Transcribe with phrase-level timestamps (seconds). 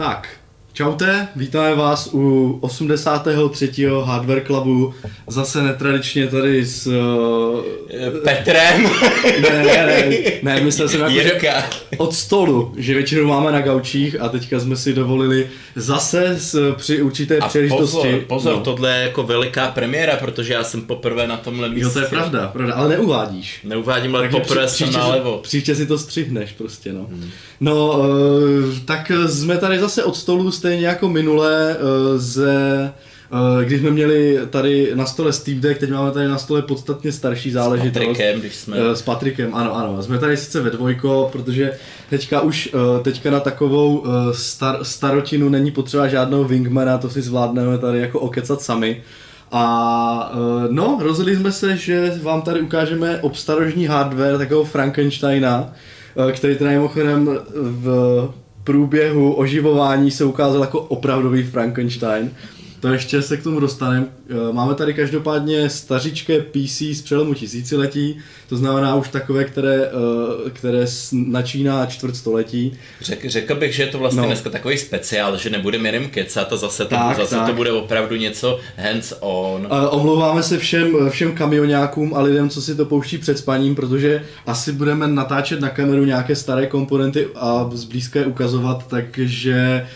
[0.00, 0.28] Tak,
[0.72, 3.86] čaute, vítáme vás u 83.
[4.04, 4.94] Hardware Clubu,
[5.30, 6.86] zase netradičně tady s...
[6.86, 7.60] Uh,
[8.24, 8.90] Petrem.
[9.42, 11.52] ne, ne, ne, ne, myslel jsem jako, že
[11.96, 17.02] od stolu, že většinou máme na gaučích a teďka jsme si dovolili zase s, při
[17.02, 17.96] určité A příležitosti...
[17.96, 18.60] pozor, pozor, no.
[18.60, 21.84] tohle je jako veliká premiéra, protože já jsem poprvé na tomhle místě.
[21.84, 23.60] Jo, to je pravda, pravda, ale neuvádíš.
[23.64, 25.38] Neuvádím, ale poprvé jsem příště, nalevo.
[25.42, 27.06] Příště si to střihneš prostě, no.
[27.10, 27.30] Hmm.
[27.60, 32.92] No, eh, tak jsme tady zase od stolu stejně jako minule eh, ze
[33.64, 37.50] když jsme měli tady na stole Steam Deck, teď máme tady na stole podstatně starší
[37.50, 38.02] záležitost.
[38.06, 40.02] Patrikem, když jsme- Eh, S Patrikem, ano, ano.
[40.02, 41.72] Jsme tady sice ve dvojko, protože
[42.10, 47.22] teďka už, eh, teďka na takovou eh, star, starotinu není potřeba žádného wingmana, to si
[47.22, 49.02] zvládneme tady jako okecat sami.
[49.52, 55.72] A eh, no, rozhodli jsme se, že vám tady ukážeme obstarožní hardware takového Frankensteina,
[56.28, 58.28] eh, který teda mimochodem v
[58.64, 62.30] průběhu oživování se ukázal jako opravdový Frankenstein.
[62.80, 64.06] To ještě se k tomu dostaneme.
[64.30, 69.84] Eh, Máme tady každopádně stařičké PC z přelomu tisíciletí, to znamená už takové, které,
[70.46, 72.72] eh, které načíná čtvrtstoletí.
[73.00, 74.26] Řek, řekl bych, že je to vlastně No.
[74.26, 77.46] dneska takový speciál, že nebudeme jenom kecat a zase, to, Tak, zase tak.
[77.46, 79.68] to bude opravdu něco hands on.
[79.70, 84.22] Eh, Omlouváme se všem, všem kamionákům a lidem, co si to pouští před spaním, protože
[84.46, 89.86] asi budeme natáčet na kameru nějaké staré komponenty a zblízka je ukazovat, takže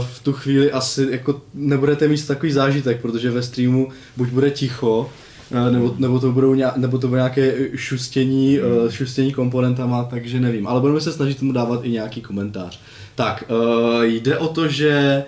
[0.00, 5.10] v tu chvíli asi jako nebudete mít takový zážitek, protože ve streamu buď bude ticho,
[5.52, 10.40] eh, nebo, nebo, to budou nějak, nebo to bude nějaké šustění, eh, šustění komponentama, takže
[10.40, 10.66] nevím.
[10.66, 12.80] Ale budeme se snažit tomu dávat i nějaký komentář.
[13.14, 15.24] Tak, eh, jde o to, že eh,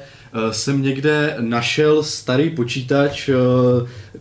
[0.50, 3.34] jsem někde našel starý počítač eh,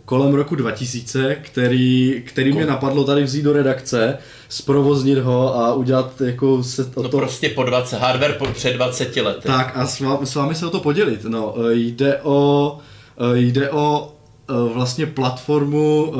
[0.04, 4.18] kolem roku 2000, který, který mě napadlo tady vzít do redakce,
[4.48, 7.16] zprovoznit ho a udělat jako se o No to...
[7.18, 9.48] prostě po 20, hardware po, před 20 lety.
[9.48, 11.24] Tak a s vámi, s vámi se o to podělit.
[11.24, 12.78] No, eh, jde o,
[13.34, 14.12] eh, jde o
[14.50, 16.16] eh, vlastně platformu eh,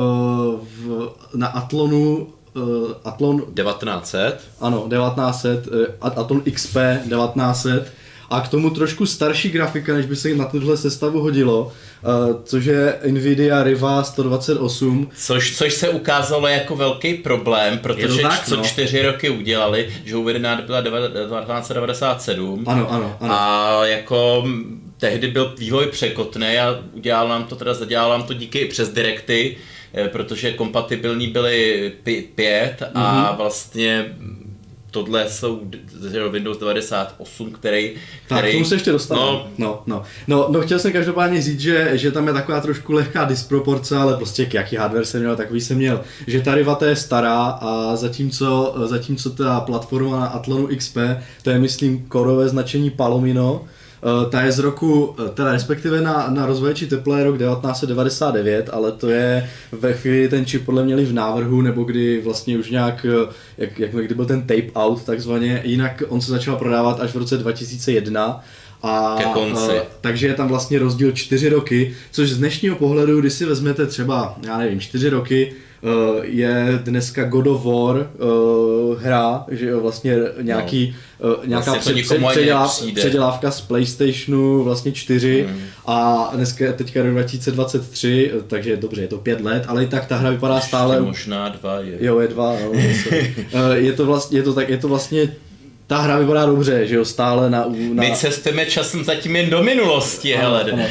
[0.77, 2.59] v, na Atlonu eh,
[3.03, 4.39] Atlon 1900.
[4.61, 7.93] ano, 1900, eh, At- Atom XP 1900
[8.29, 11.71] a k tomu trošku starší grafika, než by se na tuhle sestavu hodilo,
[12.03, 12.07] eh,
[12.43, 15.09] což je Nvidia Riva 128.
[15.17, 18.63] Což, což se ukázalo jako velký problém, protože to tak, co no.
[18.63, 23.33] čtyři roky udělali, že uvedená byla 1997 Ano, ano, ano.
[23.33, 24.47] a jako
[24.97, 28.89] tehdy byl vývoj překotný a udělal nám to teda, zadělal nám to díky i přes
[28.89, 29.57] direkty,
[29.93, 31.91] eh, protože kompatibilní byly
[32.35, 33.37] pět a Mhm.
[33.37, 34.15] vlastně
[34.93, 35.61] tohle jsou
[36.29, 37.93] Windows 98, který...
[38.27, 39.27] Tak, který k tomu se ještě dostaneme.
[39.27, 42.93] No, No, no, no, no, chtěl jsem každopádně říct, že, že tam je taková trošku
[42.93, 46.01] lehká disproporce, ale prostě k jaký hardware jsem měl, takový jsem měl.
[46.27, 50.97] Že ta Riva to je stará a zatímco, zatímco ta platforma na Atlonu XP,
[51.41, 53.65] to je myslím korové značení Palomino,
[54.29, 58.91] ta je z roku, eh, teda respektive na, na rozvoječi teple je rok 1999, ale
[58.91, 63.05] to je ve chvíli, ten čip podle měli v návrhu, nebo kdy vlastně už nějak,
[63.09, 67.11] eh, jak, jak kdy byl ten tape out takzvaně, jinak on se začal prodávat až
[67.11, 68.43] v roce 2001
[68.83, 69.71] a, Ke konci.
[69.71, 73.85] eh, takže je tam vlastně rozdíl čtyři roky, což z dnešního pohledu, když si vezmete
[73.87, 75.72] třeba, já nevím, čtyři roky, eh,
[76.21, 78.25] je dneska God of War eh,
[78.99, 81.35] hra, že jo, vlastně nějaký, no.
[81.45, 85.61] nějaká Vlastně před, ani předělá, předělávka z PlayStationu vlastně 4 Hmm.
[85.85, 89.87] a dneska je teďka rok 2023, eh, takže dobře, je to pět let, ale i
[89.87, 91.01] tak ta hra vypadá stále...
[91.01, 91.97] možná dva je.
[91.99, 92.71] Jo, je dva, no.
[93.53, 95.31] Eh, je to vlastně, je to tak, je to vlastně
[95.87, 97.65] ta hra vypadá dobře, že jo, stále na...
[97.93, 98.03] na...
[98.03, 100.71] My cestujeme časem zatím jen do minulosti, Ano, hele.
[100.71, 100.83] ano.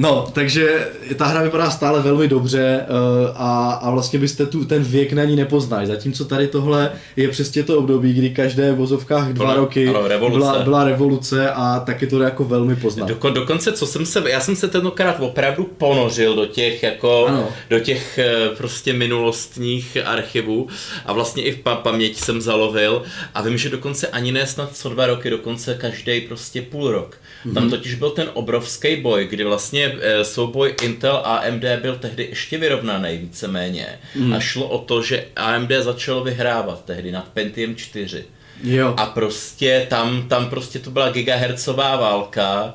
[0.00, 2.96] No, takže ta hra vypadá stále velmi dobře uh,
[3.36, 5.86] a, a vlastně byste tu ten věk na ní nepoznali.
[5.86, 10.08] Zatímco tady tohle je přesně to období, kdy každé v vozovkách dva Byla- roky ano,
[10.08, 10.38] revoluce.
[10.38, 13.08] byla, byla revoluce a taky to jako velmi poznat.
[13.08, 17.48] Doko, dokonce, co jsem se, já jsem se tentokrát opravdu ponořil do těch, jako, Ano.
[17.70, 20.68] do těch eh, prostě minulostních archivů
[21.06, 23.02] a vlastně i v pa- paměti jsem zalovil
[23.34, 27.16] a vím, že dokonce ani ne snad co dva roky, dokonce každý prostě půl rok.
[27.46, 27.54] Mm-hmm.
[27.54, 32.26] Tam totiž byl ten obrovský boj, kdy vlastně eh, souboj Intel a AMD byl tehdy
[32.30, 34.32] ještě vyrovnaný víceméně mm.
[34.32, 38.24] a šlo o to, že AMD začalo vyhrávat tehdy nad Pentium 4.
[38.62, 38.94] Jo.
[38.96, 42.74] A prostě tam, tam prostě to byla gigahertzová válka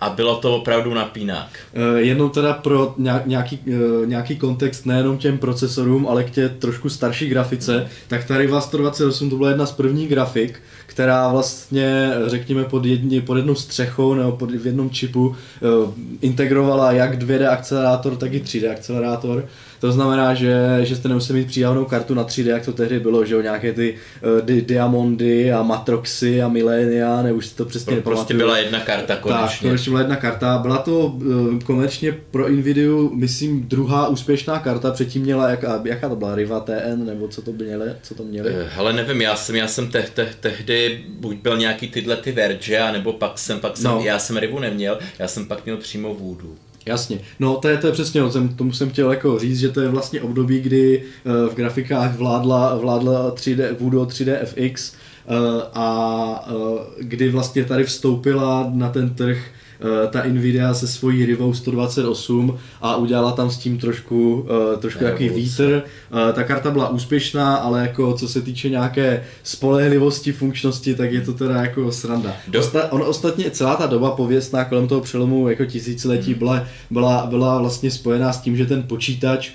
[0.00, 1.48] a bylo to opravdu napínák.
[1.76, 2.94] Uh, jenom teda pro
[3.26, 8.38] nějaký, uh, nějaký kontext nejenom těm procesorům, ale k tě trošku starší grafice, tak ta
[8.38, 13.54] Riva 128 to byla jedna z prvních grafik, která vlastně, řekněme, pod, jedni, pod jednou
[13.54, 15.36] střechou nebo pod, v jednom čipu
[16.20, 19.44] integrovala jak 2D akcelerátor, tak i 3D akcelerátor
[19.80, 23.24] to znamená, že, že jste nemuseli mít přídavnou kartu na 3D, jak to tehdy bylo,
[23.24, 23.94] že jo, nějaké ty
[24.38, 28.58] uh, di- Diamondy a Matroxy a Millennia, ne, už si to přesně Pro, Prostě byla
[28.58, 29.46] jedna karta konečně.
[29.46, 30.58] Tak, konečně byla jedna karta.
[30.58, 36.16] Byla to uh, komerčně pro Nvidia, myslím, druhá úspěšná karta, předtím měla, jak, jaká to
[36.16, 38.50] byla, Riva TN, nebo co to měli, co to měli?
[38.50, 42.32] Uh, hele, nevím, já jsem, já jsem te, te, tehdy buď byl nějaký tyhle ty
[42.32, 44.00] Verge, nebo pak jsem, pak jsem, no.
[44.04, 46.54] já jsem Rivu neměl, já jsem pak měl přímo Voodoo.
[46.86, 47.20] Jasně.
[47.40, 49.80] No to je, to je přesně, no, jsem, tomu jsem chtěl jako říct, že to
[49.80, 55.34] je vlastně období, kdy uh, v grafikách vládla, vládla 3D, Voodoo 3D FX uh,
[55.74, 59.65] a uh, kdy vlastně tady vstoupila na ten trh Eh,
[60.10, 65.28] ta Nvidia se svojí Rivou 128 a udělala tam s tím trošku, uh, trošku jaký
[65.28, 65.82] vítr.
[66.12, 71.20] Uh, ta karta byla úspěšná, ale jako co se týče nějaké spolehlivosti, funkčnosti, tak je
[71.20, 72.36] to teda jako sranda.
[72.52, 76.38] Osta- on ostatně celá ta doba pověstná kolem toho přelomu jako tisíciletí hmm.
[76.38, 79.50] byla, byla, byla vlastně spojená s tím, že ten počítač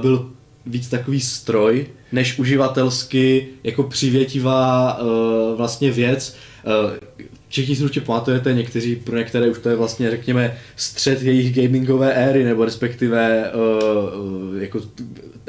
[0.00, 0.30] byl
[0.66, 5.08] víc takový stroj, než uživatelsky jako přivětivá uh,
[5.56, 6.36] vlastně věc.
[6.84, 6.90] Uh,
[7.52, 12.12] všichni si určitě pamatujete, někteří, pro některé už to je vlastně, řekněme, střed jejich gamingové
[12.12, 14.80] éry, nebo respektive uh, jako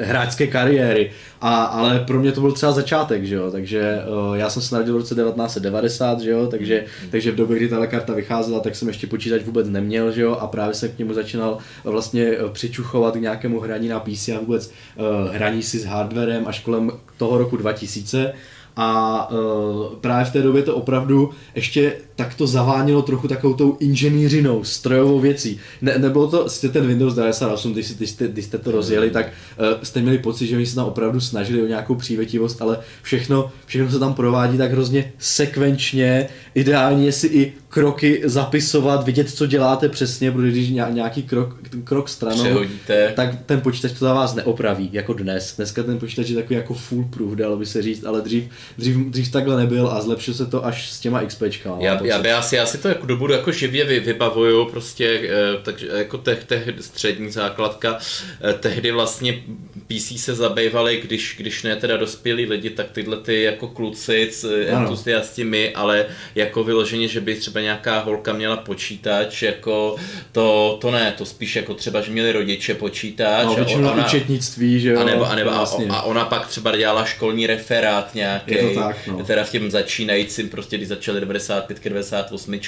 [0.00, 1.10] hráčské kariéry.
[1.40, 3.98] A, ale pro mě to byl třeba začátek, že jo, takže
[4.28, 7.68] uh, já jsem se narodil v roce 1990, že jo, takže, takže v době, kdy
[7.68, 10.98] ta karta vycházela, tak jsem ještě počítač vůbec neměl, že jo, a právě jsem k
[10.98, 15.84] němu začínal vlastně přičuchovat k nějakému hraní na PC a vůbec uh, hraní si s
[15.84, 18.34] hardwarem až kolem toho roku 2000
[18.76, 23.76] a uh, právě v té době to opravdu ještě tak to zavánilo trochu takovou tou
[23.80, 25.58] inženýřinou, strojovou věcí.
[25.82, 29.26] Ne, nebylo to, jste ten Windows 98, když, když, jste, když jste to rozjeli, tak
[29.26, 33.50] uh, jste měli pocit, že oni se tam opravdu snažili o nějakou přívětivost, ale všechno,
[33.66, 39.88] všechno se tam provádí tak hrozně sekvenčně, ideálně si i kroky zapisovat, vidět, co děláte
[39.88, 43.12] přesně, protože když nějaký krok, krok stranou, Přehodíte.
[43.16, 45.56] tak ten počítač to za vás neopraví, jako dnes.
[45.56, 48.44] Dneska ten počítač je takový jako foolproof, dalo by se říct, ale dřív,
[48.78, 51.76] dřív, dřív takhle nebyl a zlepšil se to až s těma XPčkama.
[51.80, 55.62] Já, já, já, si, já si to jako dobu jako živě vy, vybavuju, prostě eh,
[55.62, 57.98] takže jako teh, teh, střední základka,
[58.40, 59.42] eh, tehdy vlastně
[59.86, 64.30] PC se zabývali, když, když ne teda dospělí lidi, tak tyhle ty jako kluci,
[64.66, 69.96] entuziasti my, ale jako vyloženě, že by třeba nějaká holka měla počítač, jako
[70.32, 73.44] to, to ne, to spíš jako třeba, že měli rodiče počítač.
[73.46, 75.00] No, většinou ona, účetnictví, že jo.
[75.00, 75.86] A, nebo, a, nebo, vlastně.
[75.86, 79.24] a, a ona pak třeba dělala školní referát nějaký, je to tak, no.
[79.24, 82.60] teda v těm začínajícím, prostě když začaly 95, 98,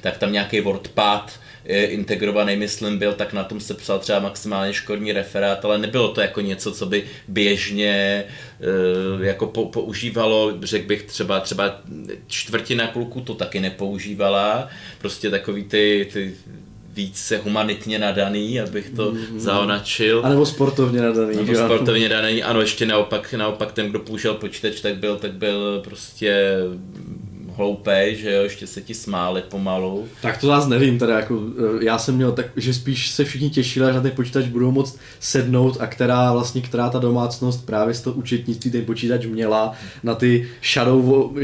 [0.00, 1.32] tak tam nějaký WordPad,
[1.68, 6.20] integrovaný, myslím, byl, tak na tom se psal třeba maximálně školní referát, ale nebylo to
[6.20, 8.24] jako něco, co by běžně
[8.60, 11.80] eh, jako používalo, řekl bych třeba, třeba
[12.26, 14.68] čtvrtina kluků to taky nepoužívala,
[14.98, 16.34] prostě takový ty, ty
[16.96, 20.20] více humanitně nadaný, abych to mm, zaonačil.
[20.24, 21.36] A nebo sportovně nadaný.
[21.36, 25.80] Nebo sportovně nadaný, ano, ještě naopak, naopak ten, kdo použil počítač, tak byl, tak byl
[25.84, 26.56] prostě
[27.56, 30.08] hloupej, že jo, ještě se ti smáli pomalu.
[30.22, 31.40] Tak to zase nevím, teda jako,
[31.80, 34.70] eh, já jsem měl tak, že spíš se všichni těšili, že na ten počítač budou
[34.70, 39.72] moc sednout a která vlastně, která ta domácnost právě z toho účetnictví ten počítač měla
[40.02, 41.34] na ty Shadow,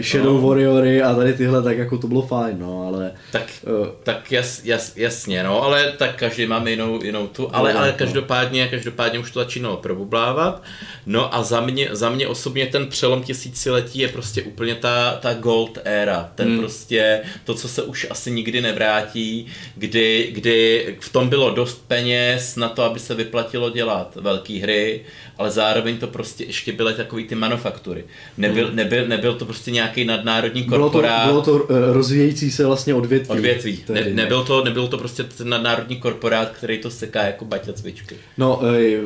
[0.00, 0.48] shadow no.
[0.48, 3.12] Warriory a tady tyhle, tak jako to bylo fajn, no, ale...
[3.32, 3.46] Tak,
[3.80, 7.78] uh, tak jas, jas, jasně, no, ale tak každý máme jinou, jinou tu, ale, no,
[7.78, 7.94] ale no.
[7.96, 10.62] každopádně, každopádně už to začínalo probublávat.
[11.06, 15.34] No a za mě, za mě osobně ten přelom tisíciletí je prostě úplně ta, ta
[15.34, 16.58] go gold era, ten hmm.
[16.58, 22.56] prostě, to, co se už asi nikdy nevrátí, kdy, kdy v tom bylo dost peněz
[22.56, 25.00] na to, aby se vyplatilo dělat velké hry,
[25.38, 28.04] ale zároveň to prostě ještě byly takový ty manufaktury.
[28.38, 28.76] Nebyl, hmm.
[28.76, 31.26] nebyl, nebyl to prostě nějaký nadnárodní korporát.
[31.26, 33.30] Bylo to, bylo to uh, rozvíjející se vlastně odvětví.
[33.30, 33.84] Odvětví.
[33.88, 38.16] Ne, nebyl, to, nebyl to prostě ten nadnárodní korporát, který to seká jako baťa cvičky.
[38.38, 38.60] No,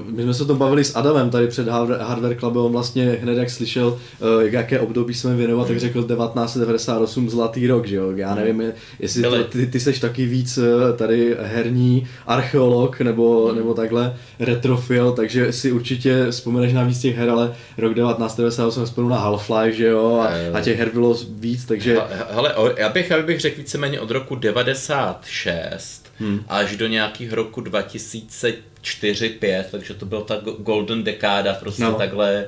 [0.05, 3.51] my jsme se to bavili s Adamem tady před Hardware Clubem, on vlastně hned jak
[3.51, 3.99] slyšel, uh,
[4.43, 6.03] jaké období jsme věnovat, tak řekl
[6.45, 8.13] 1998 zlatý rok, že jo?
[8.17, 13.75] Já nevím, jestli to, ty, ty seš taky víc eh, tady herní archeolog nebo, nebo
[13.75, 19.31] takhle retrofil, takže si určitě vzpomeneš na víc těch her, ale rok 1998 vzpomenu na
[19.31, 21.99] Half-Life, že jo, a, a těch her bylo víc, takže...
[22.31, 26.41] Hele, já bych, já bych řekl víceméně od roku 96 hmm.
[26.49, 31.95] až do nějakých roku 2004 5 takže to byla ta golden dekáda, prostě no.
[31.95, 32.47] takhle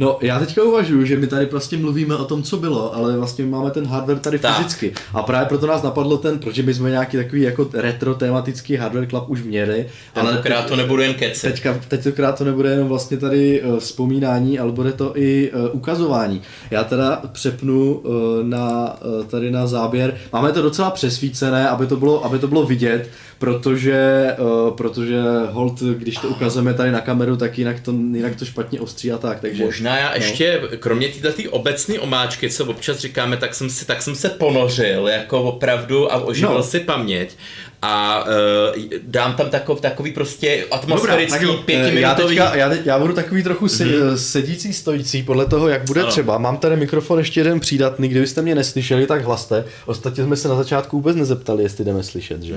[0.00, 3.44] No, já teďka uvažuji, že my tady prostě mluvíme o tom, co bylo, ale vlastně
[3.44, 4.56] máme ten hardware tady Tak.
[4.56, 4.92] fyzicky.
[5.12, 9.06] A právě proto nás napadlo ten, protože my jsme nějaký takový jako retro tematický hardware
[9.06, 9.86] club už měli.
[10.14, 11.52] Ale Tentokrát to nebudu jen kecet.
[11.52, 16.42] Teďka, tentokrát to nebude jenom vlastně tady uh, vzpomínání, ale bude to i uh, ukazování.
[16.70, 20.14] Já teda přepnu uh, na, tady na záběr.
[20.32, 23.08] Máme to docela přesvícené, aby to bylo, aby to bylo vidět,
[23.40, 25.20] protože, uh, protože
[25.50, 29.18] hold, když to ukazujeme tady na kameru, tak jinak to, jinak to špatně ostří a
[29.18, 29.40] tak.
[29.40, 34.02] Takže, Možná já ještě, kromě této obecné omáčky, co občas říkáme, tak jsem, si, tak
[34.02, 36.56] jsem se ponořil jako opravdu a oživil No.
[36.56, 36.62] no.
[36.62, 37.36] si paměť
[37.82, 41.46] a uh, dám tam takov, takový prostě atmosférický.
[41.50, 42.36] Eh, pětiminutový...
[42.36, 44.14] Já, teďka, já, teď, já budu takový trochu se, mm-hmm.
[44.14, 46.10] sedící, stojící, podle toho, jak bude Ano.
[46.10, 46.38] třeba.
[46.38, 49.64] Mám tady mikrofon ještě jeden přídatný, kdybyste mě neslyšeli, tak hlaste.
[49.86, 52.54] Ostatně jsme se na začátku vůbec nezeptali, jestli jdeme slyšet, že?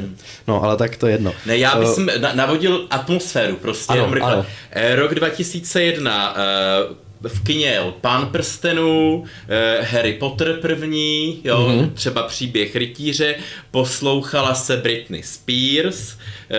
[0.47, 1.33] No, ale tak to je jedno.
[1.45, 4.45] Ne, já Eh, bych na, navodil atmosféru prostě, Ano, ano.
[4.71, 6.95] Eh, Rok 2001, eh,
[7.27, 11.79] v kině jel Pán prstenů, eh, Harry Potter první, jo, Mhm.
[11.79, 11.91] mm-hmm.
[11.93, 13.35] třeba příběh rytíře,
[13.71, 16.17] poslouchala se Britney Spears,
[16.51, 16.55] eh,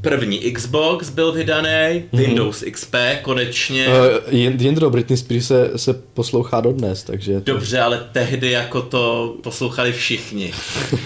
[0.00, 1.98] první Xbox byl vydaný, Mhm.
[2.12, 2.26] mm-hmm.
[2.26, 3.86] Windows XP konečně.
[3.88, 7.40] Uh, Jindro, Britney Spears se, se poslouchá dodnes, takže...
[7.40, 7.52] To...
[7.52, 10.52] Dobře, ale tehdy jako to poslouchali všichni.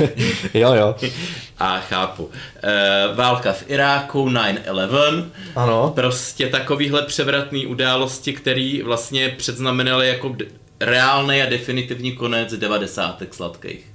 [0.55, 0.95] jo, jo.
[1.59, 2.31] A chápu.
[2.63, 5.25] E, válka v Iráku, 9-11.
[5.57, 5.93] Ano.
[5.95, 10.45] Prostě takovýhle převratný události, které vlastně předznamenaly jako d-
[10.81, 13.23] reálný a definitivní konec 90.
[13.31, 13.87] sladkých.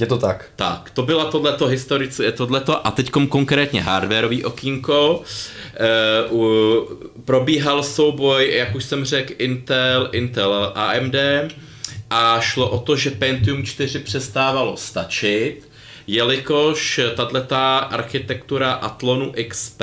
[0.00, 0.44] Je to tak.
[0.56, 5.22] Tak, to byla tohleto historice, je tohleto a teďkom konkrétně hardwareový okýnko.
[5.74, 6.88] E, u,
[7.24, 11.14] probíhal souboj, jak už jsem řekl, Intel, Intel AMD
[12.10, 15.67] a šlo o to, že Pentium 4 přestávalo stačit,
[16.08, 17.56] jelikož tato
[17.90, 19.82] architektura Atlonu XP,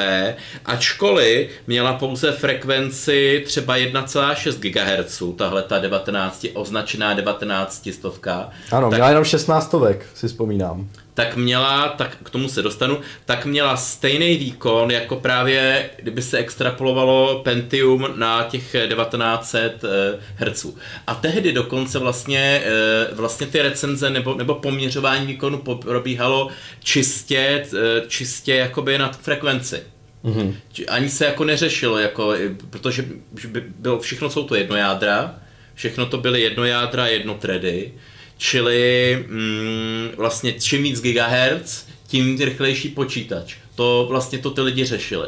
[0.65, 8.98] ačkoliv měla pouze frekvenci třeba 1,6 GHz, tahle ta 19, označená 19 stovka, Ano, tak
[8.98, 10.88] měla jenom 16 stovek, si vzpomínám.
[11.15, 16.38] Tak měla, tak k tomu se dostanu, tak měla stejný výkon jako právě, kdyby se
[16.38, 20.65] extrapolovalo Pentium na těch 1900 eh, Hz.
[21.07, 26.50] A tehdy dokonce vlastně, eh, vlastně ty recenze nebo, nebo poměřování výkonu probíhalo
[26.84, 29.84] čistě, eh, čistě jakoby na frekvenci.
[30.24, 30.55] Mhm.
[30.74, 32.34] Či- Ani se jako neřešilo, jako,
[32.69, 33.05] protože
[33.41, 35.36] že by bylo, všechno jsou to jednojádra,
[35.74, 37.93] všechno to byly jednojádra, jednotredy,
[38.37, 43.55] čili mm, vlastně čím víc gigahertz, tím rychlejší počítač.
[43.75, 45.27] To vlastně to ty lidi řešili.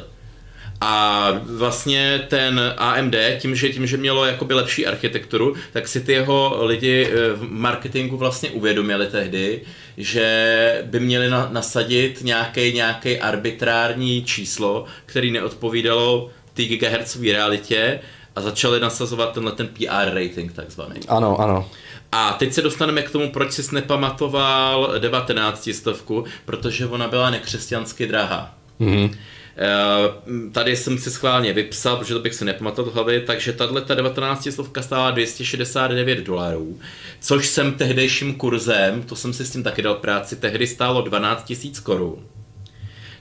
[0.82, 6.12] A vlastně ten AMD, tím, že, tím, že mělo jakoby lepší architekturu, tak si ty
[6.12, 9.62] jeho lidi eh, v marketingu vlastně uvědomili tehdy,
[9.98, 18.00] že by měli na, nasadit nějaký nějaký arbitrární číslo, který neodpovídalo té gigahertzové realitě
[18.36, 21.00] a začali nasazovat tenhle ten PR rating takzvaný.
[21.08, 21.70] Ano, ano.
[22.12, 28.08] A teď se dostaneme k tomu, proč jsi nepamatoval 19 stovku, protože ona byla nekřesťansky
[28.08, 28.56] drahá.
[28.80, 29.10] Mhm.
[29.60, 33.96] Eh, Tady jsem si schválně vypsal, protože to bych si nepamatoval hlavy, takže tahle ta
[33.96, 36.80] 19 stovka stála 269 dolarů,
[37.20, 41.54] což jsem tehdejším kurzem, to jsem si s tím taky dal práci, tehdy stálo 12
[41.64, 42.26] 000 korun.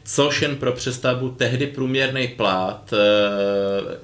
[0.05, 3.97] Což jen pro přestavbu tehdy průměrný plát eh,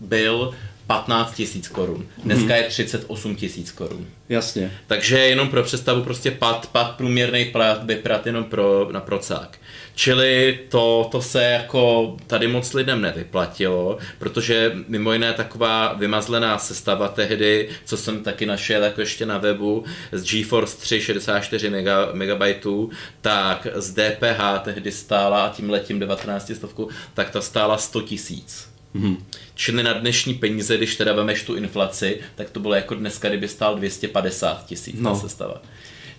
[0.00, 0.54] byl
[0.86, 2.06] 15 000 korun.
[2.24, 4.06] Dneska je 38 000 korun.
[4.28, 4.72] Jasně.
[4.86, 9.58] Takže jenom pro představu prostě pad, pad průměrný plat by prat jenom pro, na procák.
[9.94, 17.08] Čili to, to se jako tady moc lidem nevyplatilo, protože mimo jiné taková vymazlená sestava
[17.08, 22.90] tehdy, co jsem taky našel jako ještě na webu, z GeForce 3 64 mega, megabajtů,
[23.20, 28.68] tak z DPH tehdy stála a tím letím 19 stovku, tak ta stála 100 tisíc.
[28.94, 29.16] Mhm.
[29.54, 33.48] Čili na dnešní peníze, když teda vemeš tu inflaci, tak to bylo jako dneska, kdyby
[33.48, 35.10] stál 250 tisíc No.
[35.10, 35.20] no.
[35.20, 35.62] sestava.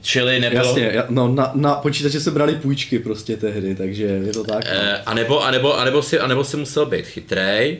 [0.02, 0.66] Čili nebylo...
[0.68, 4.64] Jasně, ja- no na, na počítače se brali půjčky prostě tehdy, takže je to tak.
[4.66, 4.72] no.
[4.74, 7.78] Eh, a nebo, a nebo, a nebo, si, a nebo si musel být chytrej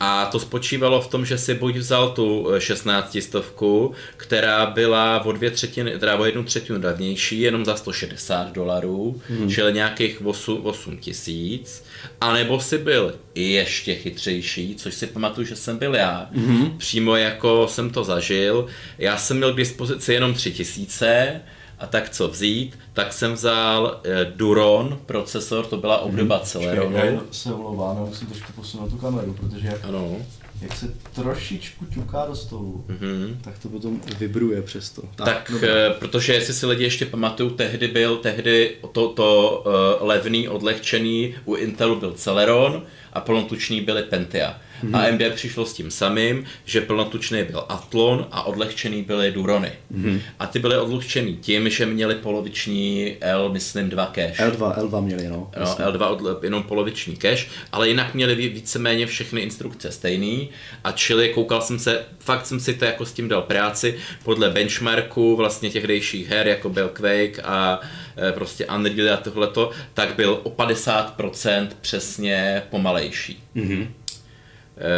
[0.00, 5.24] a to spočívalo v tom, že si buď vzal tu eh, 16 stovku, která byla
[5.24, 9.50] o dvě třetiny, teda o jednu třetinu levnější, jenom za 160 dolarů, hmm.
[9.50, 11.84] čili nějakých 8, 8 tisíc,
[12.20, 16.28] a nebo si byl ještě chytřejší, což si pamatuju, že jsem byl já.
[16.32, 16.78] Hmm.
[16.78, 18.66] Přímo jako jsem to zažil.
[18.98, 21.40] Já jsem měl k dispozici jenom 3 tisíce,
[21.78, 27.20] a tak co vzít, tak jsem vzal eh, Duron procesor, to byla obdoba Celeronu.
[27.30, 30.16] se omlouvám, já musím trošku posunout tu kameru, protože jak, Ano.
[30.62, 33.38] jak se trošičku ťuká do stolu, Mhm.
[33.44, 35.02] tak to potom vibruje přesto.
[35.16, 35.68] Tak, dobrá.
[35.68, 39.62] eh, protože jestli si lidi ještě pamatují, tehdy byl tehdy to, to
[40.00, 44.58] uh, levný, odlehčený, u Intelu byl Celeron a plnotuční byly Pentia.
[44.84, 45.08] Mm-hmm.
[45.08, 49.72] AMD přišlo s tím samým, že plnotučný byl Athlon a odlehčený byly Durony.
[49.94, 50.20] Mm-hmm.
[50.38, 54.50] A ty byly odlehčený tím, že měli poloviční L, myslím, dva cache.
[54.50, 55.50] L2, L2 měli, no.
[55.60, 60.48] No, L2 odle, jenom poloviční cache, ale jinak měli víceméně všechny instrukce stejný
[60.84, 64.50] a čili koukal jsem se, fakt jsem si to jako s tím dal práci, podle
[64.50, 67.80] benchmarku vlastně těch dejších her, jako byl Quake a
[68.28, 73.42] e, prostě Unreal a tohleto, tak byl o 50% přesně pomalejší.
[73.56, 73.86] Mm-hmm.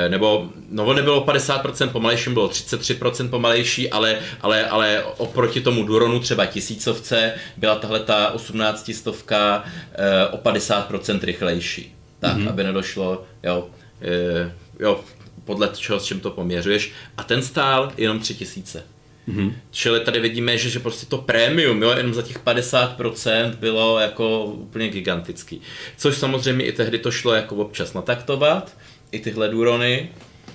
[0.08, 6.20] Nebo, no on nebylo 50% pomalejší, bylo 33% pomalejší, ale, ale, ale oproti tomu Duronu
[6.20, 11.94] třeba tisícovce byla tahle ta 18 stovka e, o 50% rychlejší.
[12.18, 12.48] Tak, mm-hmm.
[12.48, 13.68] aby nedošlo, jo,
[14.02, 15.00] e, jo,
[15.44, 16.92] podle čeho, s čím to poměřuješ.
[17.16, 18.84] A ten stál jenom 3000.
[19.28, 19.52] Mm-hmm.
[19.70, 24.44] Čili tady vidíme, že, že prostě to prémium, jo, jenom za těch 50% bylo jako
[24.44, 25.60] úplně gigantický.
[25.96, 28.76] Což samozřejmě i tehdy to šlo jako občas nataktovat,
[29.12, 30.10] i tyhle durony,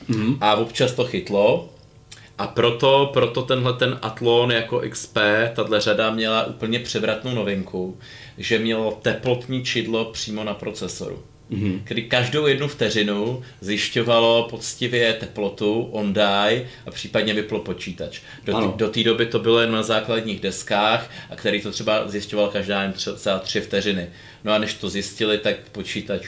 [0.10, 0.38] mm-hmm.
[0.42, 1.70] a občas to chytlo.
[2.38, 5.18] A proto, proto tenhle ten Atlon jako XP,
[5.56, 7.98] tahle řada měla úplně převratnou novinku,
[8.38, 11.82] že mělo teplotní čidlo přímo na procesoru mm-hmm.
[11.84, 18.22] kdy každou jednu vteřinu zjišťovalo poctivě teplotu, on die a případně vyplo počítač.
[18.76, 22.82] Do té doby to bylo jen na základních deskách a který to třeba zjišťoval každá
[22.82, 24.10] jen třeba tři vteřiny.
[24.46, 26.28] No a než to zjistili, tak počítač...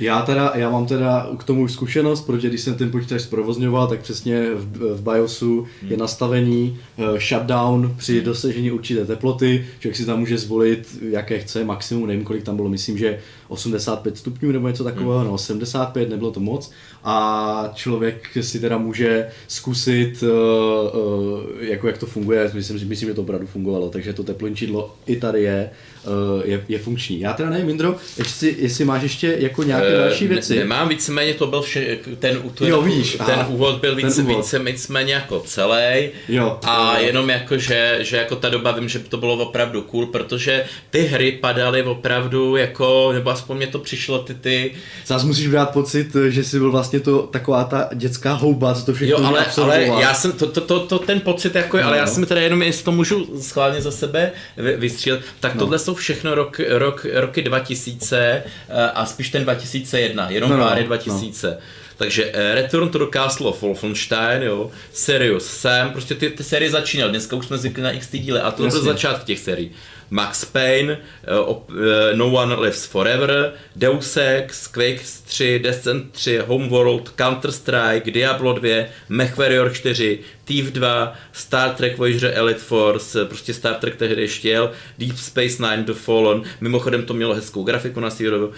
[0.00, 3.86] Já teda, já mám teda k tomu už zkušenost, protože když jsem ten počítač zprovozňoval,
[3.86, 5.90] tak přesně v, v BIOSu hmm.
[5.90, 8.24] je nastavení uh, shutdown při hmm.
[8.24, 12.68] dosažení určité teploty, člověk si tam může zvolit, jaké chce, maximum, nevím kolik tam bylo,
[12.68, 13.18] myslím, že
[13.48, 15.28] 85 stupňů nebo něco takového, hmm.
[15.28, 16.70] no 75, nebylo to moc
[17.04, 23.14] a člověk si teda může zkusit, uh, uh, jako jak to funguje, myslím, myslím, že
[23.14, 25.70] to opravdu fungovalo, takže to teplončidlo i tady je,
[26.04, 27.20] uh, je, je funkční.
[27.20, 30.54] Já teda nevím, Indro, jestli, jestli máš ještě jako nějaké uh, další věci.
[30.54, 34.22] Ne, nemám, víceméně to byl vše, ten, ten, jo, víš, ten aha, úvod byl více,
[34.22, 34.36] úvod.
[34.36, 37.06] více víceméně jako celý jo, a jo.
[37.06, 41.00] jenom jako, že, že jako ta doba vím, že to bylo opravdu cool, protože ty
[41.00, 44.72] hry padaly opravdu jako, nebo aspoň mě to přišlo ty ty...
[45.06, 48.92] Zase musíš brát pocit, že jsi byl vlastně to taková ta dětská houba, co to
[48.94, 51.98] všechno jo, ale, ale já jsem, to, to, to, to, ten pocit jako, no, ale
[51.98, 54.32] já jsem teda jenom, jestli to můžu schválně za sebe
[54.76, 55.58] vystřílet, tak no.
[55.58, 60.64] tohle jsou všechno rok, rok, roky 2000 eh, a spíš ten 2001, jenom no, no
[60.64, 61.50] pár no, 2000.
[61.50, 61.56] No.
[61.96, 66.70] Takže eh, Return to the Castle of Wolfenstein, jo, Serious Sam, prostě ty, ty série
[66.70, 69.70] začínaly, dneska už jsme zvykli na x díly a to byl začátek těch sérií.
[70.12, 78.12] Max Payne, uh, No One Lives Forever, Deus Ex, Quake 3, Descent 3, Homeworld, Counter-Strike,
[78.12, 84.22] Diablo 2, MechWarrior 4, Thief 2, Star Trek Voyager Elite Force, prostě Star Trek tehdy
[84.22, 88.52] ještě jel, Deep Space Nine The Fallen, mimochodem to mělo hezkou grafiku na Seerovu, uh,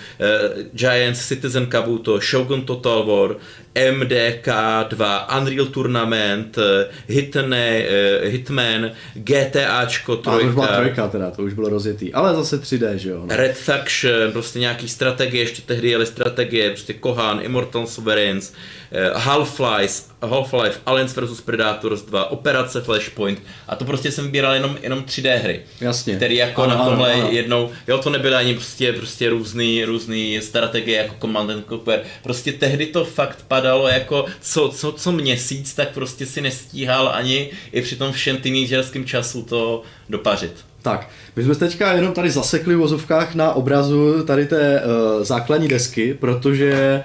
[0.73, 3.37] Giants, Citizen Kabuto, Shogun Total War,
[3.75, 6.59] MDK2, Unreal Tournament,
[7.09, 7.83] Hitne,
[8.23, 10.38] uh, Hitman, GTAčko, trojka.
[10.38, 13.20] A to už byla trojka teda, to už bylo rozjetý, ale zase 3D, že jo?
[13.27, 13.37] No.
[13.37, 18.53] Red Faction, prostě nějaký strategie, ještě tehdy jeli strategie, prostě Kohan, Immortal Sovereigns,
[18.94, 21.40] Eh, Half-Life, Half-Life, Aliens vs
[21.75, 25.61] Predators 2, Operace Flashpoint a to prostě jsem vybíral jenom, jenom 3D hry.
[25.81, 26.17] Jasně.
[26.17, 27.33] Který jako ano, na tomhle ano, ano.
[27.33, 32.53] jednou, jo to nebyly ani prostě, prostě různý, různý strategie jako Command and Conquer, prostě
[32.53, 37.83] tehdy to fakt padalo jako co, co, co měsíc, tak prostě si nestíhal ani i
[37.83, 40.65] při tom všem teenagerském času to dopařit.
[40.85, 45.68] Tak, my jsme teďka jenom tady zasekli v vozovkách na obrazu tady té uh, základní
[45.68, 47.03] desky, protože,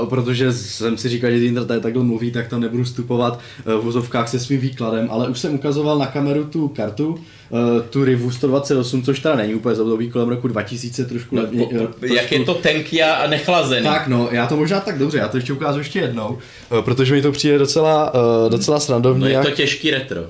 [0.00, 3.72] uh, protože jsem si říkal, že Tinder tady takhle mluví, tak tam nebudu vstupovat uh,
[3.72, 7.58] v vozovkách se svým výkladem, ale už jsem ukazoval na kameru tu kartu, uh,
[7.90, 11.36] tu Rivu 128, což teda není úplně z období kolem roku 2000 trošku.
[11.36, 12.14] No, po, po, trošku...
[12.14, 13.86] Jak je to tenký a nechlazený.
[13.86, 16.38] Tak no, já to možná tak dobře, já to ještě ukážu ještě jednou,
[16.72, 19.20] uh, protože mi to přijde docela, uh, docela srandovní.
[19.20, 20.24] No je to těžký retro.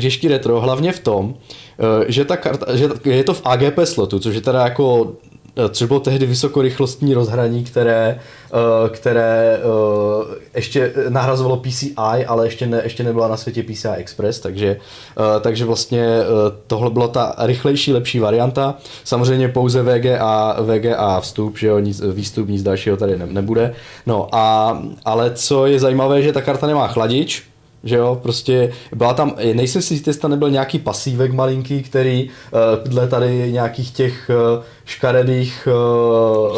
[0.00, 1.34] Těžký retro, hlavně v tom,
[1.78, 5.12] Eh, že ta karta, že je to v AGP slotu, což je teda jako
[5.56, 8.20] eh, což bylo tehdy vysokorychlostní rozhraní, které,
[8.52, 9.58] eh, které
[10.54, 14.76] ještě nahrazovalo PCI, ale ještě, ne, ještě nebyla na světě PCI Express, takže,
[15.40, 16.06] takže vlastně
[16.66, 18.74] tohle byla ta rychlejší, lepší varianta.
[19.04, 23.74] Samozřejmě pouze VGA, VGA vstup, že jo, nic, výstup, nic dalšího tady ne, nebude.
[24.06, 27.47] No a, ale co je zajímavé, že ta karta nemá chladič,
[27.84, 32.30] že jo, prostě byla tam, nejsem si jistý, jestli tam nebyl nějaký pasívek malinký, který
[32.52, 35.68] uh, dle tady nějakých těch uh, škaredých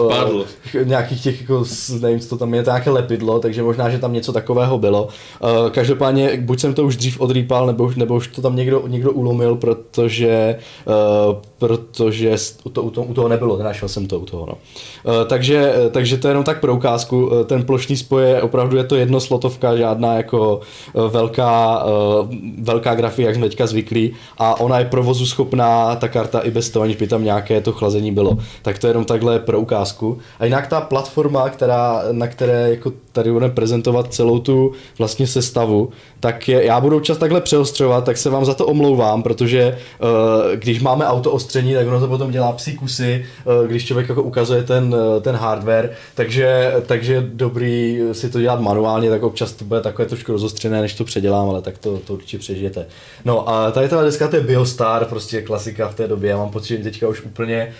[0.04, 1.64] uh, nějakých těch, jako,
[2.00, 5.02] nevím, co to tam je, to nějaké lepidlo, takže možná, že tam něco takového bylo.
[5.04, 8.82] Uh, každopádně, buď jsem to už dřív odrýpal, nebo už, nebo už to tam někdo,
[8.86, 12.36] někdo ulomil, protože, uh, protože
[12.72, 14.46] to, u, to, u toho nebylo, nenašel jsem to u toho.
[14.46, 14.54] No.
[15.04, 18.76] Uh, takže, takže to je jenom tak pro ukázku, Uh, ten plošný spoj je opravdu
[18.76, 20.60] je to jednoslotovka, žádná jako
[20.92, 22.28] uh, velká, uh,
[22.62, 26.70] velká grafika, jak jsme teďka zvyklí a ona je provozu schopná, ta karta i bez
[26.70, 28.38] toho, aniž by tam nějaké to chlazení bylo.
[28.62, 30.18] Tak to je jenom takhle pro ukázku.
[30.38, 35.90] A jinak ta platforma, která, na které jako tady budeme prezentovat celou tu vlastně sestavu,
[36.20, 40.08] tak je, já budu čas takhle přeostřovat, tak se vám za to omlouvám, protože uh,
[40.56, 44.22] když máme auto ostření, tak ono to potom dělá psí kusy, uh, když člověk jako
[44.22, 49.64] ukazuje ten, uh, ten hardware, takže, takže dobrý si to dělat manuálně, tak občas to
[49.64, 52.86] bude takové trošku rozostřené, než to předělám, ale tak to, to určitě přežijete.
[53.24, 56.50] No a tady ta deska, to je Biostar, prostě klasika v té době, já mám
[56.50, 57.72] pocit, že teďka už úplně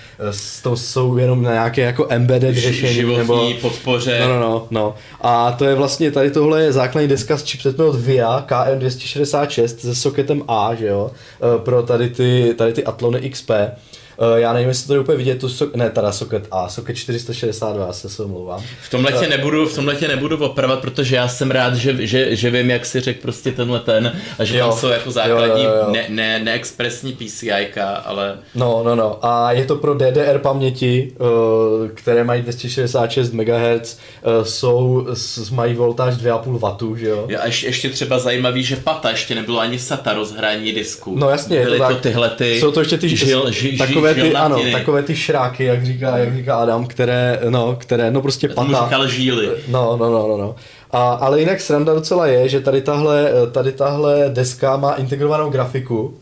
[0.62, 3.50] to jsou jenom na nějaké jako embedded řešení, Životní nebo...
[3.60, 4.20] podpoře.
[4.20, 4.94] No, no, no, no.
[5.20, 10.42] A to je vlastně, tady tohle je základní deska z od VIA KM266 se socketem
[10.48, 11.10] A, že jo,
[11.56, 13.50] eh, pro tady ty, tady ty Atlony XP.
[14.36, 16.96] Eh, Já nevím, jestli to tady úplně vidět, tu so, ne, teda socket A, socket
[16.96, 18.62] 462, se se omlouvám.
[18.82, 22.36] V tomhle tě nebudu, v tomhle tě nebudu opravovat, protože já jsem rád, že, že,
[22.36, 24.68] že vím, jak si řekl prostě tenhle ten a že Jo.
[24.68, 25.90] tam jsou jako základní, Jo, jo, jo.
[25.92, 29.18] ne, ne, neexpresní PCIka, ale No, no, no.
[29.22, 35.74] A je to pro DDR paměti, eh, které mají 266 MHz, eh, jsou, s- mají
[35.74, 36.58] voltáž 2,5
[36.92, 37.28] W, že jo?
[37.42, 41.18] a ještě, ještě třeba zajímavý, že PATA ještě nebylo ani SATA rozhrání disku.
[41.18, 42.00] No jasně, je to Byly to, tak.
[42.00, 45.86] tyhle ty Jsou to ještě ty žil, ži, takové ty, ano, takové ty šráky, jak
[45.86, 48.84] říká, jak říká Adam, které, no, které, no prostě pata.
[48.84, 49.48] říkal žíly.
[49.68, 50.54] No, no, no, no, no.
[50.90, 56.14] A, ale jinak sranda docela je, že tady tahle, tady tahle deska má integrovanou grafiku,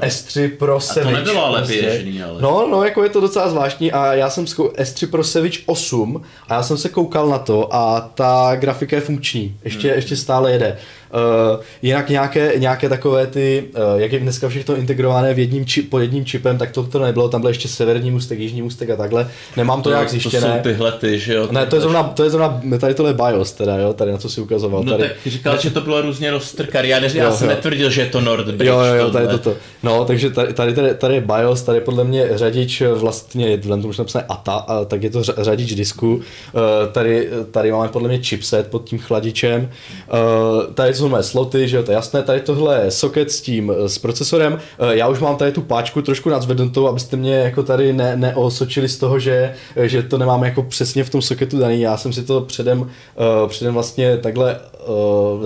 [0.00, 1.16] S3 Pro Savage.
[1.16, 1.80] nebylo ale prostě.
[1.82, 2.42] běžný, ale.
[2.42, 4.68] No, no, jako je to docela zvláštní a já jsem zkou...
[4.68, 9.02] S3 Pro Savage 8 a já jsem se koukal na to a ta grafika je
[9.02, 9.96] funkční, ještě, Hmm.
[9.96, 10.76] ještě stále jede.
[11.14, 15.82] Uh, jinak nějaké, nějaké takové ty, uh, jak je dneska všechno integrované v jedním či,
[15.82, 18.96] pod jedním čipem, tak to, to nebylo, tam byl ještě severní můstek, jižní můstek a
[18.96, 19.30] takhle.
[19.56, 20.60] Nemám to, nějak to jsou zjištěné.
[20.62, 21.48] tyhle ty, že jo.
[21.50, 24.18] Ne, to je zrovna, to je zrovna, tady tohle je BIOS teda, jo, tady na
[24.18, 24.82] co si ukazoval.
[24.84, 25.02] No tady.
[25.08, 27.54] tak říkal, že to bylo různě roztrkaný, já, já jsem jo.
[27.54, 28.68] netvrdil, že je to Nordbridge.
[28.68, 29.38] Jo, jo, jo, tady tohle.
[29.38, 29.56] toto.
[29.82, 33.82] No, takže tady, tady, tady, tady je BIOS, tady je podle mě řadič vlastně, vzhledem
[33.82, 36.20] tomu, že napsané ATA, a, tak je to řadič disku.
[36.54, 39.70] Eh, Tady, tady máme podle mě chipset pod tím chladičem.
[40.08, 42.22] Eh, Tady jsou moje sloty, že jo, to je jasné.
[42.22, 44.58] Tady tohle je socket s tím, eh, s procesorem.
[44.78, 48.88] Eh, Já už mám tady tu páčku trošku nadzvednutou, abyste mě jako tady ne, neosočili
[48.88, 51.80] z toho, že, že to nemám jako přesně v tom socketu daný.
[51.80, 54.60] Já jsem si to předem, eh, předem vlastně takhle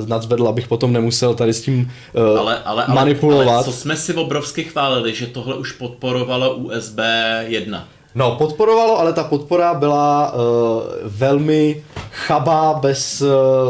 [0.07, 3.55] nadzvedl, abych potom nemusel tady s tím ale, ale, ale, manipulovat.
[3.55, 6.99] Ale co jsme si obrovsky chválili, že tohle už podporovalo USB
[7.47, 7.89] 1.
[8.15, 10.41] No, podporovalo, ale ta podpora byla uh,
[11.05, 13.29] velmi chabá, bez, uh,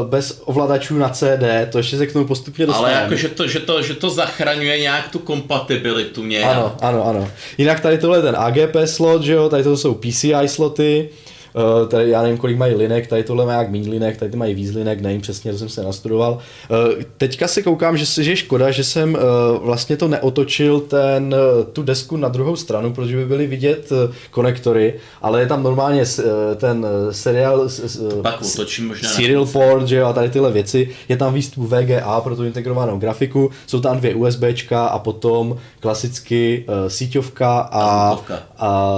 [0.09, 3.03] bez ovladačů na CD, to ještě se k tomu postupně Ale dostaneme.
[3.03, 6.57] jako, že to, že, to, že to zachraňuje nějak tu kompatibilitu nějak.
[6.57, 7.29] Ano, ano, ano.
[7.59, 11.35] Jinak tady tohle je ten AGP slot, že jo, tady to jsou PCI sloty, Uh,
[11.89, 14.55] tady já nevím, kolik mají linek, tady tohle má jak méně linek, tady ty mají
[14.55, 16.33] víc linek, nevím přesně, to jsem se nastudoval.
[16.33, 19.21] Uh, teďka si koukám, že, se- že je škoda, že jsem uh,
[19.65, 21.35] vlastně to neotočil ten,
[21.73, 23.91] tu desku na druhou stranu, protože by byly vidět
[24.31, 26.05] konektory, ale je tam normálně
[26.57, 27.69] ten seriál,
[28.23, 30.89] Pak otočím možná serial port, že jo, a tady tyhle věci.
[31.09, 36.65] Je tam výstup VGA pro tu integrovanou grafiku, jsou tam dvě USBčka a potom klasicky
[36.89, 38.17] síťovka a,
[38.59, 38.91] a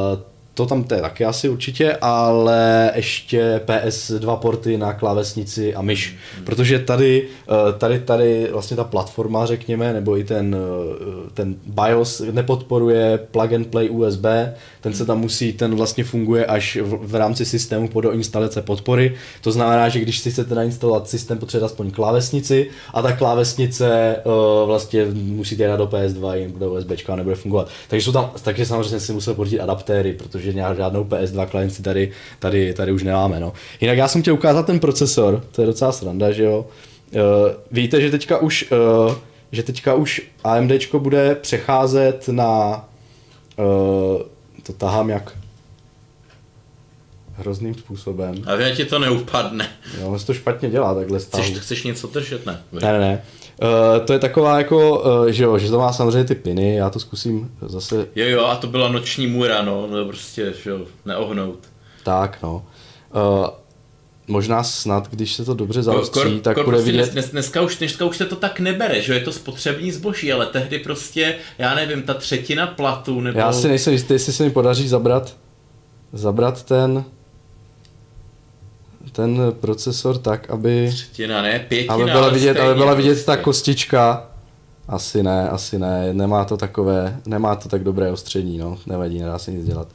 [0.61, 6.16] to tam to je taky asi určitě, ale ještě PS2 porty na klávesnici a myš.
[6.44, 12.23] Protože tady, eh, tady, tady vlastně ta platforma, řekněme, nebo i ten, eh, ten BIOS
[12.31, 17.14] nepodporuje plug and play USB, ten se tam musí, ten vlastně funguje až v, v
[17.14, 19.14] rámci systému po doinstalace podpory.
[19.40, 24.33] To znamená, že když si chcete nainstalovat systém, potřebujete aspoň klávesnici a ta klávesnice uh,
[24.66, 27.68] vlastně musíte dát do PS2, jinak do USB nebude fungovat.
[27.88, 32.10] Takže jsou tam, takže samozřejmě si musel pořídit adaptéry, protože nějak žádnou PS2 klienci tady,
[32.38, 33.40] tady, tady už nemáme.
[33.40, 33.52] No.
[33.80, 36.66] Jinak já jsem chtěl ukázat ten procesor, to je docela sranda, že jo.
[37.12, 37.20] Uh,
[37.70, 38.72] víte, že teďka už,
[39.06, 39.14] uh,
[39.52, 42.84] že teďka už AMDčko bude přecházet na
[43.56, 44.22] uh,
[44.62, 45.36] to tahám jak
[47.40, 48.34] hrozným způsobem.
[48.46, 49.68] A já ti to neupadne.
[50.00, 51.44] Jo, on se to špatně dělá takhle stahu.
[51.44, 52.62] Chceš, chceš něco držet, ne?
[52.72, 53.22] Ne, ne, ne.
[53.62, 56.90] Uh, to je taková jako, uh, že jo, že to má samozřejmě ty piny, já
[56.90, 60.81] to zkusím zase Jo, jo, a to byla noční můra, no, no prostě, že jo,
[61.05, 61.59] neohnout.
[62.05, 62.66] tak, no.
[63.14, 63.46] Uh,
[64.27, 67.12] možná snad, když se to dobře zaostří, Kor- tak kor bude prostě vidět...
[67.12, 70.46] Dnes, dneska, už, dneska už se to tak nebere, že je to spotřební zboží, ale
[70.46, 73.38] tehdy prostě, já nevím, ta třetina platu nebo...
[73.38, 75.37] Já si nejsem jistý, jestli se mi podaří zabrat,
[76.12, 77.05] zabrat ten,
[79.12, 83.32] ten procesor tak, aby, Třetina, ne, pětina, aby byla vidět, stejně aby byla vidět ta
[83.32, 83.44] prostě.
[83.44, 84.26] kostička.
[84.88, 89.38] Asi ne, asi ne, nemá to takové, nemá to tak dobré ostření, no, nevadí, nedá
[89.38, 89.88] se nic dělat.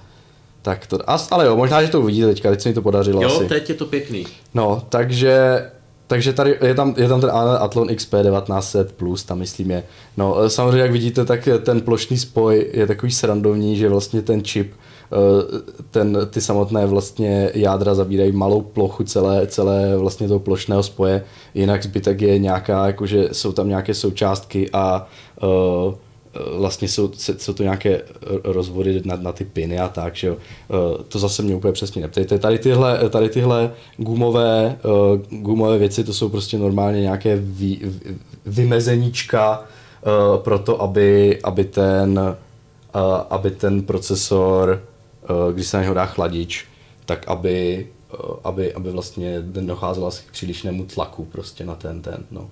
[0.61, 0.99] Tak to,
[1.31, 3.45] ale jo, možná, že to uvidíte teďka, teď se mi to podařilo Jo, asi.
[3.45, 4.25] teď je to pěkný.
[4.53, 5.65] No, takže,
[6.07, 9.83] takže tady je tam, je tam ten Athlon XP 1900 plus, tam myslím je.
[10.17, 14.73] No, samozřejmě, jak vidíte, tak ten plošný spoj je takový srandovní, že vlastně ten čip,
[14.73, 14.77] eh,
[15.91, 21.83] ten, ty samotné vlastně jádra zabírají malou plochu celé, celé vlastně toho plošného spoje, jinak
[21.83, 25.07] zbytek je nějaká, jakože jsou tam nějaké součástky a
[25.87, 25.93] uh,
[26.57, 28.01] vlastně jsou, jsou to nějaké
[28.43, 30.35] rozvody na, na ty piny a tak, že jo.
[30.69, 32.39] Eh, To zase mě úplně přesně neptejte.
[32.39, 38.15] Tady tyhle, tady tyhle gumové, eh, gumové věci, to jsou prostě normálně nějaké vy, vy-
[38.45, 42.19] vymezeníčka eh, pro to, aby, aby, ten,
[42.95, 44.94] eh, aby ten procesor, eh,
[45.53, 46.65] když se na něho dá chladič,
[47.05, 52.25] tak aby, eh, aby, aby vlastně docházelo asi k přílišnému tlaku prostě na ten, ten,
[52.31, 52.49] no.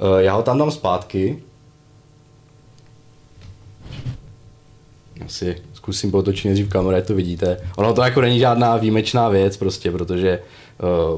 [0.00, 1.42] Eh, Já ho tam dám zpátky,
[5.24, 7.60] asi zkusím potočit nejdřív kameru, to vidíte.
[7.76, 10.42] Ono to jako není žádná výjimečná věc prostě, protože,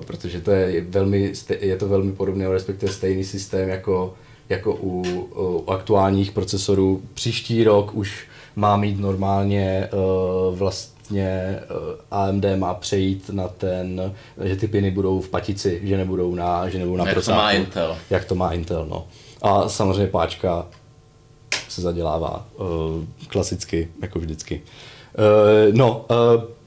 [0.07, 4.15] protože to je velmi, je to velmi podobné, respektive stejný systém jako,
[4.49, 5.03] jako u,
[5.37, 7.03] u aktuálních procesorů.
[7.15, 10.59] Příští rok už má mít normálně uh,
[11.07, 14.15] vlastně uh, AMD má přejít na ten,
[14.45, 17.39] že ty piny budou v patici, že nebudou na, že nebudou na Jak to procáku.
[17.39, 17.97] má Intel.
[18.11, 19.07] Jak to má Intel, no.
[19.43, 20.67] A samozřejmě páčka
[21.69, 22.67] se zadělává uh,
[23.29, 24.63] klasicky, jako vždycky.
[25.19, 26.05] Uh, no,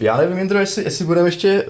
[0.01, 1.65] já nevím, Jindro, jestli, jestli budeme ještě,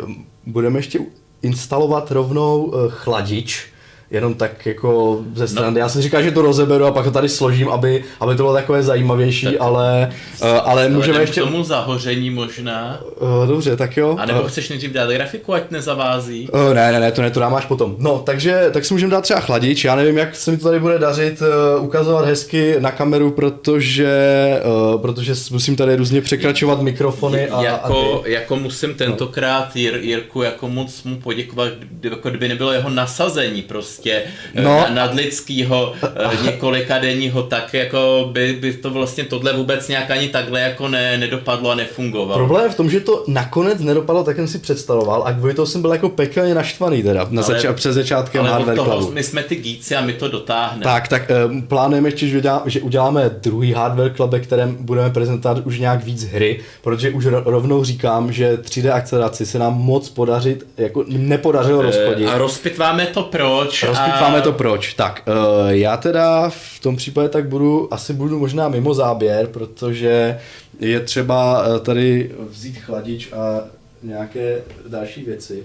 [0.46, 1.00] budeme ještě
[1.42, 3.68] instalovat rovnou chladič,
[4.12, 5.72] jenom tak jako ze strany.
[5.74, 5.80] No.
[5.80, 8.54] Já jsem říkal, že to rozeberu a pak to tady složím, aby, aby to bylo
[8.54, 10.10] takové zajímavější, tak, ale,
[10.42, 11.42] uh, ale můžeme ještě...
[11.42, 13.00] k tomu zahoření možná.
[13.20, 14.16] Uh, dobře, tak jo.
[14.20, 16.50] A nebo Uh, chceš nejdřív dát grafiku, ať nezavází?
[16.54, 17.96] Uh, ne, ne, ne, to ne, to dám až potom.
[18.00, 19.86] No, takže tak si můžeme dát třeba chladič.
[19.86, 24.14] Já nevím, jak se mi to tady bude dařit uh, ukazovat hezky na kameru, protože,
[24.94, 28.32] uh, protože musím tady různě překračovat mikrofony a, jako, a ty.
[28.32, 33.62] jako musím tentokrát Jir, Jirku jako moc mu poděkovat, kdy- jako kdyby nebylo jeho nasazení
[33.62, 33.99] prostě
[34.54, 34.64] No.
[34.64, 34.86] no.
[34.94, 35.94] nadlidského
[36.44, 41.18] několika denního, tak jako by, by to vlastně tohle vůbec nějak ani takhle jako ne,
[41.18, 42.34] nedopadlo a nefungovalo.
[42.40, 45.54] Problém je v tom, že to nakonec nedopadlo tak, jak jsem si představoval a kvůli
[45.54, 48.98] toho jsem byl jako pekelně naštvaný teda na Ale- zača- před začátkem Ale Hardware toho,
[48.98, 49.12] Clubu.
[49.14, 50.84] my jsme ty gíci a my to dotáhneme.
[50.84, 55.10] Tak, tak um, plánujeme ještě, že, udělá, že uděláme druhý Hardware Club, ve kterém budeme
[55.10, 59.74] prezentovat už nějak víc hry, protože už ro- rovnou říkám, že 3D akceleraci se nám
[59.78, 62.28] moc podařit, jako nepodařilo rozchodit.
[62.28, 63.84] Eh, A rozpitváme to proč.
[63.90, 64.42] Rozpitváme a...
[64.42, 64.94] to proč.
[64.94, 70.40] Tak, uh, já teda v tom případě tak budu, asi budu možná mimo záběr, protože
[70.80, 73.62] je třeba eh, tady vzít chladič a
[74.04, 75.64] nějaké další věci.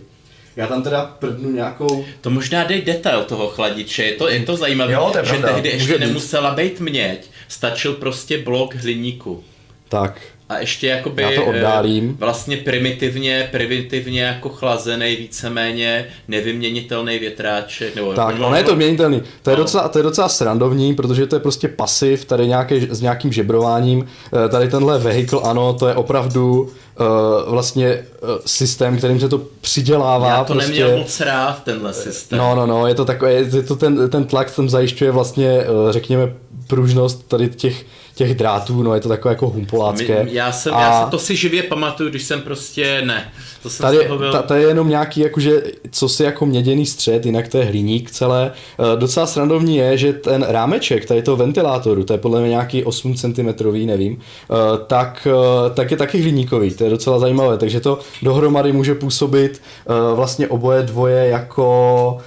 [0.56, 2.04] Já tam teda prdnu nějakou...
[2.20, 5.30] To možná dej detail toho chladiče, je to, je to zajímavé, Jo, to je že
[5.30, 5.52] pravda.
[5.52, 6.06] tehdy Může ještě být.
[6.06, 9.44] nemusela být měď, stačil prostě blok hliníku.
[9.88, 12.10] Tak, A ještě jakoby Já to oddálím.
[12.10, 17.96] eh, vlastně primitivně, primitivně jako chlazený, víceméně nevyměnitelný větráček.
[17.96, 19.22] Nebo, tak, no, ono je to měnitelný.
[19.42, 19.62] To je, No.
[19.62, 24.06] docela, to je docela srandovní, protože to je prostě pasiv, tady nějaké, s nějakým žebrováním.
[24.44, 27.06] Eh, Tady tenhle vehicle, ano, to je opravdu uh,
[27.52, 30.28] vlastně uh, systém, kterým se to přidělává.
[30.28, 30.70] Já to prostě...
[30.70, 32.38] neměl moc rád, tenhle systém.
[32.38, 35.66] No, no, no, je to takové, je to ten, ten tlak tam zajišťuje vlastně, eh,
[35.92, 36.32] řekněme,
[36.66, 40.24] pružnost tady těch, těch drátů, no je to takové jako humpolácké.
[40.24, 43.70] My, já, jsem, A já se to si živě pamatuju, když jsem prostě, ne, to
[43.70, 44.32] jsem Tady, byl...
[44.32, 48.10] ta, tady je jenom nějaký jakože, co si jako měděný střed, jinak to je hliník
[48.10, 48.52] celé.
[48.78, 52.84] Eh, Docela srandovní je, že ten rámeček tady toho ventilátoru, to je podle mě nějaký
[52.84, 53.48] 8 cm,
[53.86, 54.54] nevím, eh,
[54.86, 59.62] tak, eh, tak je taky hliníkový, to je docela zajímavé, takže to dohromady může působit
[59.86, 62.18] eh, vlastně oboje dvoje jako,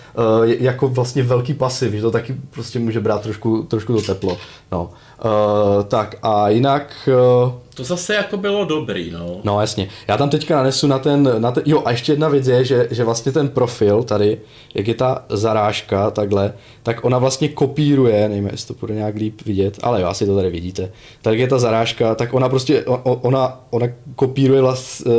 [0.43, 4.38] eh, jako vlastně velký pasiv, že to taky prostě může brát trošku, trošku to teplo.
[4.71, 4.89] No.
[5.18, 9.40] Eh, tak a jinak eh, To zase jako bylo dobrý, no.
[9.44, 9.88] No jasně.
[10.08, 12.88] Já tam teďka nanesu na ten, na ten, jo a ještě jedna věc je, že,
[12.92, 14.38] že vlastně ten profil tady,
[14.76, 19.42] jak je ta zarážka takhle, tak ona vlastně kopíruje, nevím, jestli to bude nějak líp
[19.46, 20.92] vidět, ale jo, asi to tady vidíte.
[21.22, 25.13] Tak je ta zarážka, tak ona prostě, ona, ona kopíruje vlast, uh,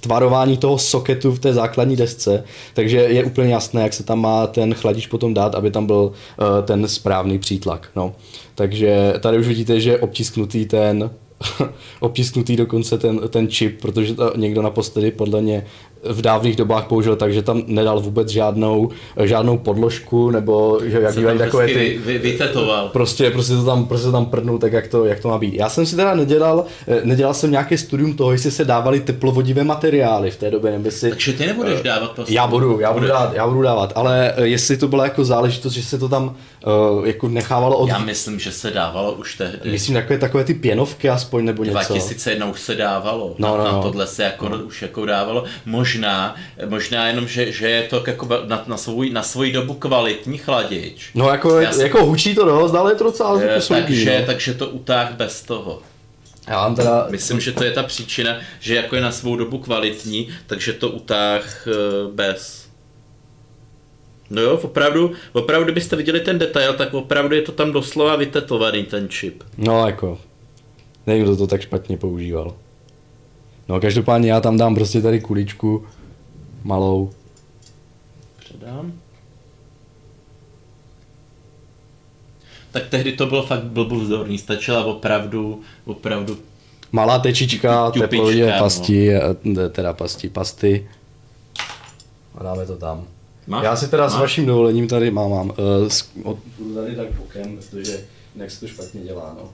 [0.00, 2.44] tvarování toho soketu v té základní desce,
[2.74, 6.02] takže je úplně jasné, jak se tam má ten chladič potom dát, aby tam byl
[6.02, 7.88] uh, ten správný přítlak.
[7.96, 8.14] No.
[8.54, 11.10] Takže tady už vidíte, že je obtisknutý ten
[12.00, 15.66] obtisknutý dokonce ten, ten čip, protože to někdo naposledy podle mě
[16.10, 18.90] v dávných dobách použil tak, že tam nedal vůbec žádnou,
[19.22, 21.74] žádnou podložku, nebo že jak bývají takové ty...
[21.74, 22.88] vy, vy, vytetoval.
[22.88, 25.54] Prostě, prostě to tam, prostě to tam prdnul tak, jak to, jak to má být.
[25.54, 29.64] Já jsem si teda nedělal, eh, nedělal jsem nějaké studium toho, jestli se dávaly teplovodivé
[29.64, 31.10] materiály v té době, nebo si...
[31.10, 32.34] Takže ty nebudeš dávat prostě.
[32.34, 35.72] Já budu, já budu, dát, já budu dávat, ale eh, jestli to byla jako záležitost,
[35.72, 36.36] že se to tam
[36.66, 37.88] uh, jako nechávalo od...
[37.88, 39.70] Já myslím, že se dávalo už tehdy.
[39.70, 41.74] Myslím takové, takové ty pěnovky aspoň, nebo něco.
[41.74, 43.76] 2001 už se dávalo, No, no, no, na, no.
[43.76, 44.58] na tohle se jako, no.
[44.58, 45.44] už jako dávalo.
[45.66, 45.93] Možná,
[46.68, 51.10] možná jenom, že, že je to jako na, na, svůj, na svoji dobu kvalitní chladič.
[51.14, 54.26] No jako, Já jsem- jako hučí to dost, ale je to docela solidní, takže, no.
[54.26, 55.82] takže to utáh bez toho.
[56.48, 59.58] Já mám teda, Myslím, že to je ta příčina, že jako je na svou dobu
[59.58, 61.72] kvalitní, takže to utáh eh,
[62.12, 62.64] bez.
[64.30, 68.84] No jo, opravdu, opravdu, kdybyste viděli ten detail, tak opravdu je to tam doslova vytetovaný
[68.84, 69.42] ten čip.
[69.56, 70.18] no jako,
[71.06, 72.54] nevím, kdo to tak špatně používal.
[73.68, 75.86] No každopádně já tam dám prostě tady kuličku
[76.64, 77.10] malou.
[78.38, 78.92] Předám.
[82.70, 86.38] Tak tehdy to bylo fakt blbůvzdorný, stačila opravdu, opravdu
[86.94, 88.58] Malá tečička, teplodě no.
[88.58, 90.88] pasti, eh, teda pasti, pasty.
[92.34, 93.04] A dáme to tam.
[93.46, 93.64] Máš?
[93.64, 94.20] Já si teda s Máš?
[94.20, 95.48] vaším dovolením tady mám, mám.
[95.48, 96.38] Uh, od,
[96.74, 99.48] tady tak bokem, protože jinak se to špatně dělá, no.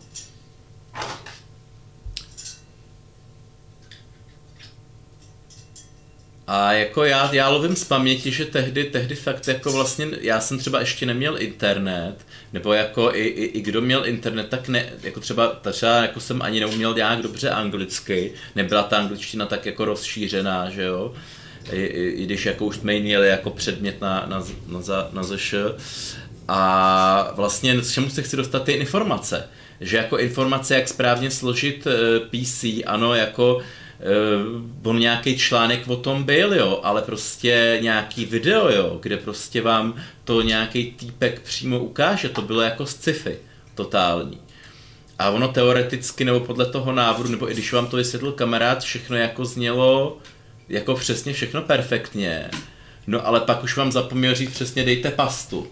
[6.53, 10.59] A jako já, já lovím z paměti, že tehdy, tehdy fakt jako vlastně, já jsem
[10.59, 12.15] třeba ještě neměl internet,
[12.53, 16.43] nebo jako i, i, i kdo měl internet, tak ne, jako třeba, třeba jako jsem
[16.43, 21.15] ani neuměl nějak dobře anglicky, nebyla ta angličtina tak jako rozšířená, že jo,
[21.73, 25.23] i, i, i když jako už jsme měli jako předmět na, na, na, za, na
[25.23, 25.55] ZŠ.
[26.49, 29.49] A vlastně k čemu se chci dostat ty informace.
[29.81, 33.61] Že jako informace, jak správně složit eh, PC, ano, jako
[34.85, 39.95] on nějaký článek o tom byl, jo, ale prostě nějaký video, jo, kde prostě vám
[40.25, 43.39] to nějaký týpek přímo ukáže, to bylo jako sci-fi,
[43.75, 44.41] totální.
[45.19, 49.17] A ono teoreticky, nebo podle toho návodu, nebo i když vám to vysvětlil kamarád, všechno
[49.17, 50.19] jako znělo
[50.69, 52.51] jako přesně všechno perfektně.
[53.07, 55.67] No ale pak už vám zapomněl říct přesně dejte pastu.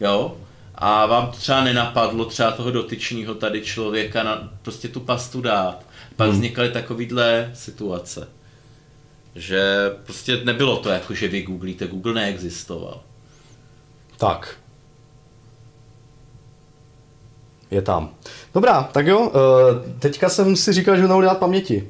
[0.00, 0.36] Jo?
[0.74, 5.86] A vám třeba nenapadlo třeba toho dotyčního tady člověka na prostě tu pastu dát.
[6.16, 6.36] Pak hmm.
[6.36, 8.28] vznikaly takovýhle situace.
[9.34, 13.00] Že prostě nebylo to jako, že vy googlíte, Google neexistoval.
[14.16, 14.56] Tak.
[17.70, 18.14] Je tam.
[18.54, 21.88] Dobrá, tak jo, eh, teďka jsem si říkal, že budeme dělat paměti.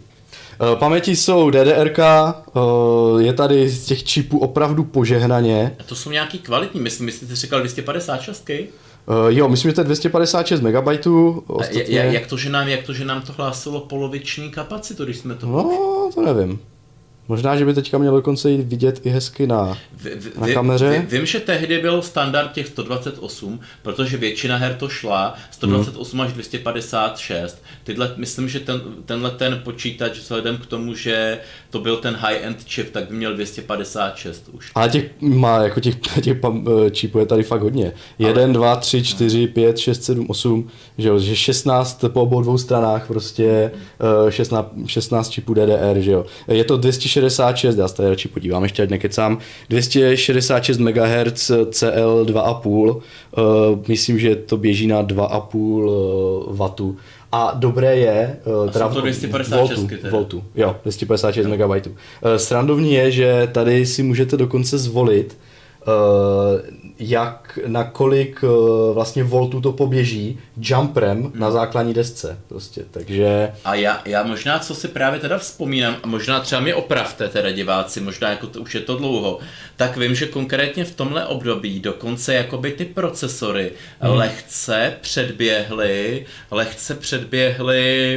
[0.52, 5.76] Eh, Paměti jsou DDRK, eh, je tady z těch čipů opravdu požehnaně.
[5.80, 8.68] A to jsou nějaký kvalitní, myslím, myslím, jsi říkal 256
[9.08, 10.76] Eh, Jo, myslím, že to je 256 MB.
[11.46, 11.84] Ostatně...
[11.88, 15.34] jak, jak, to, že nám, jak to, že nám to hlásilo poloviční kapacitu, když jsme
[15.34, 15.46] to...
[15.46, 16.58] No, to nevím.
[17.28, 19.78] Možná, že by teďka mělo dokonce jít vidět i hezky na...
[19.92, 21.06] V, v, Na kameře?
[21.08, 26.32] Vy, vím, že tehdy byl standard těch 128, protože většina her to šla 128 až
[26.32, 27.62] 256.
[27.84, 31.38] Tyhle, myslím, že ten, tenhle ten počítač vzhledem k tomu, že
[31.72, 34.70] to byl ten high-end chip, tak by měl 256 už.
[34.74, 37.92] Ale těch má, jako těch, těch eh, čipů je tady fakt hodně.
[38.18, 42.58] 1, 2, 3, 4, 5, 6, 7, 8, že jo, že 16 po obou dvou
[42.58, 43.70] stranách prostě
[44.26, 46.26] eh, 16, 16 čipů DDR, že jo.
[46.48, 53.00] Je to 266, já se tady radši podívám, ještě ať nekecám, 266 MHz CL 2,5,
[53.00, 53.40] eh,
[53.88, 56.96] myslím, že to běží na 2,5 W.
[57.32, 58.36] A dobré je,
[58.68, 60.10] eh, jsou to 256 voltů, teda.
[60.10, 61.96] voltů, jo, 256 MB.
[62.36, 65.38] Srandovní je, že tady si můžete dokonce zvolit,
[65.82, 66.62] eh,
[67.02, 68.46] jak, na kolik eh,
[68.94, 72.38] vlastně voltů to poběží jumperem na základní desce.
[72.48, 76.74] Prostě, takže A já, já možná, co si právě teda vzpomínám, a možná třeba mě
[76.74, 79.38] opravte teda diváci, možná jako to, už je to dlouho,
[79.76, 84.12] tak vím, že konkrétně v tomhle období dokonce jakoby ty procesory hmm.
[84.12, 88.14] lehce předběhly, lehce předběhly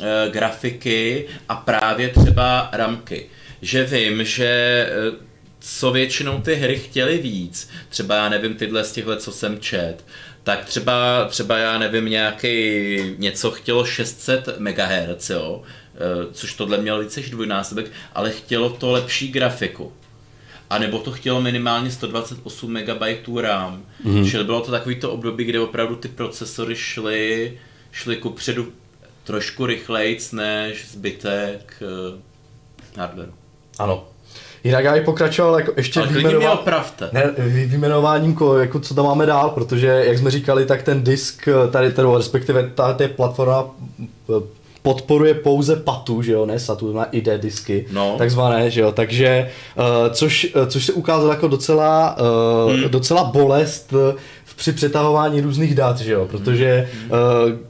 [0.00, 3.26] e, grafiky a právě třeba ramky.
[3.62, 5.33] Že vím, že e,
[5.66, 10.04] co většinou ty hry chtěly víc, třeba já nevím tyhle z těchhle, co jsem čet,
[10.42, 15.62] tak třeba, třeba já nevím, nějaký něco chtělo 600 MHz, jo,
[15.94, 15.98] eh,
[16.32, 19.92] což tohle mělo více než dvojnásobek, ale chtělo to lepší grafiku.
[20.70, 23.84] A nebo to chtělo minimálně 128 MB RAM.
[24.04, 24.30] Mm.
[24.30, 27.58] Čili bylo to takový to období, kde opravdu ty procesory šly,
[27.92, 28.72] šly kupředu
[29.24, 33.32] trošku rychlejc než zbytek eh, hardwareu.
[33.78, 34.13] ano.
[34.64, 37.08] Jinak já bych pokračoval jako ještě Ale klidně mě vyjmenovat- opravte.
[37.12, 41.02] Ne, vy- vyjmenováním, ko, jako co tam máme dál, protože, jak jsme říkali, tak ten
[41.04, 43.62] disk, tady, tedy, respektive ta, ta platforma,
[44.26, 44.32] p-
[44.82, 48.14] podporuje pouze PATu, že jo, ne SATu, to ID disky, No.
[48.18, 52.16] takzvané, že jo, takže, uh, což, což se ukázalo jako docela,
[52.66, 52.88] uh, Hmm.
[52.88, 53.92] docela bolest
[54.56, 57.16] při přetahování různých dat, že jo, protože uh,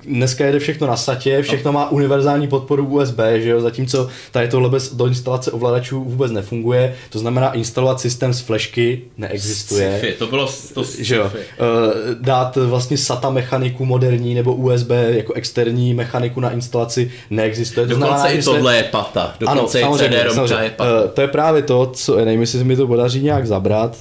[0.07, 4.69] dneska jede všechno na SATě, všechno má univerzální podporu USB, že jo, zatímco tady tohle
[4.69, 9.99] bez do instalace ovladačů vůbec nefunguje, to znamená instalovat systém z flashky neexistuje.
[9.99, 11.39] Sci-fi, to bylo to Že jo, sci-fi.
[11.53, 17.87] eh, dát vlastně SATA mechaniku moderní nebo USB jako externí mechaniku na instalaci neexistuje.
[17.87, 19.35] To Dokonce znamená, i tohle je pata.
[19.41, 20.65] Dokonce ano, i samozřejmě, CD-ROMka samozřejmě.
[20.65, 20.91] je pata.
[21.05, 23.97] Eh, to je právě to, co, nevím, jestli se mi to podaří nějak zabrat.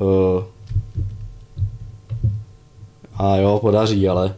[0.00, 0.44] Eh,
[3.16, 4.34] a jo, podaří, ale...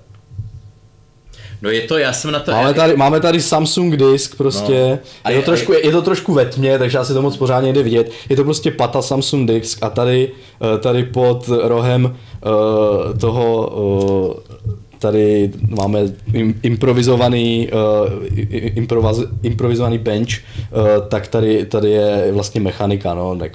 [1.62, 2.50] No je to, já jsem na to...
[2.50, 4.98] Máme tady, máme tady Samsung disk prostě, No.
[5.24, 7.66] A je, je- to trošku, je to trošku ve tmě, takže asi to moc pořádně
[7.66, 8.10] nejde vidět.
[8.28, 10.32] Je to prostě pata Samsung disk a tady,
[10.74, 13.72] eh, tady pod rohem eh, toho
[14.50, 14.53] eh,
[15.04, 16.00] tady máme
[16.32, 18.12] im, improvizovaný, uh,
[18.76, 20.38] improvaz, improvizovaný bench, uh,
[21.08, 23.52] tak tady, tady je vlastně mechanika, no, tak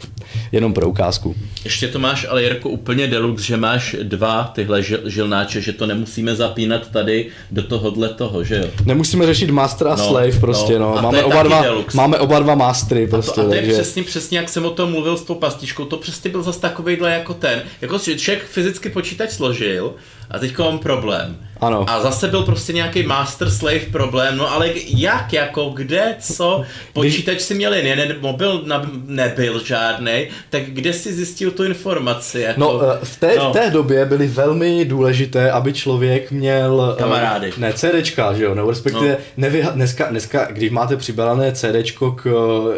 [0.52, 1.36] jenom pro ukázku.
[1.64, 5.86] Ještě to máš ale Jirko úplně deluxe, že máš dva tyhle žil, žilnáče, že to
[5.86, 8.64] nemusíme zapínat tady do tohohle toho, že jo?
[8.86, 10.92] Nemusíme řešit master a No, slave prostě, no.
[10.92, 10.98] no.
[10.98, 11.98] A Máme, oba dva, deluxe.
[11.98, 13.74] máme oba dva mastery prostě, To, a to je takže...
[13.74, 17.12] přesně, přesně, jak jsem o tom mluvil s tou pastičkou, to přesně byl zase takovejhle
[17.12, 19.94] jako ten, jako že člověk fyzicky počítač složil
[20.30, 21.49] a teď mám problém.
[21.62, 21.86] Ano.
[21.90, 27.42] A zase byl prostě nějaký master slave problém, no ale jak, jako, kde, co, počítač
[27.42, 32.40] si měl jen jeden, mobil na, nebyl žádný, tak kde si zjistil tu informaci?
[32.42, 33.50] Jako, No, eh, v té, no.
[33.50, 36.94] v té době byly velmi důležité, aby člověk měl...
[36.98, 37.52] eh, Kamarády.
[37.58, 39.48] Ne, CDčka, že jo, nebo respektive No.
[39.48, 42.26] nevyha- dneska, dneska, když máte přibalené CDčko k,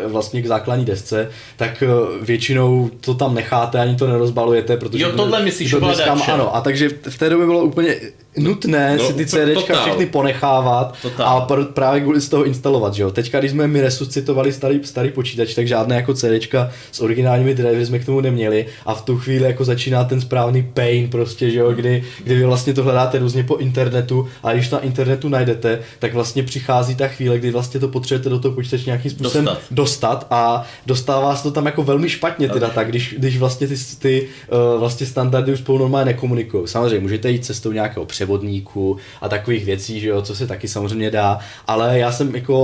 [0.04, 1.84] eh, vlastně k základní desce, tak
[2.22, 5.04] většinou to tam necháte, ani to nerozbalujete, protože...
[5.04, 6.12] Jo, tohle myslíš, že to dneska.
[6.34, 7.96] Ano, a takže v té době bylo úplně
[8.38, 9.82] nutné No, si ty CDčka totál.
[9.82, 11.28] všechny ponechávat Totál.
[11.38, 13.12] a pr- právě kvůli z toho instalovat, že jo.
[13.12, 17.86] Teďka, když jsme my resuscitovali starý, starý počítač, tak žádné jako CDčka s originálními drivery
[17.86, 21.60] jsme k tomu neměli a v tu chvíli jako začíná ten správný pain prostě, že
[21.60, 25.80] jo, kdy, kdy vy vlastně to hledáte různě po internetu a když na internetu najdete,
[26.00, 29.62] tak vlastně přichází ta chvíle, kdy vlastně to potřebujete do toho počítače nějakým způsobem Dostat.
[29.72, 33.76] dostat a dostává se to tam jako velmi špatně ty data, když, když vlastně ty,
[34.00, 34.28] ty
[34.74, 36.68] uh, vlastně standardy už spolu normálně nekomunikují.
[36.68, 41.12] Samozřejmě můžete jít cestou nějakého převodníku a takových věcí, že jo, co se taky samozřejmě
[41.12, 42.58] dá, ale já jsem jako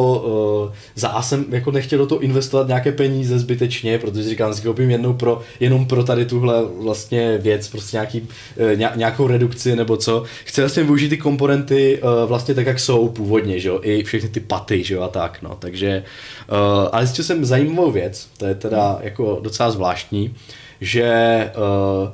[0.67, 4.89] uh, za jsem jako nechtěl do toho investovat nějaké peníze zbytečně, protože říkám, si koupím
[4.89, 10.23] jednou pro, jenom pro tady tuhle vlastně věc, prostě nějaký, uh, nějakou redukci nebo co.
[10.45, 14.29] Chci jsem využít ty komponenty uh, vlastně tak, jak jsou původně, že jo, i všechny
[14.29, 16.03] ty paty, že jo, a tak, no, takže,
[16.51, 20.35] uh, ale zjistil jsem zajímavou věc, to je teda jako docela zvláštní,
[20.81, 21.09] že,
[21.57, 22.09] uh,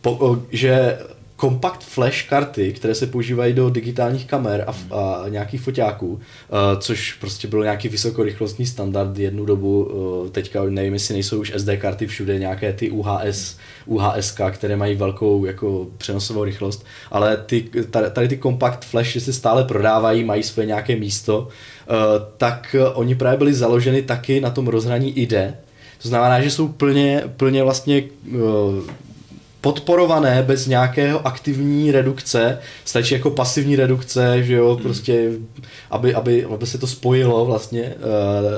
[0.00, 0.98] po, že
[1.40, 6.20] compact flash karty, které se používají do digitálních kamer a, a nějakých foťáků, uh,
[6.80, 11.68] což prostě byl nějaký vysokorychlostní standard jednu dobu, uh, teďka nevím, jestli nejsou už SD
[11.78, 13.56] karty všude, nějaké ty UHS,
[13.86, 17.64] UHSK, které mají velkou jako přenosovou rychlost, ale ty,
[18.10, 21.94] tady, ty compact flash se stále prodávají, mají své nějaké místo, uh,
[22.36, 25.54] tak oni právě byli založeny taky na tom rozhraní IDE,
[26.02, 28.02] to znamená, že jsou plně, plně vlastně
[28.34, 28.40] uh,
[29.60, 35.30] podporované bez nějakého aktivní redukce, stačí jako pasivní redukce, že jo, prostě,
[35.90, 37.94] aby, aby, aby se to spojilo vlastně,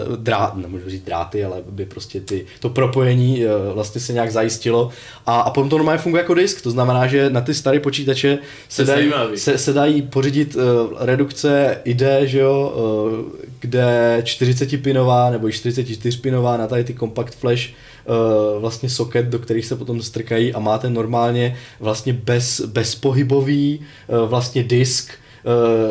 [0.08, 4.32] uh, drát, nemůžu říct dráty, ale aby prostě ty, to propojení uh, vlastně se nějak
[4.32, 4.90] zajistilo.
[5.26, 8.38] A, a potom to normálně funguje jako disk, to znamená, že na ty staré počítače
[8.68, 10.62] se dají, se, se dají pořídit uh,
[10.98, 17.68] redukce IDE, že jo, uh, kde 40-pinová nebo i 44-pinová na tady ty compact flash
[18.08, 24.28] uh, vlastně socket, do kterých se potom strkají a máte normálně vlastně bez, bezpohybový uh,
[24.28, 25.12] vlastně disk,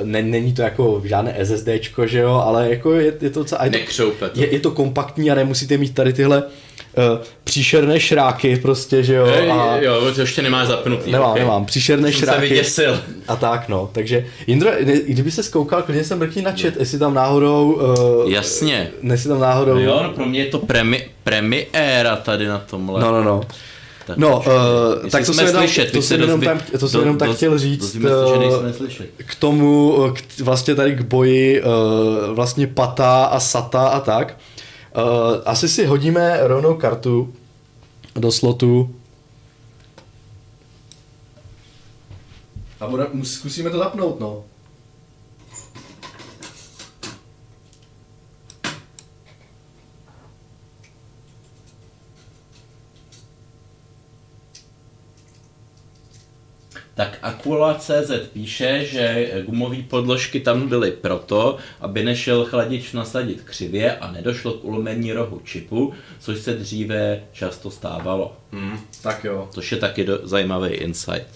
[0.04, 3.62] ne, není to jako žádné SSDčko, že jo, ale jako je, je to docela...
[3.66, 3.70] je
[4.30, 4.42] to.
[4.42, 6.44] je, je to kompaktní a nemusíte mít tady tyhle
[6.98, 9.26] uh, příšerné šráky prostě, že jo.
[9.26, 11.12] Ej, A, Jo, to ještě nemáš zapnutý.
[11.12, 11.42] nemám, okay.
[11.44, 12.42] nemám, příšerné Jsem se šráky.
[12.50, 13.00] vyděsil.
[13.28, 14.70] A tak no, takže Jindro,
[15.08, 17.72] kdyby se skoukal, klidně jsem mrkni na chat, jestli tam náhodou...
[18.24, 18.92] Uh, Jasně.
[19.04, 19.74] Jestli tam náhodou...
[19.74, 23.02] No jo, no pro mě je to premi, premiéra tady na tomhle.
[23.02, 23.42] No, no, no.
[24.08, 24.38] Tak, No,
[25.04, 27.02] uh, tak to jsme jsem jenom, slyšet, to se jsem jenom, tam, to jsem do-
[27.02, 28.10] jenom tak doz- chtěl říct dozvíme
[28.74, 31.68] se, eh, k tomu, eh, k, vlastně tady k boji uh,
[32.36, 34.38] vlastně Pata a Sata a tak.
[34.98, 35.04] Uh,
[35.46, 37.34] asi si hodíme rovnou kartu
[38.16, 38.96] do slotu.
[42.80, 44.44] A bude, zkusíme to zapnout, no.
[56.98, 64.12] Tak Akula.cz píše, že gumové podložky tam byly proto, aby nešel chladič nasadit křivě a
[64.12, 68.38] nedošlo k ulomení rohu čipu, což se dříve často stávalo.
[68.52, 69.50] Hmm, tak jo.
[69.52, 71.28] Což je taky do, zajímavý insight.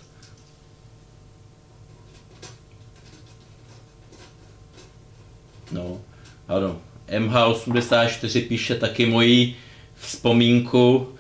[5.72, 6.02] No,
[6.48, 6.82] ano.
[7.10, 9.56] MH84 píše taky moji
[9.96, 11.16] vzpomínku,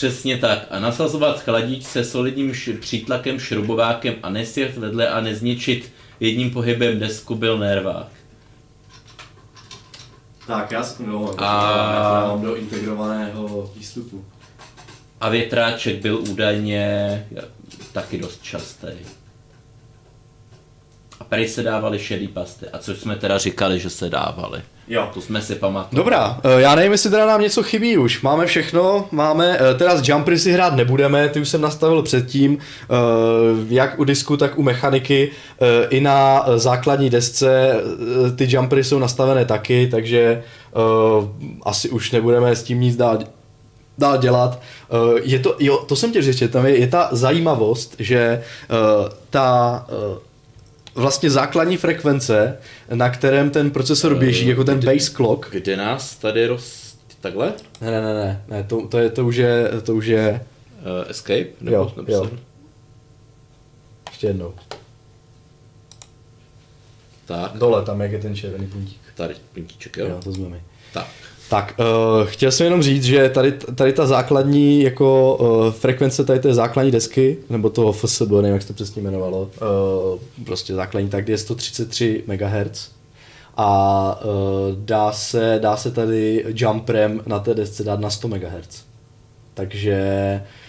[0.00, 0.66] Přesně tak.
[0.70, 6.98] A nasazovat chladič se solidním š- přítlakem, šrubovákem a nesjet vedle a nezničit jedním pohybem
[6.98, 8.06] desku byl nervák.
[10.46, 14.24] Tak, já jsem, no, A- já mám do integrovaného výstupu.
[15.20, 17.26] A větráček byl údajně
[17.92, 18.88] taky dost častý.
[21.20, 22.68] A prej se dávaly šedý pasty.
[22.68, 24.62] A což jsme teda říkali, že se dávaly.
[24.88, 25.10] Jo.
[25.14, 25.96] To jsme si pamatovali.
[25.96, 28.22] Dobrá, eh, já nevím, jestli teda nám něco chybí už.
[28.22, 32.58] Máme všechno, máme, eh, teda z jumpery si hrát nebudeme, ty už jsem nastavil předtím,
[32.58, 32.94] eh,
[33.68, 35.30] jak u disku, tak u mechaniky.
[35.60, 37.80] Eh, I na základní desce
[38.36, 40.42] ty jumpery jsou nastavené taky, takže
[40.76, 40.78] eh,
[41.62, 43.18] asi už nebudeme s tím nic dál
[43.98, 44.60] dál dělat.
[44.90, 48.44] Eh, Je to, jo, to jsem tě říct, tam je, je ta zajímavost, že eh,
[49.30, 50.18] ta eh,
[50.96, 52.58] vlastně základní frekvence,
[52.94, 55.46] na kterém ten procesor běží, jako ten base clock.
[55.50, 56.86] Kde nás tady roz...
[57.20, 57.52] Takhle?
[57.80, 60.44] Ne, ne, ne, ne, to, to, je, to už je, to už je,
[60.76, 61.46] Uh, escape?
[61.60, 62.30] Nebo, Jo, nebo jo.
[64.10, 64.54] ještě jednou.
[67.24, 69.00] Tak, Dole, tam jak je ten červený puntík.
[69.14, 70.06] tady pintíček, jo?
[70.06, 70.62] Jo, to jsme my.
[70.92, 71.06] Tak.
[71.50, 76.40] Tak, uh, chtěl jsem jenom říct, že tady, tady ta základní jako uh, frekvence tady
[76.40, 81.10] té základní desky, nebo toho FSB, nevím, jak se to přesně jmenovalo, uh, prostě základní,
[81.10, 82.90] tak je 133 MHz
[83.56, 84.30] a uh,
[84.76, 88.84] dá, se, dá se tady jumprem na té desce dát na 100 MHz.
[89.54, 90.65] Takže Uh,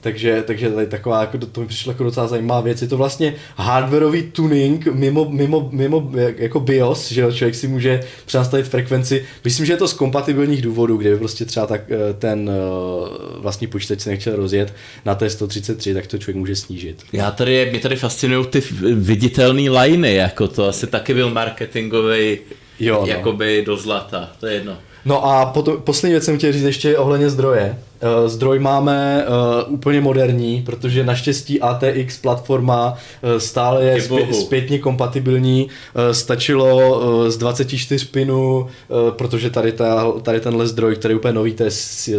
[0.00, 2.82] takže, takže tady taková, jako, to mi přišlo jako docela zajímavá věc.
[2.82, 8.68] Je to vlastně hardwareový tuning mimo, mimo, mimo jako BIOS, že člověk si může přenastavit
[8.68, 9.24] frekvenci.
[9.44, 13.42] Myslím, že je to z kompatibilních důvodů, kde by prostě třeba tak eh, ten uh,
[13.42, 17.02] vlastní počítač se nechtěl rozjet na té 133, tak to člověk může snížit.
[17.12, 18.62] Já tady, mě tady fascinují ty
[18.94, 22.38] viditelné liney, jako to asi taky byl marketingový,
[22.80, 23.06] Jo, no.
[23.06, 24.78] jakoby do zlata, to je jedno.
[25.08, 27.78] No a potom, poslední věc jsem chtěl říct ještě ohledně zdroje.
[28.00, 29.24] Eh, Zdroj máme
[29.66, 35.64] uh, úplně moderní, protože naštěstí ATX platforma uh, stále je zpě- zpětně kompatibilní.
[35.64, 41.16] Uh, stačilo uh, z 24 pinů, uh, protože tady, ta, tady tenhle zdroj, který je
[41.18, 41.70] úplně nový, to je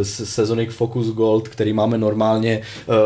[0.03, 2.61] Sezonic Focus Gold, který máme normálně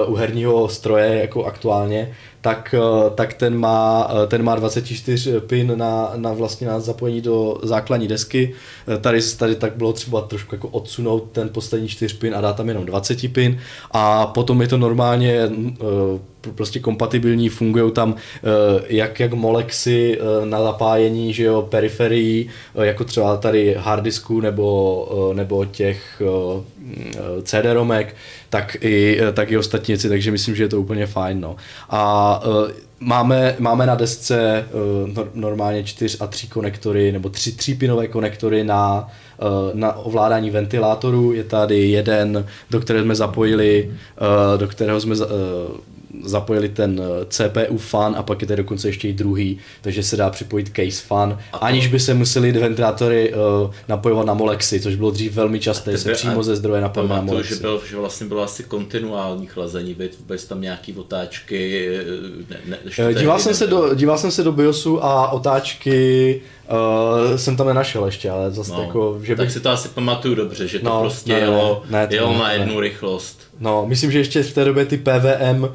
[0.05, 2.13] uh, u herního stroje jako aktuálně,
[2.44, 7.22] tak, eh, tak ten, má, eh, ten má 24 pin na, na vlastně na zapojení
[7.22, 8.54] do základní desky.
[8.88, 12.56] Eh, Tady, tady tak bylo třeba trošku jako odsunout ten poslední 4 pin a dát
[12.56, 13.60] tam jenom 20 pin
[13.91, 15.50] a potom je to normálně
[16.52, 22.86] prostě kompatibilní, fungují tam eh, jak, jak molexy eh, na zapájení, že jo, periferií, eh,
[22.86, 26.22] jako třeba tady harddisků nebo, nebo těch
[27.44, 28.16] CD-romek,
[28.50, 31.41] tak i, tak i ostatní věci, takže myslím, že je to úplně fajn.
[31.41, 31.56] No.
[31.89, 32.44] A
[33.00, 34.66] máme, máme na desce
[35.06, 39.10] nor- normálně 4 a 3 konektory, nebo 3 třípinové konektory na,
[39.74, 41.34] na ovládání ventilátoru.
[41.34, 43.91] Je tady jeden, do kterého jsme zapojili,
[44.58, 45.16] do kterého jsme
[46.26, 50.18] zapojili ten eh, CPU fan a pak je tady dokonce ještě i druhý, takže se
[50.18, 55.11] dá připojit case fan, aniž by se museli ventilátory uh, napojovat na molexy, což bylo
[55.11, 57.55] dřív velmi časté, se Tebe- přímo a ze zdroje napojovat na molexy.
[57.55, 61.89] že, byl, že vlastně bylo asi kontinuální chlazení, vůbec tam nějaký otáčky.
[62.49, 66.41] Ne, ne, Eh, tehdy Díval jsem, se do, díval jsem se do BIOSu a otáčky
[66.72, 69.89] uh, jsem tam nenašel ještě, ale zase No, jako, že tak bych, si to asi
[69.89, 72.53] pamatuju dobře, že to No, prostě ne, ne, jelo, ne, to jelo ne, na ne.
[72.53, 73.39] jednu rychlost.
[73.64, 75.70] No, myslím, že ještě v té době ty PVM uh,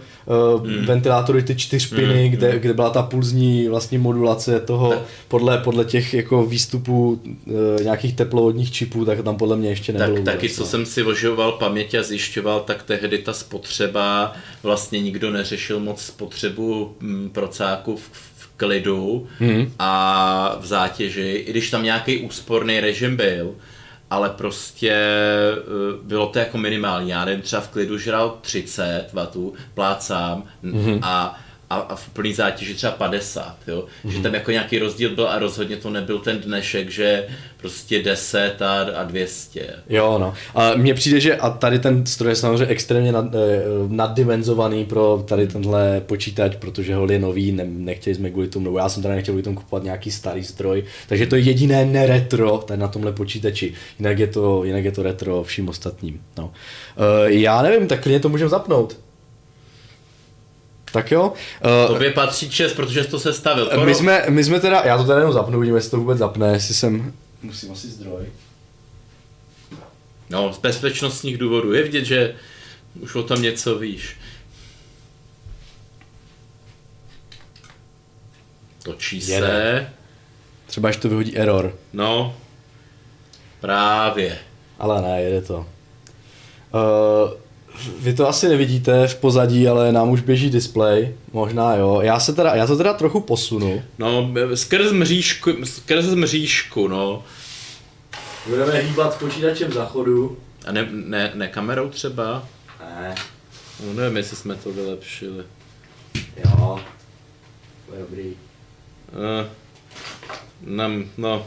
[0.67, 0.87] Hmm.
[0.87, 6.47] ventilátory, ty čtyřpiny, kde, kde byla ta pulzní vlastně modulace toho podle, podle těch jako
[6.47, 10.17] výstupů uh, nějakých teplovodních čipů, tak tam podle mě ještě nebylo.
[10.17, 10.69] Tak, taky vůbec, co no.
[10.69, 14.33] jsem si oživoval paměť a zjišťoval, tak tehdy ta spotřeba,
[14.63, 19.73] vlastně nikdo neřešil moc spotřebu mm, procáku v, v klidu Mhm.
[19.79, 23.55] a v zátěži, i když tam nějaký úsporný režim byl,
[24.11, 25.57] ale prostě eh,
[26.03, 27.11] bylo to jako minimální.
[27.11, 30.99] Já nevím, třeba v klidu žral 30 W, plácám Mhm.
[31.03, 31.39] a
[31.71, 33.85] a, a v plný zátěži třeba 50, jo?
[34.05, 34.15] Mhm.
[34.15, 38.63] že tam jako nějaký rozdíl byl a rozhodně to nebyl ten dnešek, že prostě 10
[38.63, 39.75] a, a 200.
[39.89, 40.35] Jo, no.
[40.55, 45.25] A mně přijde, že a tady ten stroj je samozřejmě extrémně nad, eh, naddimenzovaný pro
[45.29, 49.03] tady tenhle počítač, protože ho je nový, ne, nechtěli jsme kvůli tomu, nebo já jsem
[49.03, 52.89] tady nechtěl kvůli tomu kupovat nějaký starý stroj, takže to je jediné neretro tady na
[52.89, 56.21] tomhle počítači, jinak je to, jinak je to retro vším ostatním.
[56.39, 56.45] No.
[56.45, 56.53] Uh,
[57.27, 59.08] já nevím, tak klidně to můžeme zapnout.
[60.93, 61.33] Tak jo.
[61.89, 63.85] Uh, Tobě patří čest, protože jsi to sestavil.
[63.85, 66.53] my, jsme, my jsme teda, já to tady jenom zapnu, uvidíme, jestli to vůbec zapne,
[66.53, 67.13] jestli jsem...
[67.43, 68.27] Musím asi zdroj.
[70.31, 71.73] No, z bezpečnostních důvodů.
[71.73, 72.35] Je vidět, že
[73.01, 74.17] už o tom něco víš.
[78.83, 79.33] Točí se.
[79.33, 79.93] Jede.
[80.67, 81.79] Třeba, až to vyhodí error.
[81.93, 82.37] No,
[83.61, 84.39] právě.
[84.79, 85.67] Ale ne, jede to.
[86.75, 87.31] Uh,
[88.01, 91.15] vy to asi nevidíte v pozadí, ale nám už běží display.
[91.33, 92.01] Možná jo.
[92.03, 93.83] Já, se teda, já to teda trochu posunu.
[93.99, 97.25] No, skrz mřížku, skrz mřížku, no.
[98.49, 100.39] Budeme hýbat počítačem zachodu.
[100.67, 102.45] A ne, ne, ne kamerou třeba?
[103.01, 103.15] Ne.
[103.87, 105.45] No nevím, jestli jsme to vylepšili.
[106.45, 106.81] Jo.
[107.89, 108.25] To je dobrý.
[109.13, 109.47] Uh,
[110.63, 111.47] nem, no,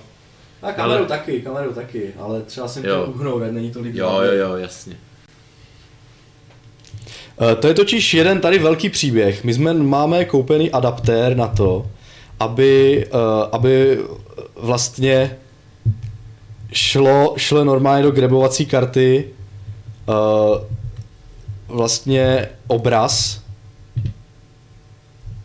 [0.62, 3.06] A kamerou Ale- taky, kamerou taky, ale třeba jsem Jo.
[3.06, 3.98] to uhnout, není to líbí.
[3.98, 4.98] jo, jo, jo, jasně.
[7.40, 9.44] Eh, To je totiž jeden tady velký příběh.
[9.44, 11.86] My jsme máme koupený adaptér na to,
[12.40, 14.00] aby, eh, aby
[14.56, 15.38] vlastně
[16.74, 19.26] šlo, šlo normálně do grebovací karty
[20.10, 20.14] eh,
[21.68, 23.42] vlastně obraz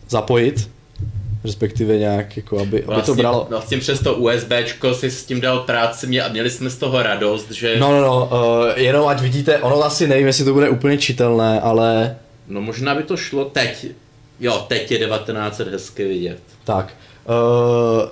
[0.09, 0.69] zapojit,
[1.47, 3.47] respektive nějak jako, aby, aby to Vlastně, bralo.
[3.49, 7.03] vlastně přes to USBčko si s tím dal práci mě a měli jsme z toho
[7.03, 10.69] radost, že No, no, no, uh, jenom ať vidíte, ono asi nevím, jestli to bude
[10.69, 12.15] úplně čitelné, ale
[12.47, 13.85] no možná by to šlo teď.
[14.39, 16.39] Jo, teď je 1900 hezky vidět.
[16.63, 16.93] Tak.
[17.29, 18.09] Uh,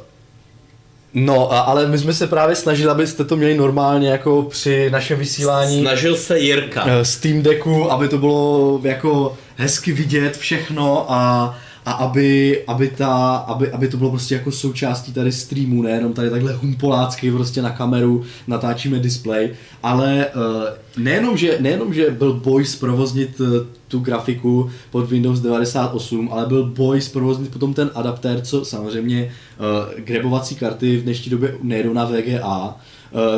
[1.13, 5.19] no, a, ale my jsme se právě snažili, abyste to měli normálně jako při našem
[5.19, 6.85] vysílání Snažil se Jirka.
[6.85, 13.35] uh, Steam Decku, aby to bylo jako hezky vidět všechno a, a aby, aby, ta,
[13.35, 17.69] aby, aby to bylo prostě jako součástí tady streamu, nejenom tady takhle humpolácky prostě na
[17.69, 19.49] kameru natáčíme display,
[19.83, 23.47] ale uh, nejenom, že, nejenom, že byl boj zprovoznit uh,
[23.87, 29.99] tu grafiku pod Windows 98, ale byl boj zprovoznit potom ten adaptér, co samozřejmě uh,
[30.03, 32.75] grebovací karty v dnešní době nejdou na VGA,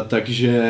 [0.07, 0.61] takže...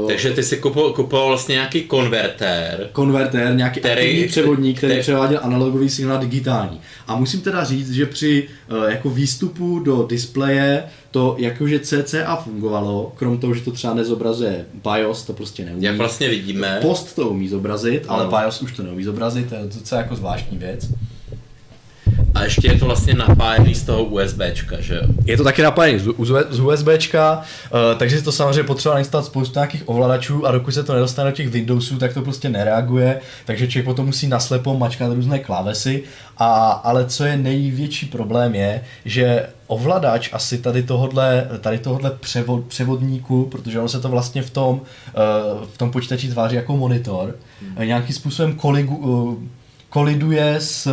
[0.00, 2.88] Uh, Takže ty si kupoval, kupoval vlastně nějaký konvertér.
[2.92, 6.80] konvertér, nějaký Který- převodník, který, který- převáděl analogový signál digitální.
[7.06, 8.48] A musím teda říct, že při
[8.88, 14.64] eh, jako výstupu do displeje to jakože CCA fungovalo, krom toho, že to třeba nezobrazuje
[14.92, 15.82] BIOS, to prostě neumí.
[15.84, 16.78] Jak vlastně vidíme.
[16.82, 18.38] Post to umí zobrazit, ale Ano.
[18.38, 20.86] BIOS už to neumí zobrazit, to je docela jako zvláštní věc.
[22.34, 25.02] A ještě je to vlastně napájený z toho USBčka, že jo?
[25.24, 25.98] Je to taky napájený
[26.50, 30.94] z, USBčka, uh, takže to samozřejmě potřeba nainstalovat spoustu nějakých ovladačů a dokud se to
[30.94, 35.38] nedostane do těch Windowsů, tak to prostě nereaguje, takže člověk potom musí naslepo mačkat různé
[35.38, 36.02] klávesy,
[36.38, 42.64] a, ale co je největší problém je, že ovladač asi tady tohodle, tady tohodle převod,
[42.64, 47.34] převodníku, protože ono se to vlastně v tom, uh, v tom počítači tváří jako monitor,
[47.60, 47.88] hmm.
[47.88, 49.34] nějakým způsobem koligu, uh,
[49.94, 50.88] koliduje s,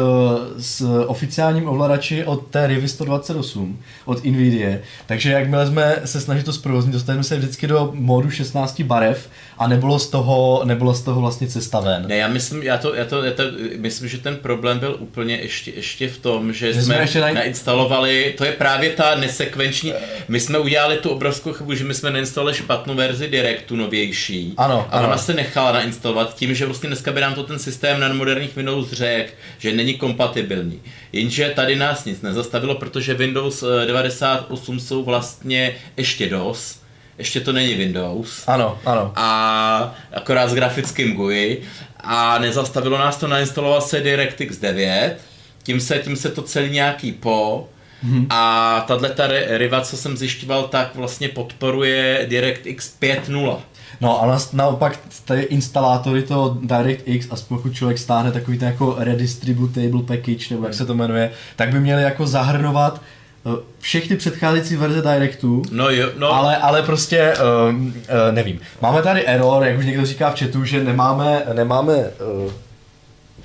[0.58, 4.78] s oficiálním ovladači od té Rivi 128, od Nvidia.
[5.06, 9.68] Takže jakmile jsme se snažili to zprovoznit, dostaneme se vždycky do módu 16 barev a
[9.68, 12.06] nebylo z toho, nebylo z toho vlastně cesta ven.
[12.08, 13.44] Ne, já myslím, já to, já to, já to,
[13.78, 17.22] myslím, že ten problém byl úplně ještě, ještě v tom, že, Že jsme, jsme ještě
[17.22, 19.94] na- nainstalovali, to je právě ta nesekvenční,
[20.28, 24.54] my jsme udělali tu obrovskou chybu, že my jsme nainstalovali špatnou verzi Directu novější.
[24.58, 25.08] Ano, a ano.
[25.08, 28.56] ona se nechala nainstalovat tím, že vlastně dneska by nám to ten systém na moderních
[28.56, 30.82] Windows řekl, že není kompatibilní.
[31.14, 36.80] Jenže tady nás nic nezastavilo, protože Windows eh, 98 jsou vlastně ještě DOS,
[37.18, 39.12] ještě to není Windows Ano, ano.
[39.16, 41.58] a akorát s grafickým GUI
[42.00, 45.18] a nezastavilo nás to, nainstaloval se DirectX 9,
[45.64, 47.68] tím se, tím se to celý nějaký po
[48.04, 48.26] Mhm.
[48.30, 49.28] a tahle ta
[49.58, 53.60] Riva, co jsem zjišťoval, tak vlastně podporuje DirectX 5.0.
[54.02, 58.96] No a nas- naopak ty instalátory to DirectX, a pokud člověk stáhne takový ten jako
[59.00, 63.02] redistributable package, nebo jak se to jmenuje, tak by měli jako zahrnovat
[63.46, 63.50] eh,
[63.80, 67.34] všechny předcházející verze Directu, No jo, no, Ale, ale prostě,
[67.70, 67.92] uh, uh,
[68.32, 68.60] nevím.
[68.82, 72.52] Máme tady error, jak už někdo říká v chatu, že nemáme, nemáme uh,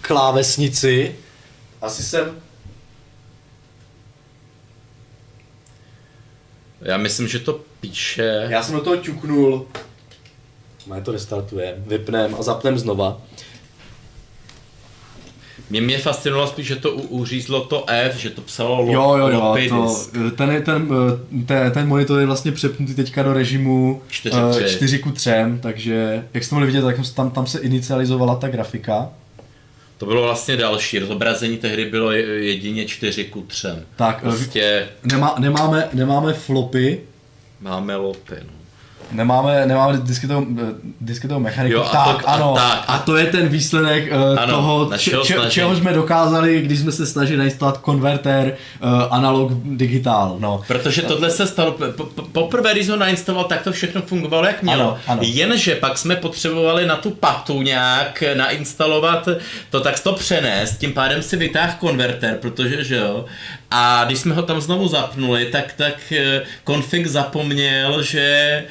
[0.00, 1.14] klávesnici.
[1.82, 2.26] Asi jsem...
[6.80, 8.46] já myslím, že to píše.
[8.48, 9.66] Já jsem do toho ťuknul.
[10.86, 13.20] Máme to restartujeme, vypnem a zapnem znova.
[15.70, 19.16] Mě, mě fascinovalo spíš, že to u, uřízlo to F, že to psalo lo, Jo,
[19.16, 20.88] jo, jo, to, ten, ten,
[21.40, 24.76] eh, ten, ten monitor je vlastně přepnutý teďka do režimu Čtyři eh, k tři.
[24.76, 25.30] 4 ku 3,
[25.60, 29.08] takže jak jste mohli vidět, tak tam, tam se inicializovala ta grafika.
[29.98, 33.68] To bylo vlastně další, zobrazení tehdy bylo je- jedině 4 ku 3.
[33.96, 37.00] Tak, eh, Prostě Nemá, nemáme, nemáme flopy,
[37.60, 38.55] máme lopy, no.
[39.12, 41.74] Nemáme, nemáme disketovou, eh, disketovou mechaniku.
[41.76, 42.54] Jo, a tak, to- a ano.
[42.56, 42.84] tak.
[42.88, 46.92] A to je ten výsledek uh, Ano, toho, če, če, čeho jsme dokázali, když jsme
[46.92, 50.36] se snažili nainstalovat konvertér uh, analog digitál.
[50.38, 50.62] No.
[50.68, 54.62] Protože tohle se stalo, po- po- poprvé, když ho nainstaloval, tak to všechno fungovalo jak
[54.62, 54.82] mělo.
[54.84, 55.20] Ano, ano.
[55.24, 59.28] Jenže pak jsme potřebovali na tu patu nějak nainstalovat
[59.70, 63.24] to, tak to přenést, tím pádem si vytáhl konverter, protože že jo.
[63.70, 68.64] A když jsme ho tam znovu zapnuli, tak, tak eh, konfig zapomněl, že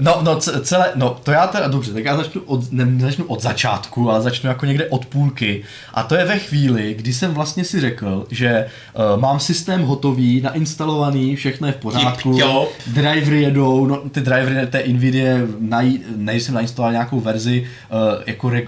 [0.00, 3.24] No, no, ce- celé, no, to já teda, dobře, tak já začnu od, ne, začnu
[3.24, 5.62] od začátku, ale začnu jako někde od půlky.
[5.94, 8.66] A to je ve chvíli, kdy jsem vlastně si řekl, že
[9.14, 12.68] uh, mám systém hotový, nainstalovaný, všechno je v pořádku, Tip-top.
[12.86, 18.62] drivery jedou, no, ty drivery té Nvidia, naj, nejsem nainstaloval nějakou verzi uh, jako re,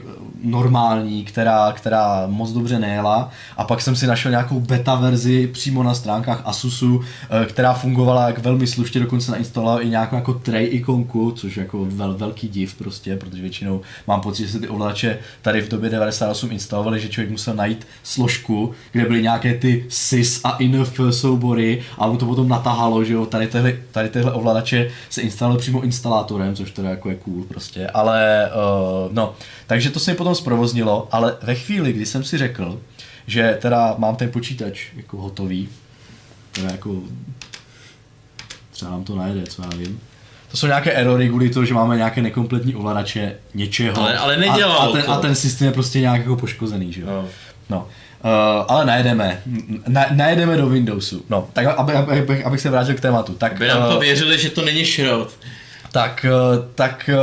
[0.45, 5.83] normální, která, která moc dobře nejela a pak jsem si našel nějakou beta verzi přímo
[5.83, 7.01] na stránkách Asusu,
[7.31, 11.85] eh, která fungovala jak velmi slušně, dokonce nainstaloval i nějakou jako tray ikonku, což jako
[11.91, 15.91] vel, velký div prostě, protože většinou mám pocit, že se ty ovladače tady v době
[15.91, 21.83] 98 instalovaly, že člověk musel najít složku, kde byly nějaké ty sys a inf soubory
[21.99, 25.83] a mu to potom natahalo, že jo, tady tyhle, tady tyhle ovladače se instalovaly přímo
[25.83, 29.35] instalátorem, což teda jako je cool prostě, ale uh, no,
[29.67, 32.81] takže to se mi potom zprovoznilo, ale ve chvíli, kdy jsem si řekl,
[33.27, 35.69] že teda mám ten počítač jako hotový,
[36.53, 37.03] teda jako
[38.71, 40.01] třeba nám to najde, co já vím.
[40.53, 43.99] To jsou nějaké erory kvůli toho, že máme nějaké nekompletní ovladače něčeho.
[43.99, 45.13] Ale- ale a, nedělalo a, ten, to.
[45.13, 47.07] a ten systém je prostě nějak jako poškozený, že jo.
[47.07, 47.29] No.
[47.71, 47.89] no.
[48.25, 48.31] Uh,
[48.69, 49.43] ale najedeme,
[49.89, 51.25] na, najedeme do Windowsu.
[51.31, 53.33] No, tak aby, aby, abych, abych se vrátil k tématu.
[53.33, 55.31] Tak, by nám eh, to věřili, že to není šrot.
[55.93, 56.31] Tak, eh,
[56.75, 57.17] tak eh,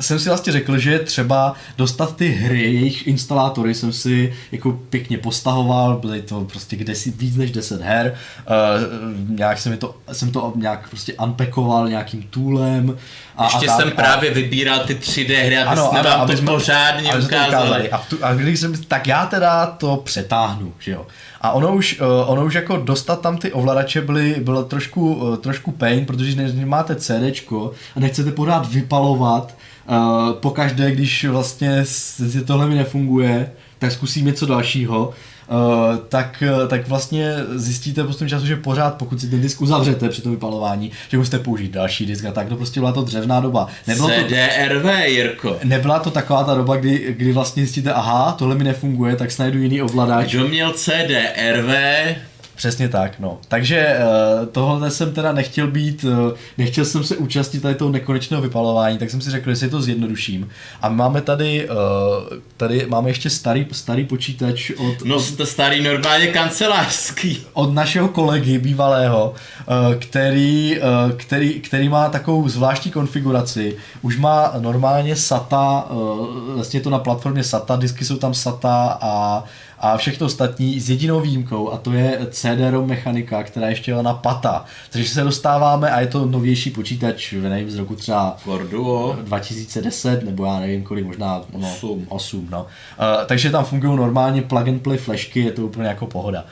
[0.00, 4.72] jsem si vlastně řekl, že je třeba dostat ty hry, jejich instalátory jsem si jako
[4.72, 9.94] pěkně postahoval, byly to prostě kdesi, víc než 10 her, uh, nějak jsem, mi to,
[10.12, 12.96] jsem to nějak prostě unpackoval nějakým toolem.
[13.36, 16.38] A, Ještě a tak, jsem právě vybíral ty 3D hry, aby jsme vám aby to
[16.38, 17.90] jsme- pořádně aby to ukázali.
[17.90, 21.06] A, tu, a když jsem, tak já teda to přetáhnu, že jo.
[21.46, 25.36] A ono už, uh, ono už jako dostat tam ty ovladače byly, bylo trošku, uh,
[25.36, 29.54] trošku pain, protože ne- nemáte CDčko a nechcete pořád vypalovat
[29.88, 29.96] uh,
[30.32, 31.84] pokaždé, když vlastně
[32.46, 35.12] tohle mi nefunguje, tak zkusím něco dalšího.
[35.48, 40.08] Uh, tak, uh, tak vlastně zjistíte postupem času, že pořád, pokud si ten disk uzavřete
[40.08, 43.40] při tom vypalování, že musíte použít další disk a tak, to prostě byla to dřevná
[43.40, 43.68] doba.
[43.86, 45.56] Nebylo to, CDRV, Jirko.
[45.64, 49.58] Nebyla to taková ta doba, kdy, kdy vlastně zjistíte, aha, tohle mi nefunguje, tak snajdu
[49.58, 50.34] jiný ovladač.
[50.34, 51.70] Kdo měl CDRV,
[52.56, 53.38] Přesně tak, no.
[53.48, 58.42] Takže uh, tohle jsem teda nechtěl být, uh, nechtěl jsem se účastnit tady toho nekonečného
[58.42, 60.48] vypalování, tak jsem si řekl, že si to zjednoduším.
[60.82, 61.76] A máme tady, uh,
[62.56, 67.46] tady máme ještě starý, starý počítač od, no to starý normálně kancelářský.
[67.52, 70.82] od našeho kolegy bývalého, eh, který, eh,
[71.16, 73.76] který, který má takovou zvláštní konfiguraci.
[74.02, 78.98] Už má normálně SATA, eh, vlastně je to na platformě SATA, disky jsou tam SATA
[79.00, 79.44] a,
[79.86, 84.14] a všechno ostatní s jedinou výjimkou a to je CD-ROM mechanika, která ještě je na
[84.14, 84.64] PATA.
[84.90, 89.16] Takže se dostáváme a je to novější počítač, nevím, z roku třeba Corduo.
[89.22, 92.06] 2010, nebo já nevím kolik, možná no, Osm.
[92.08, 92.60] 8 no.
[92.62, 92.66] Uh,
[93.26, 96.44] takže tam fungují normálně plug and play flashky, je to úplně jako pohoda.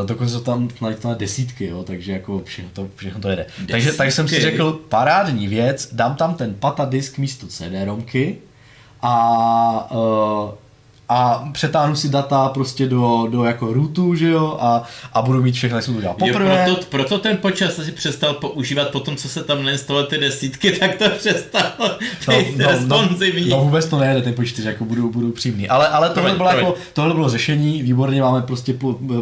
[0.00, 3.46] Uh, dokonce jsou tam na, na desítky, jo, takže jako všechno to, všechno to jede.
[3.68, 4.50] Takže, takže jsem si Desítky.
[4.50, 8.36] řekl, parádní věc, dám tam ten pata disk místo CD-romky
[9.02, 10.50] a uh,
[11.12, 14.82] a přetáhnu si data prostě do, do jako rootu, že jo, a,
[15.12, 16.64] a budu mít všechno, jak jsem to dělal Jo, poprvé.
[16.64, 20.72] proto, proto ten počas si přestal používat po tom, co se tam nainstalovaly ty desítky,
[20.80, 21.90] tak to přestalo
[22.28, 23.48] být no, responsivní.
[23.48, 25.68] No, no, vůbec to nejde ten počítač, jako budu, budu přímý.
[25.68, 26.66] Ale, ale tohle, Promiň, bylo promiň.
[26.66, 28.74] jako, tohle bylo řešení, výborně máme prostě,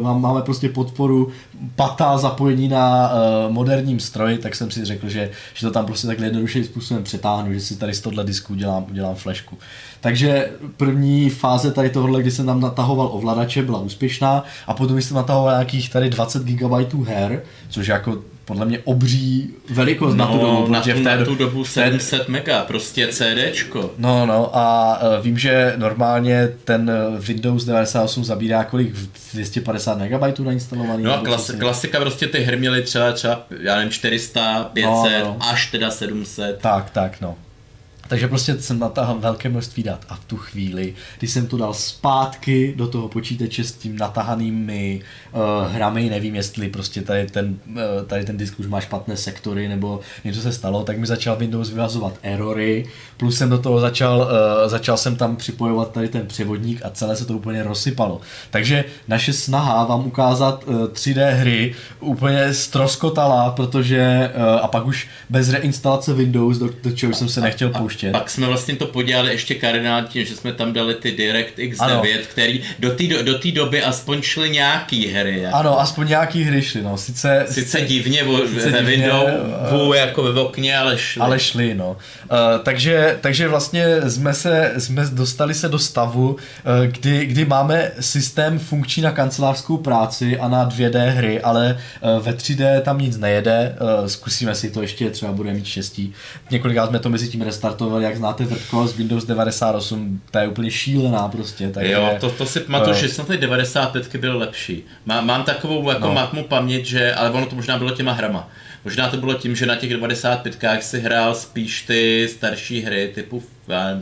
[0.02, 1.30] máme prostě podporu
[1.76, 6.06] pata zapojení na uh, moderním stroji, tak jsem si řekl, že, že to tam prostě
[6.06, 9.58] takhle jednodušším způsobem přetáhnu, že si tady z tohle disku udělám, udělám flashku.
[10.00, 15.16] Takže první fáze tady tohohle, kdy jsem tam natahoval ovladače, byla úspěšná a potom jsem
[15.16, 20.32] natahoval nějakých tady 20 GB her, což je jako podle mě obří velikost na tu
[20.32, 23.08] dobu, No, na, protože tu, v té, na tu dobu v té, 700 mega, prostě
[23.12, 23.90] CDčko.
[23.98, 28.92] No, no a uh, vím, že normálně ten eh, Windows 98 zabírá kolik
[29.32, 31.02] 250 MB nainstalovaný.
[31.02, 33.90] No a nebo klas, co si- klasika prostě ty hry měly třeba, třeba já nevím,
[33.92, 35.36] 400, 500, No, no.
[35.50, 36.58] až teda 700.
[36.60, 37.34] Tak, tak, no.
[38.08, 41.74] Takže prostě jsem natáhl velké množství dat a v tu chvíli, když jsem to dal
[41.74, 45.00] zpátky do toho počítače s tím natahanými
[45.32, 49.68] uh, hrami, nevím jestli prostě tady ten, uh, tady ten disk už má špatné sektory
[49.68, 52.86] nebo něco se stalo, tak mi začal Windows vyvazovat erory,
[53.16, 57.16] plus jsem do toho začal, uh, začal jsem tam připojovat tady ten převodník a celé
[57.16, 58.20] se to úplně rozsypalo.
[58.50, 65.08] Takže naše snaha vám ukázat uh, 3D hry úplně stroskotala, protože uh, a pak už
[65.30, 68.12] bez reinstalace Windows, do, do čeho jsem se nechtěl pouštět pouštět.
[68.12, 71.78] Pak jsme vlastně to podělali ještě kardinálně tím, že jsme tam dali ty DirectX 9,
[71.78, 72.02] ano.
[72.30, 75.40] který do té do, do doby aspoň šly nějaký hry.
[75.42, 75.56] Jako.
[75.56, 76.96] Ano, aspoň nějaký hry šly, no.
[76.96, 78.24] Sice, sice divně
[78.54, 79.30] sice ve Windows,
[79.72, 81.22] uh, jako ve okně, ale šly.
[81.22, 81.90] Ale šly, no.
[81.90, 81.96] Uh,
[82.62, 86.36] takže, takže vlastně jsme se, jsme dostali se do stavu, uh,
[86.86, 92.32] kdy, kdy máme systém funkční na kancelářskou práci a na 2D hry, ale uh, ve
[92.32, 93.76] 3D tam nic nejede.
[94.00, 96.12] Uh, zkusíme si to ještě, třeba bude mít štěstí.
[96.50, 100.48] Několikrát jsme to mezi tím restartovali to, jak znáte vrtko z Windows 98, ta je
[100.48, 101.70] úplně šílená prostě.
[101.70, 104.84] Takže, jo, to, to si pamatuju, uh, že snad ty 95 byly lepší.
[105.06, 106.14] Má, mám takovou jako no.
[106.14, 108.48] matmu paměť, že, ale ono to možná bylo těma hrama.
[108.84, 113.42] Možná to bylo tím, že na těch 95 si hrál spíš ty starší hry typu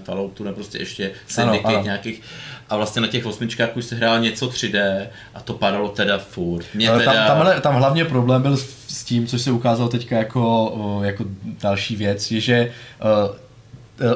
[0.05, 2.23] Falloutu nebo prostě ještě Syndicate nějakých
[2.69, 6.67] a vlastně na těch osmičkách už se hrál něco 3D a to padalo teda furt.
[6.75, 7.05] Mě teda...
[7.05, 8.57] tam, tamhle, tam hlavně problém byl
[8.89, 11.25] s tím, což se ukázalo teďka jako, jako
[11.63, 13.46] další věc, je, že Eh,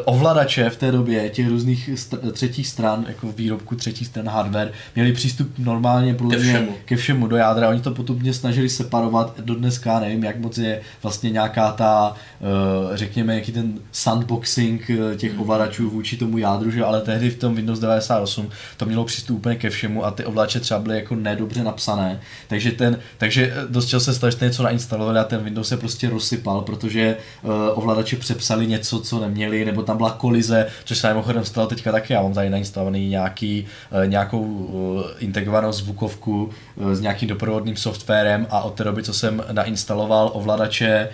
[0.04, 5.12] ovladače v té době těch různých st- třetích stran, jako výrobku třetích stran hardware, měli
[5.12, 6.76] přístup normálně ke všemu.
[6.84, 7.68] ke všemu do jádra.
[7.68, 12.96] Oni to potom snažili separovat do dneska, nevím, jak moc je vlastně nějaká ta, eh,
[12.96, 15.40] řekněme, jaký ten sandboxing eh, těch hmm.
[15.40, 19.56] ovladačů vůči tomu jádru, že ale tehdy v tom Windows 98 to mělo přístup úplně
[19.56, 22.20] ke všemu a ty ovladače třeba byly jako nedobře napsané.
[22.48, 26.10] Takže ten, takže dost často se stalo, že něco nainstalovali a ten Windows se prostě
[26.10, 27.16] rozsypal, protože
[27.74, 32.12] ovladače přepsali něco, co neměli, nebo tam byla kolize, což se mimochodem stalo teďka taky,
[32.12, 38.46] já mám tady nainstalovaný nějaký, eh, nějakou eh, integrovanou zvukovku eh, s nějakým doprovodným softwarem
[38.50, 41.08] a od té doby, co jsem nainstaloval ovladače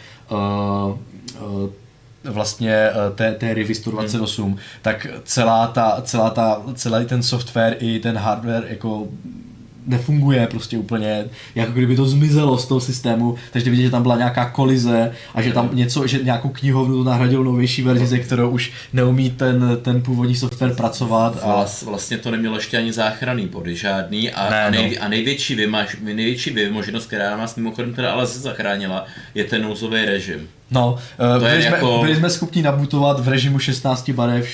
[2.25, 4.59] vlastně té, té Rivi 128, hmm.
[4.83, 9.09] tak celá ta, celá ta, celý ten software i ten hardware jako
[9.87, 11.25] nefunguje prostě úplně,
[11.55, 15.43] jako kdyby to zmizelo z toho systému, takže vidět, že tam byla nějaká kolize a
[15.43, 20.03] že tam něco, že nějakou knihovnu nahradil novější verzi, ze kterou už neumí ten, ten
[20.03, 21.39] původní software pracovat.
[21.43, 21.67] A...
[21.85, 25.05] Vlastně to nemělo ještě ani záchranný body žádný a, ne, a, nej, no.
[25.05, 30.49] a největší, vymaž, největší vymoženost, která nás mimochodem teda ale zachránila, je ten nouzový režim.
[30.71, 31.99] No, to byli, jsme, jako...
[32.01, 34.49] byli jsme schopni nabutovat v režimu 16 barev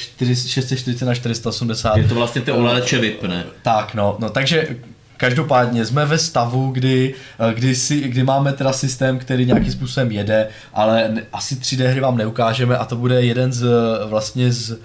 [0.46, 1.96] 640 na 480.
[1.96, 3.44] Je to vlastně ty ovladače vypne.
[3.62, 4.76] Tak, no, no takže
[5.22, 7.14] Každopádně jsme ve stavu, kdy,
[7.50, 12.00] eh, kdy, si, kdy máme teda systém, který nějakým způsobem jede, ale asi 3D hry
[12.00, 13.66] vám neukážeme a to bude jeden z
[14.06, 14.78] vlastně z uh,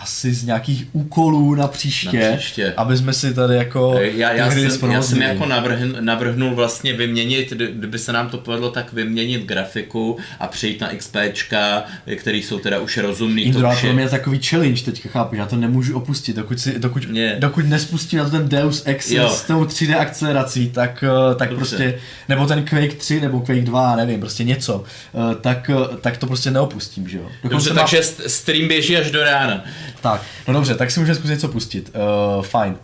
[0.00, 2.74] asi z nějakých úkolů na příště, na příště.
[2.76, 7.50] aby jsme si tady jako já, já, jsem, já jsem jako navrhl, navrhnul vlastně vyměnit,
[7.50, 11.84] kdyby se nám to povedlo, tak vyměnit grafiku a přejít na XPčka,
[12.16, 13.42] který jsou teda už rozumný.
[13.42, 13.92] Indro, to, už je...
[13.92, 17.06] mě je takový challenge teďka, chápu, já to nemůžu opustit, dokud, si, dokud,
[17.38, 19.28] dokud nespustím na to ten Deus Ex jo.
[19.28, 21.98] s tou 3D akcelerací, tak, eh, tak prostě,
[22.28, 24.84] nebo ten Quake 3 nebo Quake 2, nevím, prostě něco,
[25.14, 27.28] eh, tak, eh, tak to prostě neopustím, že jo.
[27.44, 28.24] Dobře, takže má...
[28.26, 29.64] stream běží až do rána.
[30.00, 31.90] Tak, no dobře, tak si můžeme zkusit něco pustit.
[32.36, 32.76] Uh, fajn.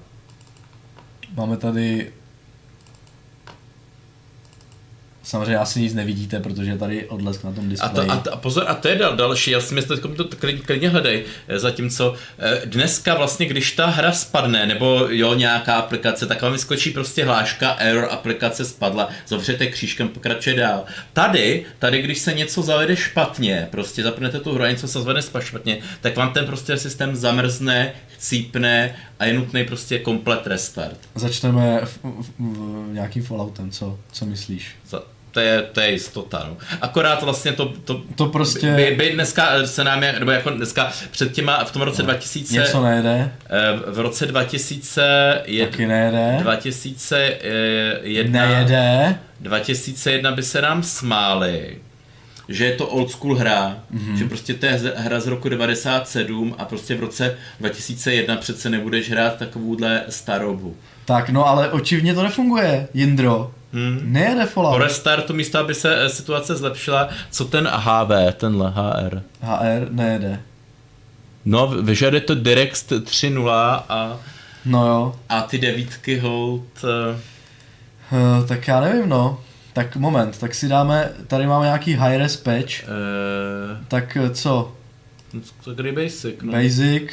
[1.34, 2.12] Máme tady
[5.26, 8.08] Samozřejmě asi nic nevidíte, protože je tady odlesk na tom displeji.
[8.10, 10.36] A, to, a, a pozor, a to je dal, další, já si myslím, že to
[10.36, 15.74] klidně, klidně hledej, eh, zatímco eh, dneska vlastně, když ta hra spadne, nebo jo, nějaká
[15.74, 20.84] aplikace, tak vám vyskočí prostě hláška, error, aplikace spadla, zavřete křížkem, pokračuje dál.
[21.12, 25.22] Tady, tady, když se něco zavede špatně, prostě zapnete tu hru a něco se zavede
[25.40, 30.98] špatně, tak vám ten prostě systém zamrzne, chcípne a je nutný prostě komplet restart.
[31.14, 34.76] Začneme v, v, v, nějakým Falloutem, co, co myslíš?
[34.88, 35.02] Za,
[35.36, 36.46] to je, to je jistota.
[36.48, 36.56] No.
[36.80, 38.72] Akorát vlastně to, to, to prostě...
[38.76, 42.06] By, by dneska se nám, nebo jako dneska před těma, v tom roce no.
[42.06, 42.54] 2000...
[42.54, 43.32] Něco nejde.
[43.50, 45.66] Eh, v roce 2001...
[45.66, 46.36] Taky nejde.
[46.40, 48.46] 2001...
[48.46, 49.18] Nejede.
[49.40, 51.76] 2001 by se nám smáli
[52.48, 54.14] že je to old school hra, mm-hmm.
[54.14, 59.10] že prostě to je hra z roku 97 a prostě v roce 2001 přece nebudeš
[59.10, 60.76] hrát takovouhle starobu.
[61.04, 63.50] Tak no ale očivně to nefunguje, Jindro.
[63.72, 64.00] Hmm.
[64.12, 64.74] Nejede Fallout.
[64.74, 69.22] Po restartu místo, aby se eh, situace zlepšila, co ten HV, tenhle HR?
[69.42, 70.40] HR nejede.
[71.44, 73.50] No, vyžaduje to Direct 3.0
[73.88, 74.18] a...
[74.64, 75.14] No jo.
[75.28, 76.84] A ty devítky hold...
[78.12, 79.40] Uh, tak já nevím, no.
[79.72, 82.82] Tak moment, tak si dáme, tady máme nějaký high res patch.
[82.82, 83.84] Uh...
[83.88, 84.72] Tak co?
[85.64, 86.52] To kdy basic, no.
[86.52, 87.10] Basic.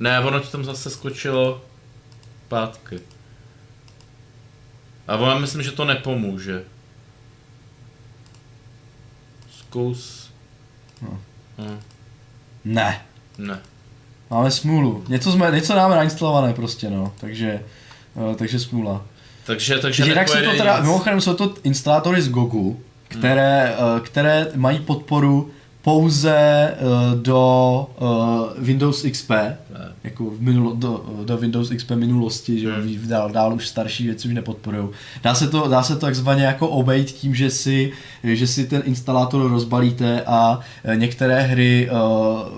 [0.00, 1.62] Ne, ono ti tam zase skočilo
[2.48, 3.00] pátky.
[5.10, 6.64] A ona myslím, že to nepomůže.
[9.58, 10.30] Zkus.
[11.02, 11.18] No.
[11.58, 11.78] Hm,
[12.64, 13.02] Ne.
[13.38, 13.58] ne.
[14.30, 15.04] Máme smůlu.
[15.08, 17.12] Něco, jsme, něco máme nainstalované prostě, no.
[17.20, 17.62] Takže,
[18.14, 19.04] uh, takže smůla.
[19.46, 20.86] Takže, takže Jinak jsou to teda, nic.
[20.86, 25.50] mimochodem jsou to instalátory z Gogu, které, uh, které mají podporu
[25.82, 29.56] pouze uh, do uh, Windows XP, Ne.
[30.04, 32.98] jako v minulo, do, do Windows XP minulosti, že Hmm.
[33.08, 34.88] dál, dál už starší věci už nepodporují.
[35.22, 37.92] Dá se to, dá se to takzvaně jako obejít tím, že si,
[38.24, 41.98] že si ten instalátor rozbalíte a eh, některé hry uh,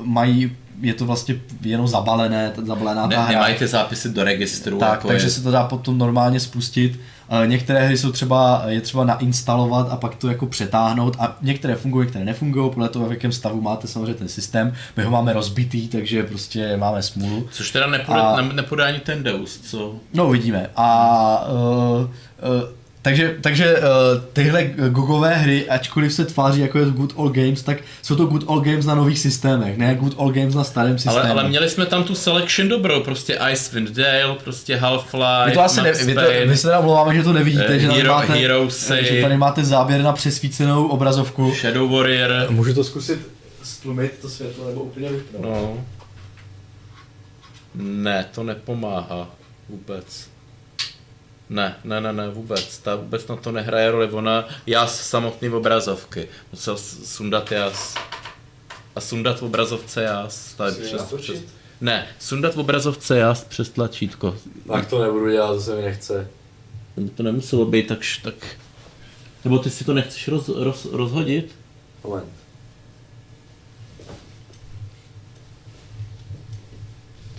[0.06, 3.28] mají je to vlastně jenom zabalené, zabalená ta Ne, hra.
[3.32, 4.78] nemají ty zápisy do registru.
[4.78, 7.00] Tak, jako takže je, se to dá potom normálně spustit.
[7.32, 11.74] Eh, Některé hry jsou třeba, je třeba nainstalovat a pak to jako přetáhnout a některé
[11.74, 14.72] fungují, některé nefungují, podle toho, v jakém stavu máte samozřejmě ten systém.
[14.96, 17.48] My ho máme rozbitý, takže prostě máme smůlu.
[17.50, 19.94] Což teda nepůjde, A- ne, nepůjde ani ten Deus, co?
[20.14, 20.70] No uvidíme.
[20.76, 22.08] A uh, uh,
[23.02, 23.84] takže, takže uh,
[24.32, 28.42] tyhle gogové hry, ačkoliv se tváří jako je Good Old Games, tak jsou to Good
[28.46, 31.16] Old Games na nových systémech, ne Good Old Games na starém systému.
[31.18, 35.60] Ale, ale měli jsme tam tu selection dobrou, prostě Icewind Dale, prostě Half-Life, Vy to
[35.62, 36.46] asi ne, Max vy, to, Payne.
[36.46, 38.98] vy se teda omlouváme, že to nevidíte, Eh, že, tady Hero- máte, Heroesy.
[39.04, 41.52] že tady máte záběr na přesvícenou obrazovku.
[41.60, 42.30] Shadow Warrior.
[42.50, 43.18] Můžu to zkusit
[43.62, 45.42] stlumit to světlo nebo úplně vypnout?
[45.44, 45.84] No.
[47.74, 49.28] Ne, to nepomáhá
[49.68, 50.31] vůbec.
[51.52, 52.78] Ne, ne, ne, ne, vůbec.
[52.78, 54.10] Ta vůbec na to nehraje roli.
[54.10, 56.28] Ona, já z samotný obrazovky.
[56.52, 57.94] Musel sundat jas.
[58.96, 60.54] A sundat v obrazovce jas.
[60.54, 61.38] Tady přes, přes,
[61.80, 64.36] ne, sundat v obrazovce jas přes tlačítko.
[64.68, 66.28] Tak to nebudu dělat, to se mi nechce.
[67.14, 68.34] To nemuselo být tak, tak...
[69.44, 71.54] Nebo ty si to nechceš roz, roz, rozhodit?
[72.04, 72.32] Moment.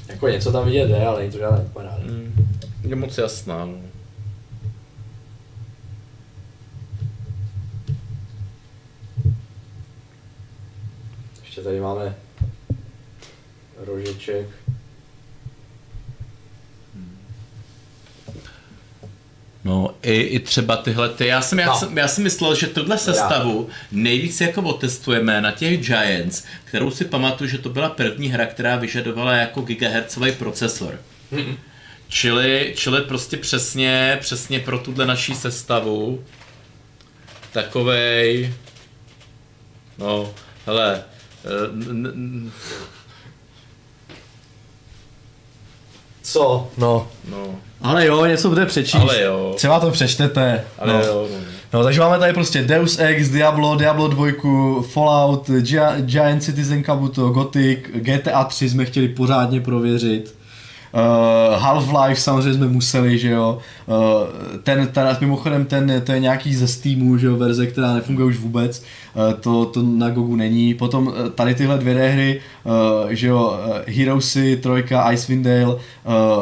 [0.08, 2.04] Jako něco tam vidět jde, ale to žádný paráda.
[2.04, 2.50] Mm,
[2.84, 3.66] je moc jasná.
[3.66, 3.93] No.
[11.54, 12.16] Ještě tady máme
[13.78, 14.48] rožeček.
[19.64, 21.76] No, i, i třeba tyhle ty, já jsem, já, No.
[21.80, 27.06] jsem, já jsem myslel, že tohle sestavu nejvíc jako otestujeme na těch Giants, kterou si
[27.06, 31.00] pamatuju, že to byla první hra, která vyžadovala jako gigahertzový procesor.
[32.08, 36.24] Čili, čili prostě přesně, přesně pro tuhle naší sestavu
[37.52, 38.54] takovej,
[39.98, 40.34] no,
[40.66, 41.04] hele,
[46.24, 46.68] Co?
[46.78, 47.08] No.
[47.30, 49.02] no, Ale jo, něco bude přečíst.
[49.02, 50.64] ale jo, Třeba to přečtete.
[50.80, 51.00] ale no.
[51.06, 51.38] jo, no.
[51.74, 54.28] No, takže máme tady prostě Deus Ex, Diablo, Diablo 2,
[54.92, 60.36] Fallout, Gi- Giant Citizen Kabuto, Gothic, GTA 3 jsme chtěli pořádně prověřit.
[60.94, 63.58] Uh, Half-Life samozřejmě jsme museli, že jo.
[63.88, 63.96] Uh,
[64.64, 68.38] ten, teda, mimochodem, ten, to je nějaký ze Steamu, že jo, verze, která nefunguje už
[68.38, 68.84] vůbec.
[69.16, 70.74] Uh, to, to na Gogu není.
[70.74, 75.80] Potom tady tyhle dvě hry, uh, že jo, uh, Heroesy, trojka, Icewind Dale, uh,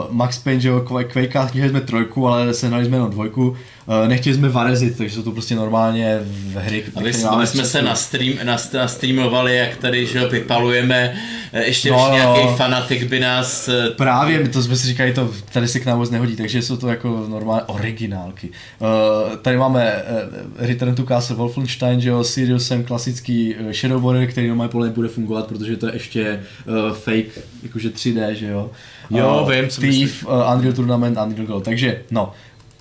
[0.10, 3.56] Max Payne, že jo, Qu- Quakea, chtěli jsme trojku, ale sehnali jsme jenom dvojku.
[3.88, 7.66] Uh, nechtěli jsme varezit, takže jsou to prostě normálně v hry, A my, máme jsme
[7.66, 11.14] se na stream, na, na streamovali, jak tady, že jo, vypalujeme,
[11.54, 12.14] eh, ještě No, no, no.
[12.14, 13.68] nějaký fanatik by nás...
[13.68, 16.62] eh, Právě, my to jsme si říkali, to tady se k nám vůbec nehodí, takže
[16.62, 18.50] jsou to jako normálně originálky.
[18.80, 24.28] Uh, tady máme uh, Return to Castle Wolfenstein, že jo, Sirius Sam klasický Shadow Warrior,
[24.30, 28.72] který normálně podle bude fungovat, protože to je ještě uh, fake, jakože 3D, že jo.
[29.10, 32.34] Jo, Uh, vím, co Thief, uh, Unreal Tournament, Unreal Gold, takže no,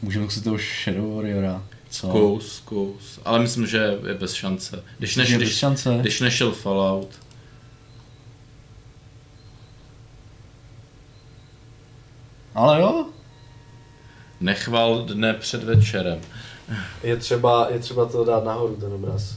[0.02, 1.62] můžeme zkusit toho Shadow Warriora.
[1.90, 2.08] Co?
[2.08, 3.20] Zkus, zkus.
[3.24, 4.82] Ale myslím, že je bez šance.
[4.98, 5.98] Když, bez když, šance?
[6.00, 7.08] když nešel Fallout.
[12.54, 13.06] Ale jo,
[14.40, 16.20] Nechval dne před večerem.
[17.02, 19.36] Je třeba, je třeba to dát nahoru, ten obraz.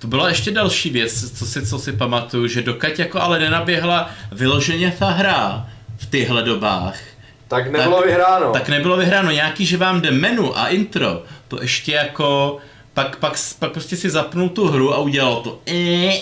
[0.00, 4.10] To byla ještě další věc, co si, co si pamatuju, že dokud jako ale nenaběhla
[4.32, 6.98] vyloženě ta hra v těchto dobách,
[7.48, 8.52] Tak nebylo Tak- vyhráno.
[8.52, 12.58] tak nebylo vyhráno nějaký, že vám jde menu a intro, to ještě jako,
[12.94, 15.58] pak, pak, pak prostě si zapnul tu hru a udělal to.
[15.66, 16.12] Eh.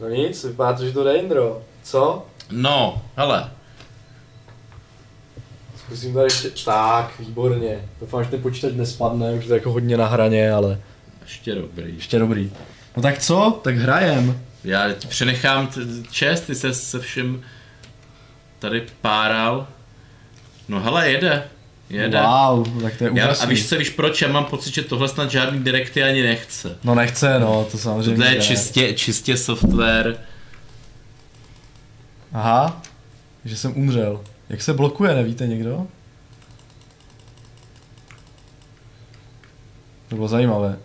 [0.00, 1.62] No nic, vypadá to, že to jde Indro.
[1.82, 2.26] Co?
[2.50, 3.50] No, hele,
[5.76, 6.50] Zkusím tady ještě...
[6.64, 7.88] Tak, výborně.
[8.00, 10.80] Doufám, že ten počítač nespadne, už je to jako hodně na hraně, ale...
[11.26, 11.94] ještě dobrý.
[11.96, 12.52] ještě dobrý.
[12.96, 13.60] No tak co?
[13.64, 14.40] Tak hrajem.
[14.64, 17.42] Já ti přenechám t- čest, ty se se všem
[18.58, 19.66] tady páral.
[20.68, 21.44] No hele, jede.
[21.90, 22.20] Jede.
[22.20, 23.44] Wow, tak to je Já, úžasný.
[23.44, 24.22] a víš co, víš proč?
[24.22, 26.76] Já mám pocit, že tohle snad žádný direkty ani nechce.
[26.84, 28.16] No nechce, no, to samozřejmě.
[28.16, 30.16] Tohle je čistě, čistě software.
[32.32, 32.82] Aha,
[33.44, 34.20] že jsem umřel.
[34.48, 35.86] Jak se blokuje, nevíte někdo?
[40.08, 40.78] To bylo zajímavé.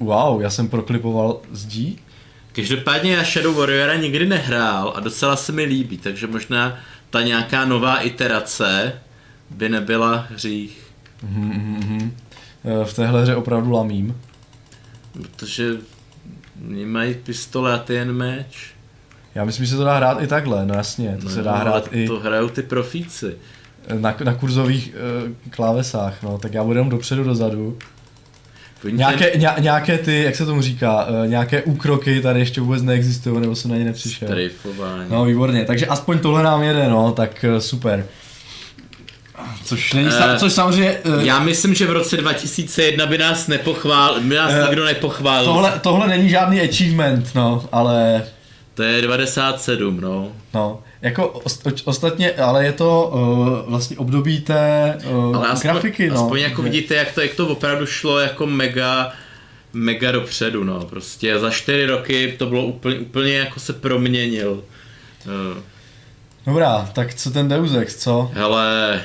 [0.00, 1.98] Wow, já jsem proklipoval zdí?
[2.52, 6.76] Každopádně já Shadow Warriora nikdy nehrál a docela se mi líbí, takže možná
[7.10, 8.92] ta nějaká nová iterace
[9.50, 10.86] by nebyla hřích.
[11.22, 12.16] Mhm, mhm, mhm.
[12.64, 14.20] Eh, V téhle hře opravdu lamím.
[15.22, 15.70] Protože
[16.68, 18.74] oni mají pistole a ty jen meč.
[19.34, 21.16] Já myslím, že se to dá hrát i takhle, no jasně.
[21.20, 23.36] To No se dá hrát ale i To hrajou ty profíci.
[24.00, 24.94] na, na kurzových
[25.26, 26.38] uh, klávesách, no.
[26.38, 27.78] Tak já budu jenom dopředu, dozadu.
[28.84, 33.40] Nějaké, ně, nějaké ty, jak se tomu říká, uh, nějaké úkroky tady ještě vůbec neexistují,
[33.40, 34.28] nebo jsem na ně nepřišel.
[34.28, 35.04] Strejfování.
[35.10, 38.06] No výborně, takže aspoň tohle nám jede, no, tak uh, super.
[39.64, 44.20] Což není, uh, což samozřejmě, uh, Já myslím, že v roce 2001 by nás nepochvál,
[44.20, 45.44] by nás Eh, nikdo nepochválil.
[45.52, 48.22] tohle, tohle není žádný achievement, no, ale
[48.74, 50.28] To je 97, no.
[50.54, 51.42] No, jako
[51.84, 56.14] ostatně, ale je to uh, vlastně období té uh, Ale aspoň, grafiky, no.
[56.14, 59.12] aspoň jako vidíte, jak to, jak to opravdu šlo jako mega,
[59.72, 60.80] mega dopředu, no.
[60.80, 64.64] Prostě za čtyři roky to bylo úplně, úplně jako se proměnil.
[65.26, 65.62] Eh,
[66.46, 68.30] Dobrá, tak co ten Deus Ex, co?
[68.34, 69.02] Hele,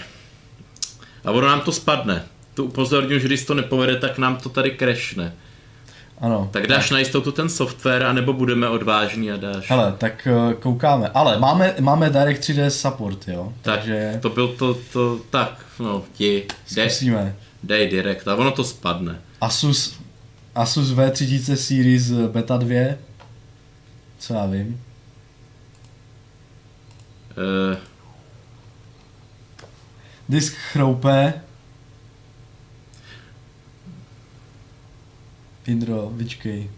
[1.26, 2.24] a ono nám to spadne.
[2.54, 5.34] Tu upozorňuji, že když to nepovede, tak nám to tady crashne.
[6.22, 6.50] Ano.
[6.52, 9.70] Tak dáš na jistotu ten software, anebo budeme odvážní a dáš.
[9.70, 11.10] Hele, tak uh, koukáme.
[11.14, 13.54] Ale máme, máme Direct 3D support, jo?
[13.62, 16.46] tak Takže to byl to, to, tak, no, ti,
[16.76, 17.36] dej, zkusíme.
[17.64, 19.20] dej direct a ono to spadne.
[19.42, 20.00] Asus,
[20.56, 22.96] Asus V3000 Series eh, Beta 2.
[24.20, 24.82] Co já vím.
[27.38, 27.78] Uh,
[30.30, 31.34] Disk chroupe.
[35.68, 36.70] Indro, vyčkej.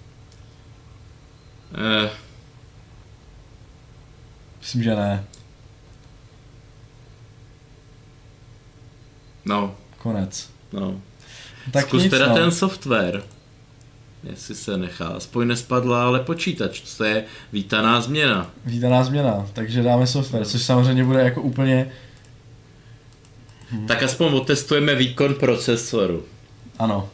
[1.72, 2.10] uh,
[4.62, 5.24] Myslím, že ne.
[9.46, 10.50] no, Konec.
[10.74, 11.02] no.
[11.72, 12.36] Tak Zkus nic, teda no.
[12.36, 13.24] ten software.
[14.24, 15.08] Jestli se nechá.
[15.08, 16.82] Aspoň nespadla, ale počítač.
[16.98, 18.52] To je vítaná změna.
[18.66, 21.92] Vítaná změna, takže dáme software, což samozřejmě bude jako úplně,
[23.88, 26.26] Tak aspoň otestujeme výkon procesoru.
[26.80, 27.10] ano.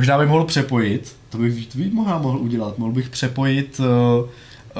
[0.00, 4.28] Možná bych mohl přepojit, to bych, to bych možná mohl udělat, mohl bych přepojit uh,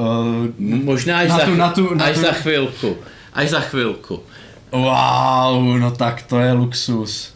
[0.03, 2.97] uh, Možná až, Na za, tu- na tu- na až tu- za chvilku.
[3.33, 4.23] Až za chvilku.
[4.73, 7.35] wow, no tak to je luxus.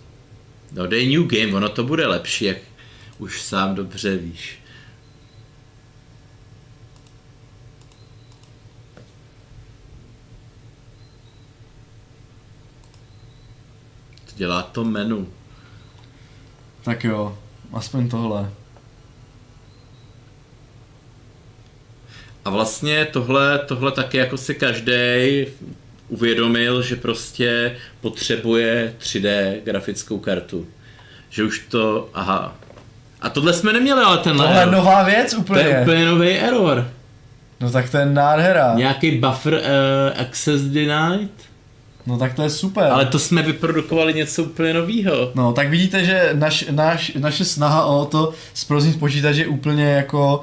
[0.73, 2.57] No dej new game, ono to bude lepší, jak
[3.19, 4.59] už sám dobře víš.
[14.25, 15.29] To dělá to menu.
[16.83, 17.39] Tak jo,
[17.77, 18.51] aspoň tohle.
[22.45, 24.93] A vlastně tohle, tohle taky jako si každý
[26.09, 30.67] uvědomil, že prostě potřebuje 3D grafickou kartu.
[31.31, 32.57] Že už to, aha.
[33.21, 35.81] A tohle jsme neměli, ale tenhle Tohle je nová věc To je úplně.
[35.83, 36.91] úplně nový error.
[37.61, 38.75] No tak to je nádhera.
[38.75, 41.31] Nějaký buffer uh, access denied?
[42.07, 42.85] No tak to je super.
[42.85, 45.33] Ale to jsme vyprodukovali něco úplně novýho.
[45.35, 50.41] No, tak vidíte, že naš, naš, naše snaha o to zproznit počítač je úplně jako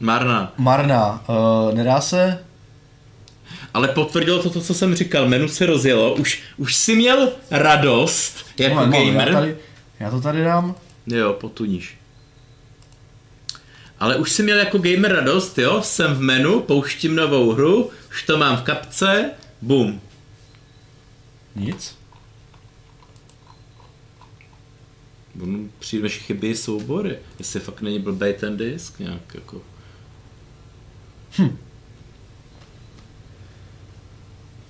[0.00, 0.52] Marná.
[0.56, 1.24] marná.
[1.28, 2.38] Uh, nedá se?
[3.74, 5.28] Ale potvrdilo to to, co jsem říkal.
[5.28, 6.14] Menu se rozjelo.
[6.14, 9.28] Už, už si měl radost jako moment, gamer.
[9.28, 9.56] Já, tady,
[10.00, 10.74] já to tady dám.
[11.06, 11.98] Jo, potuníš.
[14.00, 15.82] Ale už si měl jako gamer radost, jo?
[15.82, 19.30] Jsem v menu, pouštím novou hru, už to mám v kapce,
[19.62, 20.00] bum.
[21.56, 21.96] Nic.
[25.34, 27.18] Bum, přijdeš chybí soubory.
[27.38, 29.62] Jestli fakt není blbej ten disk nějak jako.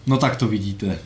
[0.07, 0.99] No tak to vidíte.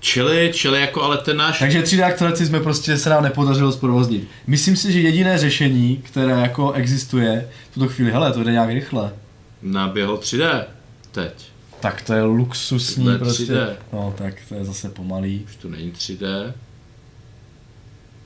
[0.00, 1.58] Čili, čili jako ale ten náš...
[1.58, 4.28] Takže 3D aktoraci jsme prostě se nám nepodařilo zprovoznit.
[4.46, 8.70] Myslím si, že jediné řešení, které jako existuje v tuto chvíli, hele, to jde nějak
[8.70, 9.12] rychle.
[9.62, 10.64] Naběhlo 3D.
[11.12, 11.47] Teď.
[11.80, 13.42] Tak to je luxusní je prostě.
[13.44, 13.76] 3D.
[13.92, 15.44] No tak to je zase pomalý.
[15.44, 16.52] Už to není 3D.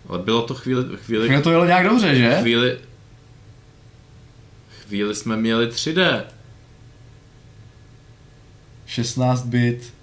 [0.09, 2.39] Ale bylo to chvíli, chvíli, Chvíli to jelo nějak dobře, že?
[2.41, 2.79] chvíli,
[4.87, 6.23] chvíli jsme měli 3D.
[8.87, 9.95] 16 bit.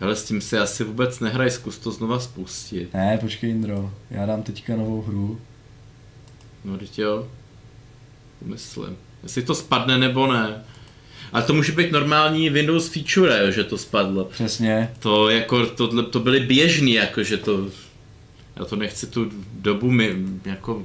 [0.00, 2.94] Hele, s tím si asi vůbec nehraj, zkus to znova spustit.
[2.94, 5.40] Ne, počkej Indro, já dám teďka novou hru.
[6.64, 7.28] No, teď jo.
[8.42, 8.96] Myslím.
[9.22, 10.64] Jestli to spadne nebo ne.
[11.34, 14.24] Ale to může být normální Windows feature, jo, že to spadlo.
[14.24, 14.90] Přesně.
[14.98, 17.66] To jako, tohle, to byly běžný, jako že to,
[18.56, 20.82] já to nechci tu dobu mi, jako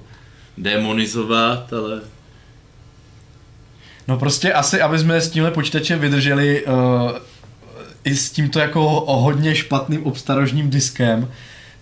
[0.57, 2.01] demonizovat, ale
[4.07, 6.73] No prostě asi, aby jsme s tímhle počítačem vydrželi uh,
[8.03, 11.31] i s tímto jako hodně špatným obstarožním diskem,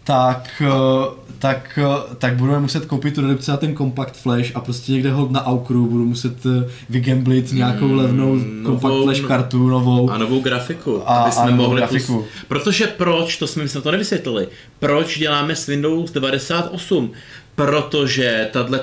[0.08, 1.06] tak, uh,
[1.40, 5.12] tak, uh, tak budeme muset koupit tu redukci na ten compact flash a prostě někde
[5.12, 6.52] ho na Aukru budu muset uh,
[6.90, 10.10] vygamblit nějakou Mm, levnou novou- compact flash kartu novou.
[10.10, 12.14] A novou grafiku, A- aby a jsme novou mohli grafiku.
[12.14, 12.26] Plus...
[12.48, 14.48] Protože proč, to jsme, my jsme to nevysvětlili,
[14.80, 17.12] proč děláme s Windows 98?
[17.58, 18.74] Protože tato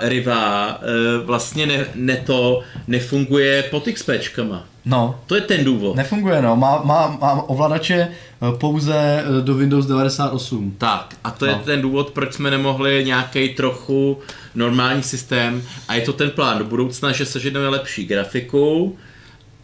[0.00, 4.64] Riva e, vlastně ne, ne to nefunguje pod XPčkama.
[4.84, 5.96] No, To je ten důvod.
[5.96, 10.74] nefunguje no, má, má, má ovladače eh, pouze eh, do Windows 98.
[10.78, 11.58] Tak, a to je No.
[11.64, 14.18] ten důvod, proč jsme nemohli nějaký trochu
[14.54, 18.96] normální systém a je to ten plán do budoucna, že seženeme lepší grafiku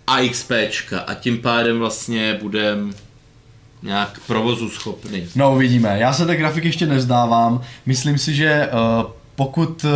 [0.07, 2.93] a XPčka a tím pádem vlastně budeme
[3.87, 5.27] nějak provozu schopný.
[5.37, 5.99] No uvidíme.
[5.99, 7.61] Já se té grafiky ještě nevzdávám.
[7.87, 9.91] Myslím si, že uh, pokud uh,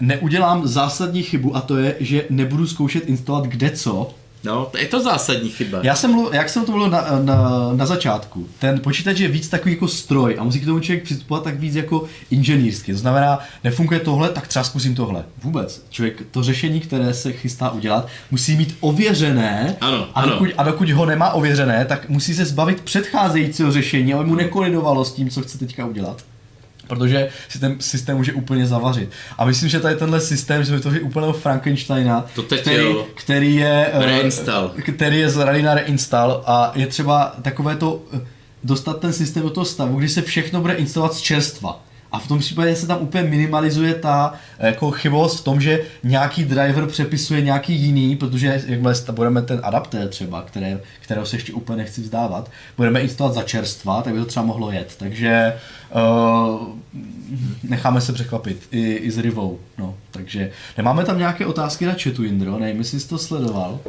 [0.00, 4.14] neudělám zásadní chybu a to je, že nebudu zkoušet instalovat kde co,
[4.46, 5.78] No, to je to zásadní chyba.
[5.82, 9.48] já jsem, mluv, jak jsem to mluvil na, na, na začátku, ten počítač je víc
[9.48, 12.92] takový jako stroj a musí k tomu člověk přistupovat tak víc jako inženýrsky.
[12.92, 15.24] To znamená, nefunguje tohle, tak třeba zkusím tohle.
[15.42, 15.84] Vůbec.
[15.90, 20.32] Člověk to řešení, které se chystá udělat, musí mít ověřené Ano, a, ano.
[20.32, 25.04] dokud, a dokud ho nemá ověřené, tak musí se zbavit předcházejícího řešení, aby mu nekolidovalo
[25.04, 26.22] s tím, co chce teďka udělat.
[26.86, 29.10] Protože si ten systém může úplně zavařit.
[29.38, 33.06] A myslím, že tady tenhle systém, že vytvořili úplného Frankensteina, To teď který, jo.
[33.14, 34.70] který je eh, Reinstall.
[34.94, 38.20] který je zraný na reinstall a je třeba takové to eh,
[38.64, 41.82] dostat ten systém do toho stavu, kdy se všechno bude instalovat z čerstva.
[42.16, 45.80] A v tom případě se tam úplně minimalizuje ta eh, jako chybovost v tom, že
[46.04, 51.52] nějaký driver přepisuje nějaký jiný, protože jakmile budeme ten adaptér třeba, které, kterého se ještě
[51.52, 54.94] úplně nechci vzdávat, budeme instalovat za čerstva, tak by to třeba mohlo jet.
[54.98, 55.56] Takže
[55.94, 56.68] uh,
[57.62, 59.58] necháme se překvapit i, i s Rivou.
[59.78, 63.80] No, takže nemáme tam nějaké otázky na chatu, Indro, nevím, jestli jsi to sledoval.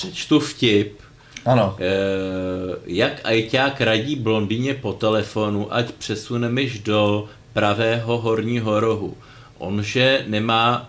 [0.00, 1.00] Přečtu vtip.
[1.46, 1.76] Ano.
[1.78, 9.16] Eh, jak ajťák radí blondýně po telefonu, ať přesunemiš do pravého horního rohu.
[9.58, 10.86] On, že nemá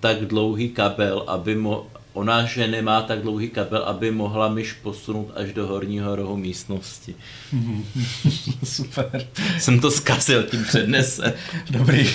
[0.00, 1.82] tak dlouhý kabel, aby mo-
[2.12, 7.14] ona, že nemá tak dlouhý kabel, aby mohla myš posunout až do horního rohu místnosti.
[8.64, 9.26] Super.
[9.58, 11.34] Jsem to zkazil tím přednese.
[11.70, 12.08] Dobrý.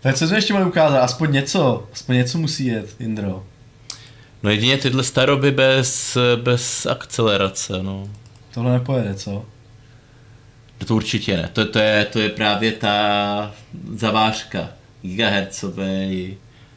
[0.00, 1.00] Tak co jsme ještě mohli ukázat?
[1.00, 1.86] Aspoň něco.
[1.92, 3.44] Aspoň něco musí jet, Indro.
[4.42, 8.08] No jedině tyhle staroby bez, bez akcelerace, no.
[8.54, 9.44] Tohle nepojede, co?
[10.86, 11.50] To určitě ne.
[11.52, 13.54] To, to, je, to je právě ta
[13.94, 14.68] zavářka
[15.02, 16.08] gigahertzové.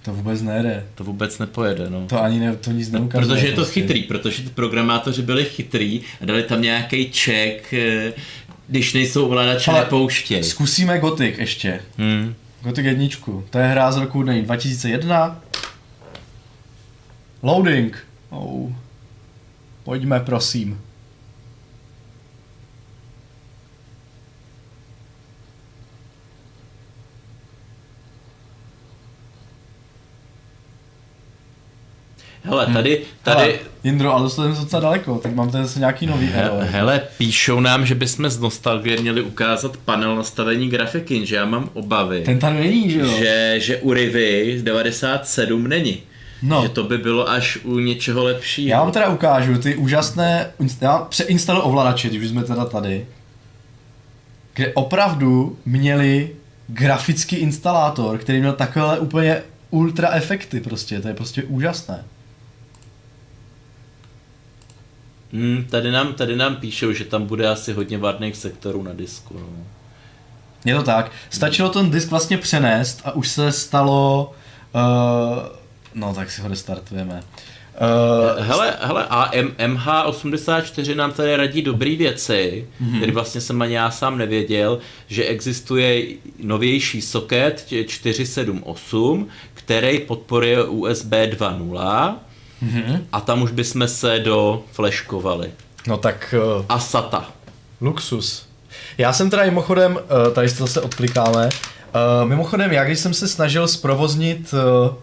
[0.02, 0.86] To vůbec nejde.
[0.96, 2.08] To vůbec nepojede, no.
[2.08, 3.36] To ani ne, to nic neukazuje.
[3.36, 3.82] Protože je to prostě.
[3.82, 8.14] chytrý, protože ty programátoři byli chytrý a dali tam nějaký check, eh,
[8.68, 10.44] když nejsou ovladače, Ale nepouštěj.
[10.44, 11.80] Zkusíme Gothic ještě.
[11.98, 12.36] Hmm.
[12.62, 13.44] Gothic jedničku.
[13.50, 15.42] To je hra z roku nevím, 2001.
[17.44, 17.98] Loading.
[18.30, 18.72] Oh.
[19.84, 20.82] Pojďme, prosím.
[32.44, 35.80] Hele, tady, tady, Hele, Jindro, ale dostali jsme se docela daleko, tak mám tady zase
[35.80, 36.64] nějaký nový He- error.
[36.64, 41.70] Hele, píšou nám, že bychom z nostalgie měli ukázat panel nastavení grafiky, že já mám
[41.74, 43.08] obavy, Ten tady není, že jo?
[43.20, 46.04] že, že u Rivy z 97 není.
[46.42, 46.64] No.
[46.64, 48.70] Že to by bylo až u něčeho lepšího.
[48.70, 50.52] Já vám teda ukážu ty úžasné,
[50.82, 53.08] já přeinstaluji ovladače, když jsme teda tady,
[54.54, 56.36] kde opravdu měli
[56.68, 62.04] grafický instalátor, který měl takové úplně ultra efekty prostě, to je prostě úžasné.
[65.34, 69.34] Hmm, tady, nám, tady nám píšou, že tam bude asi hodně varných sektorů na disku.
[69.40, 69.66] No.
[70.66, 74.34] Je to tak, stačilo ten disk vlastně přenést a už se stalo,
[74.76, 75.61] uh,
[75.94, 77.24] no tak si ho restartujeme.
[77.82, 82.90] Uh, Hele, hele, a M- MH84 nám tady radí dobrý věci, Mhm.
[82.94, 82.98] mm-hmm.
[82.98, 86.04] který vlastně jsem ani já sám nevěděl, že existuje
[86.44, 92.16] novější socket 478, který podporuje USB 2.0
[92.62, 92.82] Mhm.
[92.82, 93.02] mm-hmm.
[93.12, 95.52] a tam už bychom se do flashkovali.
[95.88, 97.32] no tak uh, A SATA.
[97.82, 98.46] Luxus.
[98.98, 101.50] Já jsem teda mimochodem, eh, tady to zase odklikáme,
[101.94, 104.94] Eh, mimochodem já když jsem se snažil zprovoznit, eh,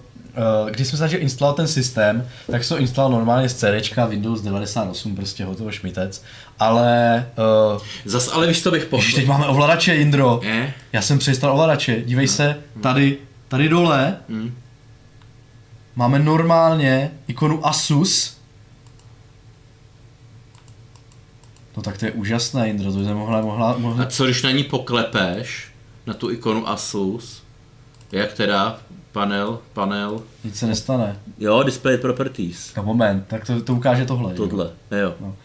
[0.71, 4.41] když jsem se snažil instalovat ten systém, tak jsem to instaloval normálně z CDčka Windows
[4.41, 6.23] 98, prostě hotovo šmitec,
[6.59, 7.27] ale
[7.75, 10.41] uh, Zas ale víš, co bych Ježiš, teď máme ovladače, Jindro.
[10.45, 10.73] Eh?
[10.93, 13.17] Já jsem přeinstaloval ovladače, dívej se, tady,
[13.49, 14.55] tady dole Hmm.
[15.97, 18.39] máme normálně ikonu Asus,
[21.79, 24.07] No tak to je úžasné, Indro, to by mohla, mohla, A mohla...
[24.07, 25.69] co když na ní poklepeš,
[26.07, 27.43] na tu ikonu Asus,
[28.13, 28.79] jak teda
[29.13, 31.17] panel, panel, Nic se nestane.
[31.39, 34.31] jo, display properties, No moment, tak to, to ukáže tohle.
[34.31, 34.37] jo?
[34.49, 34.71] tohle,
[35.01, 35.15] jo.
[35.21, 35.37] No.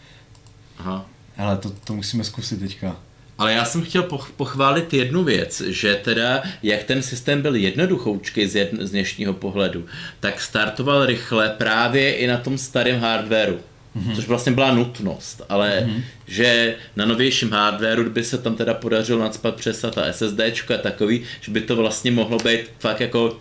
[0.78, 1.06] Aha.
[1.36, 2.96] Hele, to, to musíme zkusit teďka.
[3.38, 8.46] Ale já jsem chtěl poch- pochválit jednu věc, že teda, jak ten systém byl jednoduchoučký
[8.46, 9.84] z, jedn- z dnešního pohledu,
[10.20, 13.56] tak startoval rychle právě i na tom starém hardwareu.
[13.96, 14.14] Mm-hmm.
[14.14, 16.02] Což vlastně byla nutnost, ale mm-hmm.
[16.26, 21.52] že na novějším hardwareu by se tam teda podařilo nadspat přes ta SSDčka takový, že
[21.52, 23.40] by to vlastně mohlo být fakt jako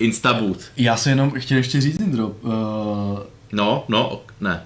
[0.00, 0.58] instaboot.
[0.76, 3.18] Já jsem jenom chtěl ještě říct, Indro, uh,
[3.52, 4.62] No, no, ok- ne.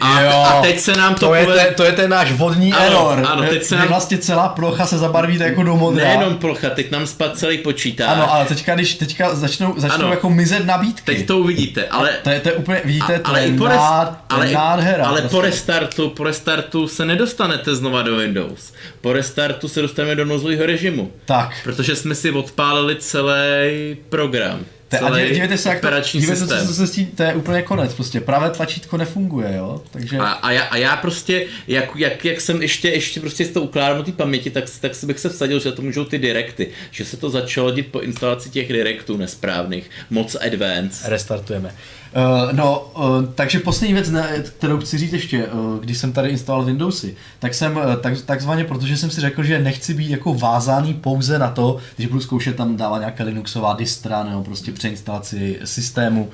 [0.00, 2.32] A, Jo, a teď se nám to, to, je povede- ten, to je ten náš
[2.32, 3.26] vodní Ano, error.
[3.32, 6.04] ano, teď se nám- vlastně celá plocha se zabarví jako do modra.
[6.04, 8.08] Nejenom plocha, teď nám spad celý počítač.
[8.08, 10.10] Ano, ale teďka, když teďka začnou, začnou Ano.
[10.10, 11.14] jako mizet nabídky.
[11.14, 12.10] Teď to uvidíte, ale...
[12.22, 15.06] To je, to je úplně, vidíte, to ale je i po, nád, ale, je nádhera.
[15.06, 15.36] ale prostě.
[15.36, 18.72] po restartu, po restartu se nedostanete znova do Windows.
[19.00, 21.10] Po restartu se dostaneme do nozového režimu.
[21.24, 24.60] Tak, Protože jsme si odpálili celý program.
[24.98, 27.62] Te, a dívejte se, jak to, dívejte se, co se s tím, to je úplně
[27.62, 30.18] konec, prostě pravé tlačítko nefunguje, jo, takže...
[30.18, 33.96] A, a, já, a já prostě, jak, jak, jak jsem ještě, ještě prostě to ukládal
[33.96, 36.70] do té paměti, tak, tak si bych se vsadil, že to můžou ty direkty.
[36.90, 39.90] Že se to začalo dít po instalaci těch direktů nesprávných.
[40.10, 41.08] Moc advanced.
[41.08, 41.74] Restartujeme.
[42.16, 46.28] Uh, no, uh, takže poslední věc, ne, kterou chci říct ještě, uh, když jsem tady
[46.28, 50.34] instaloval Windowsy, tak jsem uh, tak, takzvaně, protože jsem si řekl, že nechci být jako
[50.34, 55.58] vázaný pouze na to, když budu zkoušet tam dávat nějaké Linuxová distra nebo prostě přeinstalaci
[55.64, 56.30] systému, uh,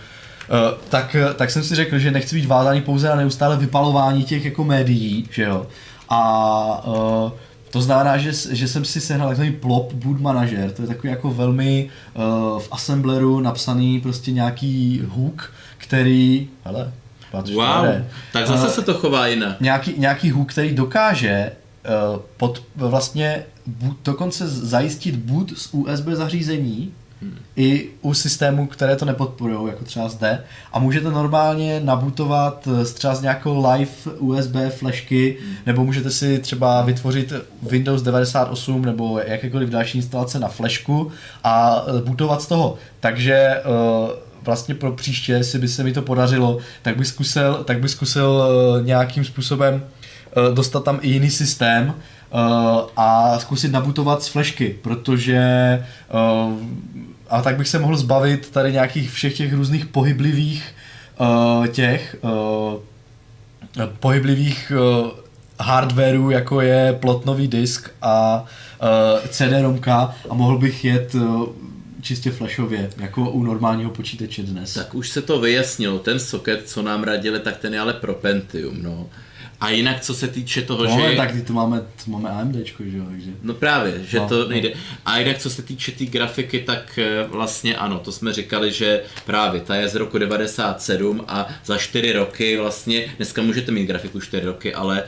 [0.88, 4.64] tak, tak jsem si řekl, že nechci být vázaný pouze na neustále vypalování těch jako
[4.64, 5.66] médií, že jo.
[6.08, 7.30] A uh,
[7.70, 11.30] to znamená, že, že jsem si sehnal takový plop boot manager, to je takový jako
[11.30, 15.52] velmi uh, v assembleru napsaný prostě nějaký hook,
[15.96, 16.92] který, hele,
[17.32, 18.04] Wow, jde.
[18.32, 19.60] tak zase Eh, se to chová jinak.
[19.60, 21.50] nějaký, nějaký hook, který dokáže
[22.14, 26.92] uh, pod, vlastně boot, dokonce zajistit boot z USB zařízení
[27.22, 27.38] Hmm.
[27.56, 30.42] i u systémů, které to nepodporují, jako třeba zde.
[30.72, 35.54] A můžete normálně nabootovat eh, z třeba z nějakou live USB flashky, Hmm.
[35.66, 37.32] nebo můžete si třeba vytvořit
[37.62, 41.10] Windows 98 nebo jakékoliv další instalace na flashku
[41.44, 42.76] a bootovat z toho.
[43.00, 43.62] Takže eh,
[44.44, 48.42] vlastně pro příště, jestli by se mi to podařilo, tak bych zkusil, tak bych zkusil
[48.42, 52.38] eh, nějakým způsobem eh, dostat tam i jiný systém eh,
[52.96, 55.42] a zkusit nabutovat z flashky, protože
[57.30, 60.74] a tak bych se mohl zbavit tady nějakých všech těch různých pohyblivých
[61.72, 62.16] těch
[64.00, 64.72] pohyblivých
[65.60, 68.44] hardwareu, jako je plotnový disk a
[69.28, 71.16] CD-romka a mohl bych jet
[72.02, 74.74] čistě flashově, jako u normálního počítače dnes.
[74.74, 78.14] Tak už se to vyjasnilo, ten socket, co nám radili, tak ten je ale pro
[78.14, 79.10] Pentium, no.
[79.60, 81.16] A jinak, co se týče toho, no, že...
[81.16, 83.30] tak to máme, to máme AMDčko, že jo, takže...
[83.42, 84.48] No právě, že No, to no.
[84.48, 84.72] nejde.
[85.04, 88.72] A jinak co se týče té tý grafiky, tak eh, vlastně ano, to jsme říkali,
[88.72, 93.86] že právě ta je z roku 97 a za 4 roky vlastně, dneska můžete mít
[93.86, 95.04] grafiku 4 roky, ale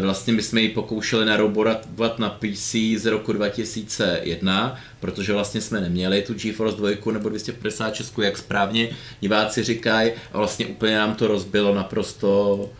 [0.00, 6.22] vlastně my jsme ji pokoušeli naroubovat na PC z roku 2001, protože vlastně jsme neměli
[6.22, 8.88] tu GeForce 2 nebo 256, jak správně
[9.20, 12.70] diváci říkají, a vlastně úplně nám to rozbilo naprosto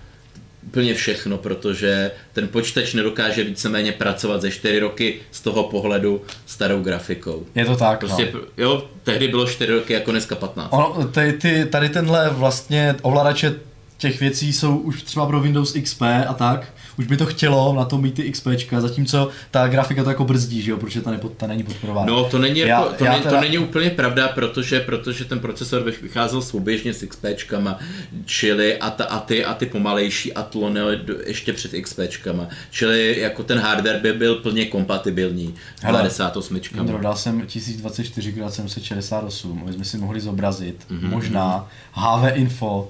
[0.66, 6.82] úplně všechno, protože ten počítač nedokáže víceméně pracovat ze 4 roky z toho pohledu starou
[6.82, 7.46] grafikou.
[7.54, 8.40] Je to tak, Prostě, no.
[8.56, 10.68] jo, tehdy bylo 4 roky jako dneska 15.
[10.72, 13.54] Ono, ty, ty, tady tenhle vlastně ovladače
[14.02, 17.84] těch věcí jsou už třeba pro Windows XP a tak, už by to chtělo na
[17.84, 21.32] tom mít ty XPčka, zatímco ta grafika to jako brzdí, že jo, protože ta, nepod,
[21.36, 22.06] ta není podporována.
[22.12, 25.24] No, to není, Já- jako, to, já není, teda- to není úplně pravda, protože, protože
[25.24, 27.78] ten procesor vych- vycházel souběžně s XPčkama,
[28.24, 33.42] čili a, ta, a, ty, a ty pomalejší Atlony do- ještě před XPčkama, čili jako
[33.42, 36.60] ten hardware by byl plně kompatibilní s Hele, 98.
[36.78, 41.00] Indro, dal jsem 1024x768, aby jsme si mohli zobrazit, Mhm.
[41.00, 41.10] mm-hmm.
[41.10, 42.88] možná HV Info,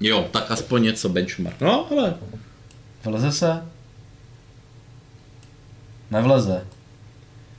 [0.00, 1.60] Jo, tak aspoň něco benchmark.
[1.60, 2.14] No, ale
[3.04, 3.62] vleze se?
[6.10, 6.66] Nevleze.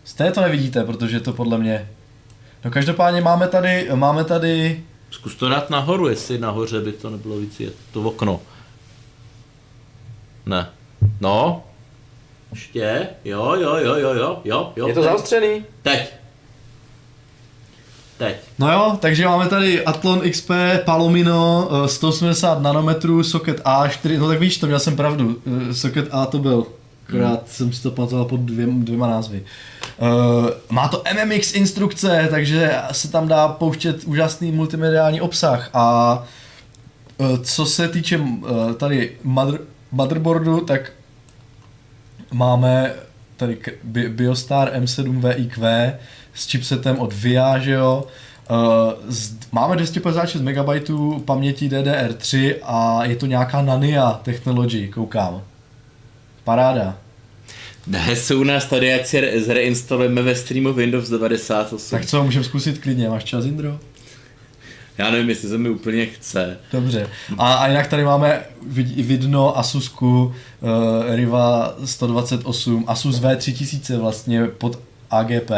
[0.03, 1.89] Z té to nevidíte, protože to podle mě...
[2.65, 4.83] No každopádně máme tady, máme tady
[5.15, 7.75] Zkus to dát nahoru, jestli nahoře by to nebylo víc jet.
[7.91, 8.41] To okno.
[10.45, 10.69] Ne.
[11.21, 11.63] No.
[12.51, 13.07] Ještě.
[13.25, 14.85] Jo, jo, jo, jo, jo, jo, jo.
[14.85, 14.95] teď.
[14.95, 15.65] zaostřený?
[15.81, 16.13] Teď.
[18.17, 18.35] Teď.
[18.59, 20.51] No jo, takže máme tady Athlon XP
[20.85, 25.37] Palomino eh, 180 nanometrů, socket A4, no tak víš to, měl jsem pravdu,
[25.69, 26.67] eh, socket A to byl,
[27.07, 27.47] akorát hmm.
[27.47, 29.43] jsem si to pamatoval pod dvě, dvěma názvy.
[30.01, 36.23] Uh, má to MMX instrukce, takže se tam dá pouštět úžasný multimediální obsah a
[37.19, 39.59] Eh, Co se týče eh, tady mother,
[39.91, 40.91] motherboardu, tak
[42.31, 42.93] máme
[43.37, 43.57] tady
[44.09, 45.93] Biostar M7 VIQ
[46.35, 48.07] s chipsetem od VIA, že jo.
[48.49, 50.89] Eh, z- Máme 256 MB
[51.25, 55.41] paměti DDR3 a je to nějaká Nania technology, koukám.
[56.43, 56.97] Paráda.
[57.87, 61.97] Ne, jsou u nás tady, jak si re- zreinstalujeme ve streamu Windows 98.
[61.99, 63.79] Tak co, můžeme zkusit klidně, máš čas, Indro?
[64.97, 66.57] Já nevím, jestli se mi úplně chce.
[66.71, 67.07] Dobře.
[67.37, 68.41] A, a jinak tady máme
[68.73, 74.79] vid- vidno Asusku uh, Riva 128, Asus V3000 vlastně pod
[75.11, 75.51] AGP.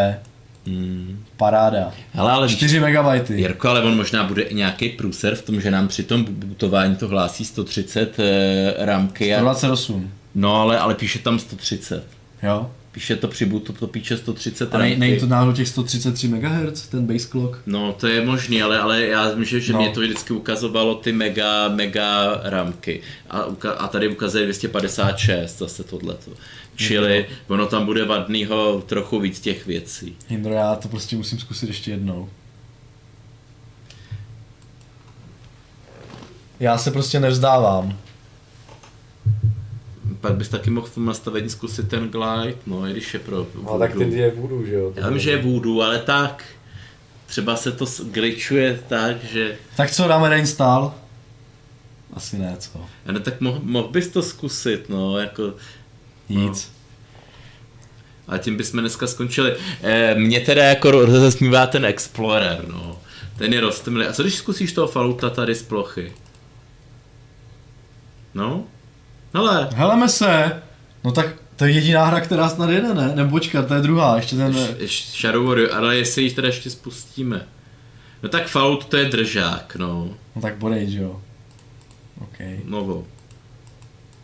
[0.68, 1.24] Hmm.
[1.38, 1.94] Paráda.
[2.14, 3.30] Hele, ale 4 MB.
[3.30, 6.96] Jirko, ale on možná bude i nějaký průser v tom, že nám při tom bootování
[6.96, 9.34] to hlásí 130 eh, ramky.
[9.34, 10.12] A, 128.
[10.36, 12.04] no ale, ale píše tam 130.
[12.44, 12.72] Jo.
[12.92, 17.06] Píše to při bootu, to píše 130 A není to náhodou těch 133 MHz, ten
[17.06, 17.58] base clock?
[17.66, 19.80] No, to je možný, ale, ale já myslím, že No.
[19.80, 23.02] mě to vždycky ukazovalo ty mega, mega ramky.
[23.30, 23.46] A,
[23.78, 26.32] a tady ukazuje 256 zase tohleto.
[26.78, 30.16] Čili ono tam bude vadnýho trochu víc těch věcí.
[30.30, 32.30] Indro, já to prostě musím zkusit ještě jednou.
[36.60, 37.98] Já se prostě nevzdávám.
[40.22, 43.48] Pak bys taky mohl v tom nastavení zkusit ten glide, no i když je pro
[43.64, 44.12] No, tak voodoo.
[44.12, 44.94] ty je voodoo, že jo?
[44.96, 46.44] Já vím, že je voodoo, ale tak.
[47.26, 49.58] Třeba se to glitchuje tak, že...
[49.78, 50.94] Tak co, dáme reinstall?
[52.14, 52.80] Asi ne, co?
[53.06, 55.54] Ja, No tak mohl, mohl bys to zkusit, no, jako...
[56.30, 56.72] Nic.
[58.28, 59.56] A tím bychom dneska skončili.
[59.84, 63.00] E, mě teda jako rozesmívá ten Explorer, no.
[63.38, 64.06] Ten je roztemilý.
[64.06, 66.14] A co když zkusíš toho Faluta tady z plochy?
[68.34, 68.64] No?
[69.34, 70.62] Hele, Heleme se!
[71.04, 73.12] No tak to je jediná hra, která snad jede, ne?
[73.16, 74.56] Nebo počkat, to je druhá, ještě ten...
[74.80, 77.48] š- Shadow Warrior, ale jestli ji teda ještě spustíme.
[78.24, 80.10] No tak Fallout to je držák, no.
[80.36, 81.22] No tak bodej, že jo?
[82.22, 82.38] OK.
[82.66, 83.06] Novo.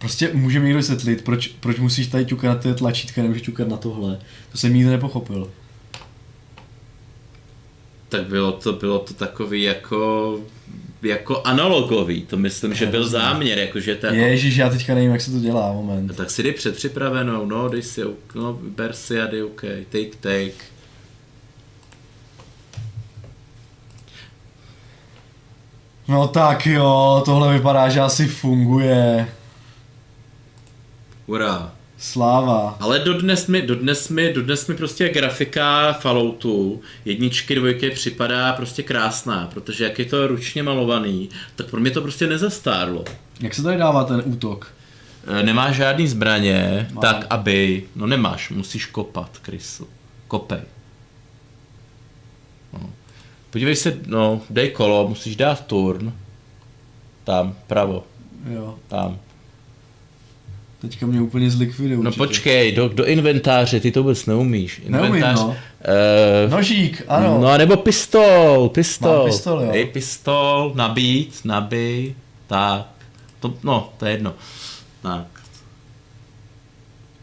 [0.03, 3.67] Prostě může mi někdo vysvětlit, proč, proč musíš tady ťukat na ty tlačítka, nemůžeš ťukat
[3.67, 4.19] na tohle.
[4.51, 5.51] To jsem nikdy nepochopil.
[8.09, 10.39] Tak bylo to, bylo to takový jako
[11.01, 14.17] jako analogový, to myslím, že byl záměr, jakože to jako...
[14.17, 16.15] Ježíš, já teďka nevím, jak se to dělá, No moment.
[16.15, 18.01] tak si dej předpřipravenou, no, dej si,
[18.35, 20.65] no, ber si a dej OK, take, take.
[26.07, 29.27] No tak jo, tohle vypadá, že asi funguje.
[31.27, 31.71] Hurá.
[31.97, 32.77] Sláva.
[32.79, 39.49] Ale dodnes mi, dodnes mi, dodnes mi prostě grafika Falloutu jedničky, dvojky připadá prostě krásná,
[39.53, 43.03] protože jak je to ručně malovaný, tak pro mě to prostě nezastárlo.
[43.39, 44.73] Jak se tady dává ten útok?
[45.39, 47.01] E, Nemáš žádný zbraně, Mám.
[47.01, 49.87] tak aby, no nemáš, musíš kopat, Krysu.
[50.27, 50.61] Kopej.
[52.73, 52.89] No.
[53.49, 56.13] Podívej se, no, dej kolo, musíš dát turn.
[57.23, 58.03] Tam, pravo,
[58.53, 59.19] Jo, tam.
[60.89, 61.97] Teďka mě úplně zlikvidují.
[62.03, 62.17] No určitě.
[62.17, 64.81] počkej, do, do inventáře, ty to vůbec neumíš.
[64.87, 65.55] Neumím, Inventář, no.
[66.45, 67.37] eh, Nožík, ano.
[67.41, 69.17] No a nebo pistol, pistol.
[69.17, 69.71] Mám pistol, jo.
[69.71, 72.15] Dej pistol, nabít, nabij,
[72.47, 72.87] tak.
[73.39, 74.33] To, no, to je jedno.
[75.01, 75.25] Tak.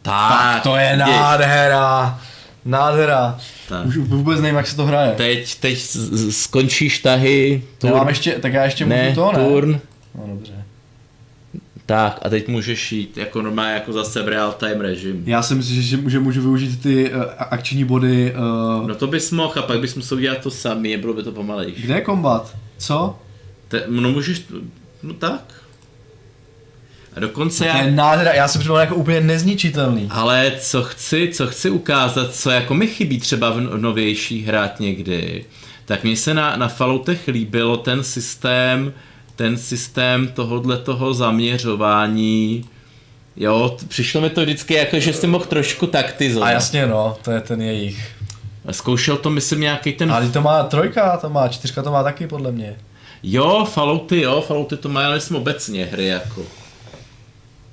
[0.02, 1.06] Tak, tak to je vidíš.
[1.16, 2.20] nádhera.
[2.64, 3.38] Nádhera.
[3.68, 3.86] Tak.
[3.86, 5.12] Už vůbec nevím, jak se to hraje.
[5.16, 5.78] Teď, teď
[6.30, 9.38] skončíš tahy, Já turn, mám ještě, tak já ještě ne, můžu to, ne?
[9.44, 9.80] turn,
[10.14, 10.59] No dobře.
[11.90, 15.22] Tak a teď můžeš jít jako normálně jako zase v real time režim.
[15.26, 18.34] Já si myslím, že, že můžu využít ty uh, akční body.
[18.80, 21.32] Uh, No to bys mohl a pak bys musel udělat to samý, bylo by to
[21.32, 21.82] pomalejší.
[21.82, 22.56] Kde je kombat?
[22.78, 23.18] Co?
[23.68, 24.42] Te, no můžeš,
[25.02, 25.54] no tak.
[27.16, 27.82] A dokonce To já...
[27.82, 30.06] je nádhera, já jsem připadal jako úplně nezničitelný.
[30.10, 34.80] Ale co chci, co chci ukázat, co jako mi chybí třeba v no- novějších hrát
[34.80, 35.44] někdy,
[35.84, 38.92] tak mně se na, na Falloutech líbilo ten systém,
[39.40, 42.64] ten systém tohohle toho zaměřování,
[43.36, 46.48] jo, přišlo mi to vždycky jako, že jsem mohl trošku taktizovat.
[46.48, 48.14] A jasně no, to je ten jejich.
[48.70, 52.26] Zkoušel to myslím nějaký ten, Ale to má trojka, to má, čtyřka to má taky
[52.26, 52.76] podle mě.
[53.22, 56.42] jo, Fallouty, jo, Fallouty to mají, ale myslím obecně hry jako.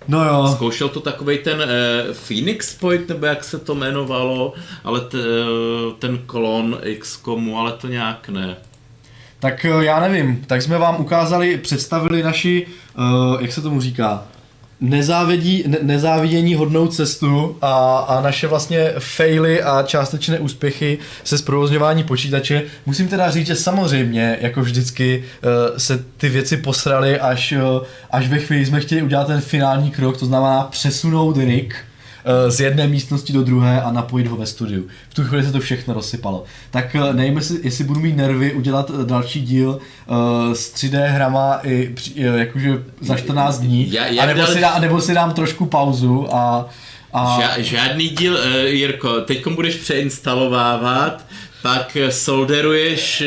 [0.07, 0.49] No jo.
[0.55, 4.53] Zkoušel to takový ten uh, Phoenix Point, nebo jak se to jmenovalo,
[4.83, 8.55] ale t, uh, ten klon XCOMu, ale to nějak ne.
[9.39, 14.23] Tak eh, já nevím, tak jsme vám ukázali, představili naši, uh, jak se tomu říká,
[14.81, 22.03] nezávědí, ne, nezávidění hodnou cestu a, a naše vlastně faily a částečné úspěchy se zprovozňování
[22.03, 22.63] počítače.
[22.85, 27.53] Musím teda říct, že samozřejmě, jako vždycky, uh, se ty věci posraly, až,
[28.11, 31.86] až ve chvíli jsme chtěli udělat ten finální krok, to znamená přesunout eh,
[32.47, 34.83] z jedné místnosti do druhé a napojit ho ve studiu.
[35.09, 36.43] V tu chvíli se to všechno rozsypalo.
[36.71, 39.79] Tak eh, nevím, jestli, jestli budu mít nervy udělat eh, další díl
[40.53, 44.53] s 3D hrama i při- eh, jakože za 14 dní, Já- já a nebo, dal-
[44.53, 46.69] si dá, nebo si dám trošku pauzu a,
[47.13, 51.25] a Ža- žádný díl, uh, Jirko, teď budeš přeinstalovávat,
[51.61, 53.23] pak solderuješ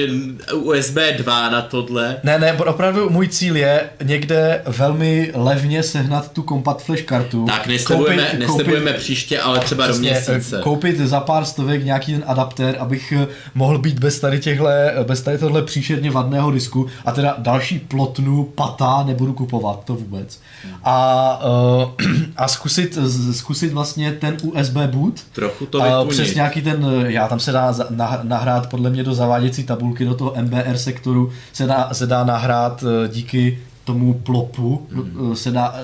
[0.54, 2.16] USB 2 na tohle.
[2.22, 7.44] Ne, ne, opravdu můj cíl je někde velmi levně sehnat tu Compact Flash kartu.
[7.46, 10.58] Tak neslibujeme, koupit- neslibujeme příště, ale třeba do Přesně, měsíce.
[10.58, 14.94] eh, koupit za pár stovek nějaký ten adaptér, abych eh, mohl být bez tady těchhle,
[15.06, 20.40] bez tady tohle příšerně vadného disku a teda další plotnu pata nebudu kupovat, to vůbec.
[20.84, 21.40] A,
[22.36, 22.98] a zkusit,
[23.32, 27.52] zkusit vlastně ten USB boot, Trochu to a přes nějaký ten, eh, já tam se
[27.52, 32.06] dá nah- nahrát podle mě do zaváděcí tabulky, do toho MBR sektoru se dá, se
[32.06, 35.10] dá nahrát eh, díky tomu plopu Mhm.
[35.28, 35.36] mm.
[35.36, 35.82] se dá eh,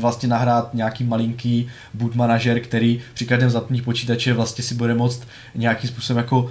[0.00, 5.22] vlastně nahrát nějaký malinký boot manažer, který při každém zapnutí počítače vlastně si bude moct
[5.54, 6.50] nějakým způsobem jako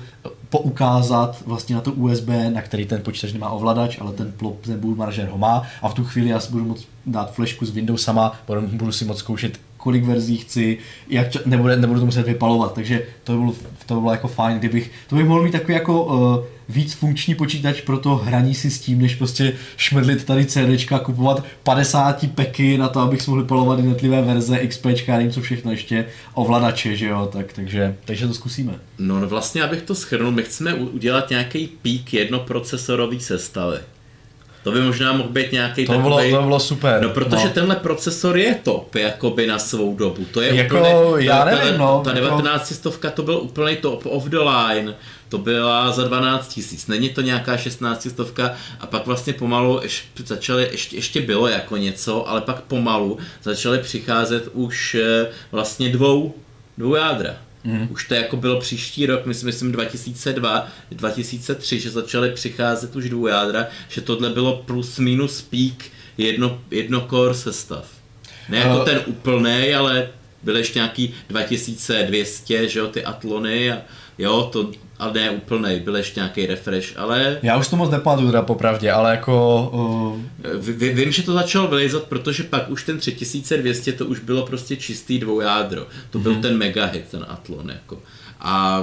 [0.49, 4.79] poukázat vlastně na to USB, na který ten počítač nemá ovladač, ale ten plop, ten
[4.79, 7.69] boot manažer ho má a v tu chvíli já si budu moct dát flashku s
[7.71, 10.77] Windowsama, budu, budu si moct zkoušet kolik verzí chci,
[11.09, 13.53] jak ča- nebude, nebudu to muset vypalovat, takže to by bylo,
[13.85, 17.35] to by bylo jako fajn, kdybych, to bych mohl mít takový jako uh, víc funkční
[17.35, 22.77] počítač pro to hraní si s tím, než prostě šmedlit tady CDčka, kupovat 50 peky
[22.77, 27.07] na to, abych si mohl vypalovat jednotlivé verze, XPčka, nevím co všechno ještě, ovladače, že
[27.07, 28.73] jo, tak, takže, takže to zkusíme.
[28.99, 33.77] No, no vlastně, abych to schrnul, my chceme udělat nějaký pík jednoprocesorový sestavy.
[34.63, 37.01] To by možná mohl být nějaký To by bylo, to by bylo super.
[37.01, 37.49] No, protože no.
[37.53, 40.25] tenhle procesor je top, jakoby na svou dobu.
[40.31, 43.37] To je Jako, úplně, já ta- nevím, ta, no, Ta jako- 19 stovka to byl
[43.37, 44.95] úplný top of the line.
[45.29, 46.87] To byla za 12 tisíc.
[46.87, 51.77] Není to nějaká 16 stovka a pak vlastně pomalu ješ, začaly, ještě, ještě bylo jako
[51.77, 56.33] něco, ale pak pomalu začaly přicházet už eh, vlastně dvou,
[56.77, 57.33] dvou jádra.
[57.63, 57.87] Mm.
[57.91, 63.67] Už to jako bylo příští rok, myslím, myslím 2002, 2003, že začaly přicházet už dvoujádra,
[63.89, 65.83] že tohle bylo plus minus peak
[66.17, 67.85] jedno, jednokor sestav.
[68.49, 68.85] Ne jako Eh.
[68.85, 70.09] ten úplný, ale
[70.43, 73.81] byly ještě nějaký 2200, že jo, ty Atlony a
[74.17, 78.27] jo, to, ale ne úplný, byl ještě nějaký refresh, ale Já už to moc nepamatuju
[78.27, 79.69] teda popravdě, ale jako...
[79.73, 80.21] Uh,
[80.57, 84.45] v- v- vím, že to začalo vylejzat, protože pak už ten 3200 to už bylo
[84.45, 85.87] prostě čistý dvoujádro.
[86.09, 87.99] To byl ten mega hit, ten Atlon jako.
[88.41, 88.79] A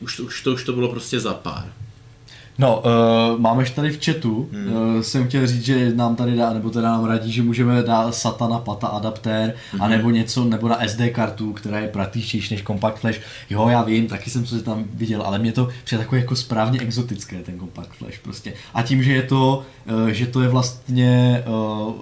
[0.00, 1.64] už, už, to, už to bylo prostě za pár.
[2.58, 2.82] No,
[3.34, 4.72] uh, máme tady v chatu, hmm.
[4.72, 8.14] uh, jsem chtěl říct, že nám tady dá, nebo teda nám radí, že můžeme dát
[8.14, 9.82] SATA na PATA adaptér, hmm.
[9.82, 13.20] anebo něco, nebo na SD kartu, která je praktičtější než Compact Flash.
[13.50, 16.80] Jo, já vím, taky jsem se tam viděl, ale mě to přijde takové jako správně
[16.80, 18.52] exotické, ten Compact Flash prostě.
[18.74, 19.62] A tím, že je to,
[19.92, 21.92] uh, že to je vlastně uh,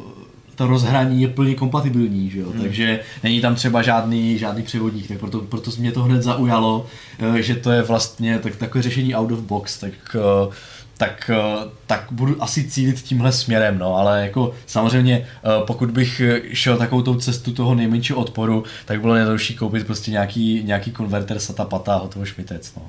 [0.61, 2.51] to rozhraní je plně kompatibilní, že jo?
[2.51, 2.63] Hmm.
[2.63, 6.87] takže není tam třeba žádný, žádný převodník, tak proto, proto mě to hned zaujalo,
[7.19, 10.55] eh, že to je vlastně tak, takové řešení out of box, tak, eh,
[10.97, 15.27] tak, eh, tak budu asi cílit tímhle směrem, no, ale jako samozřejmě
[15.67, 16.23] pokud bych
[16.53, 21.39] šel takovou tou cestu toho nejmenšího odporu, tak bylo nejlepší koupit prostě nějaký, nějaký konverter
[21.39, 22.83] SATA PATA a hotovo šmitec, no.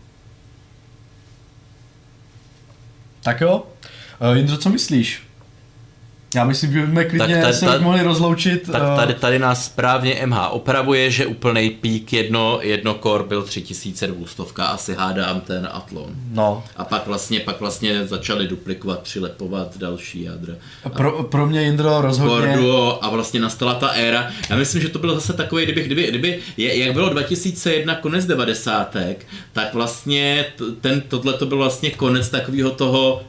[3.23, 3.63] Tak jo,
[4.33, 5.30] Jindro, co myslíš?
[6.35, 8.69] Já myslím, že bychom klidně Tak ta- se ta- už mohli rozloučit.
[8.71, 13.43] Tak eh, tady, tady nás správně MH opravuje, že úplný pík jedno, jedno core byl
[13.43, 16.09] 3200, asi hádám ten Atlon.
[16.31, 20.53] No, A pak vlastně, pak vlastně začali duplikovat, přilepovat další jádra.
[20.95, 22.47] pro, pro mě Jindro rozhodně...
[22.47, 24.27] Corduo a vlastně nastala ta éra.
[24.49, 28.25] Já myslím, že to bylo zase takové, kdyby, kdyby, kdyby je, jak bylo 2001 konec
[28.25, 28.95] 90.
[29.53, 30.45] tak vlastně
[30.81, 33.21] ten, tohle to byl vlastně konec takového toho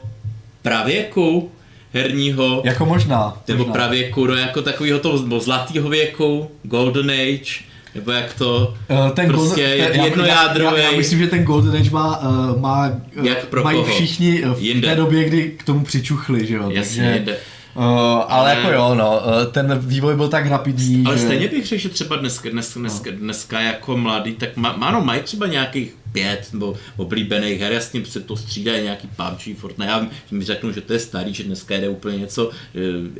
[0.61, 1.51] pravěku
[1.93, 2.61] herního.
[2.65, 3.37] Jako možná.
[3.47, 3.73] Nebo možná.
[3.73, 7.63] pravěku, no jako takového toho zlatého věku, Golden Age,
[7.95, 10.81] nebo jak to, Eh, ten prostě Golden, je- ten, já, jednojádrový.
[10.81, 12.87] já, já, myslím, že ten Golden Age má, uh, má
[13.19, 13.93] uh, Jak pro mají koho?
[13.93, 14.87] všichni eh, v Jinde.
[14.87, 16.69] té době, kdy k tomu přičuchli, že jo.
[16.71, 17.37] Jasně, takže, jde.
[17.75, 21.23] Uh, ale, Ale- jako jo, no, uh, ten vývoj byl tak rapidní, Ale že...
[21.23, 25.01] stejně bych řekl, že třeba dneska, dneska, dneska, dneska jako mladý, tak má, má, no,
[25.01, 30.07] mají třeba nějakých pět nebo oblíbených her, jasně se to střídají nějaký PUBG, Fortnite, já
[30.31, 32.51] mi řeknu, že to je starý, že dneska jde úplně něco uh,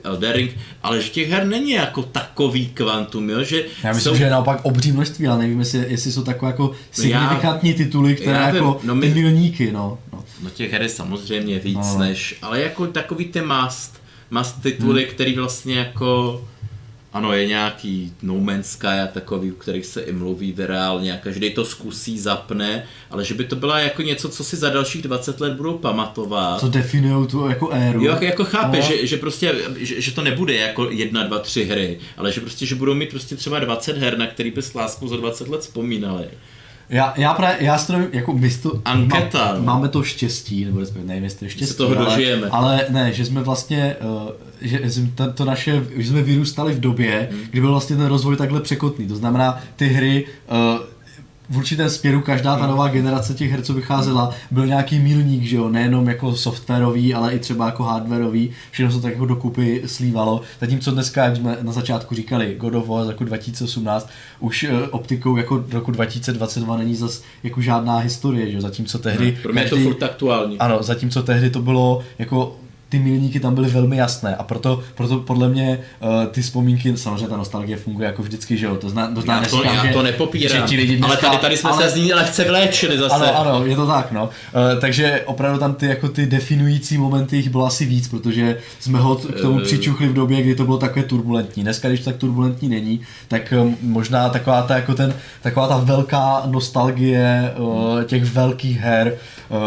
[0.04, 0.52] Elden Ring,
[0.84, 4.30] ale že těch her není jako takový kvantum, jo, že Já myslím, jsou, že je
[4.30, 8.56] naopak obří množství, ale nevím, jestli, jestli jsou takové jako signifikantní tituly, které já vím,
[8.56, 9.98] jako no no my- milníky, no.
[10.14, 10.24] no.
[10.44, 11.98] No těch her je samozřejmě víc No.
[12.00, 14.02] než, ale jako takový ty must,
[14.32, 15.12] must tituly, Hmm.
[15.14, 16.42] který vlastně jako
[17.14, 21.18] Ano, je nějaký No Man's Sky a takový, u kterých se i mluví reálně a
[21.18, 25.02] každý to zkusí, zapne, ale že by to byla jako něco, co si za dalších
[25.02, 26.60] 20 let budou pamatovat.
[26.60, 28.04] Co definují tu jako éru.
[28.06, 28.84] Jo, jako chápe, No.
[28.84, 32.66] že, že prostě, že, že, to nebude jako jedna, dva, tři hry, ale že prostě,
[32.66, 35.62] že budou mít prostě třeba 20 her, na který by s láskou za 20 let
[35.62, 36.26] vzpomínali.
[36.94, 39.64] Já, já právě, já si to nevím, jako my to, Anketa, no.
[39.64, 42.48] máme to štěstí, nebo respektive nevím, jestli to štěstí, toho ale, dožijeme.
[42.52, 44.30] ale ne, že jsme vlastně, uh,
[44.62, 47.42] že jsme to, to naše, že jsme vyrůstali v době, Hmm.
[47.52, 50.80] kdy byl vlastně ten rozvoj takhle překotný, to znamená ty hry, uh,
[51.50, 55.56] v určitém směru každá ta nová generace těch her, co vycházela, byl nějaký milník, že
[55.56, 60.42] jo, nejenom jako softwarový, ale i třeba jako hardwarový, všechno se tak jako dokupy slívalo.
[60.62, 64.10] Zatímco dneska, jak jsme na začátku říkali, God of War z roku 2018,
[64.40, 69.38] už uh, optikou jako roku 2022 není zas jako žádná historie, že jo, zatímco tehdy...
[69.44, 70.60] Pro mě je to každý- furt aktuální.
[70.60, 72.56] ano, zatímco tehdy to bylo jako
[72.94, 77.28] ty milníky tam byly velmi jasné a proto, proto podle mě uh, ty vzpomínky, samozřejmě
[77.28, 79.86] ta nostalgie funguje jako vždycky, že jo, to zná, to zná Já to, neříkám, já
[79.86, 82.14] že, to nepopírám, že ti lidi ale dneska, tady, tady jsme ale, se z ní
[82.14, 83.16] lehce vléčili zase.
[83.16, 84.24] ano, ano, je to tak, no.
[84.24, 89.00] Uh, takže opravdu tam ty jako ty definující momenty jich bylo asi víc, protože jsme
[89.00, 89.64] ho k tomu Eh.
[89.64, 91.64] přičuchli v době, kdy to bylo takové turbulentní.
[91.64, 95.78] Dneska, když to tak turbulentní není, tak um, možná taková ta, jako ten, taková ta
[95.78, 99.14] velká nostalgie uh, těch velkých her
[99.50, 99.58] uh,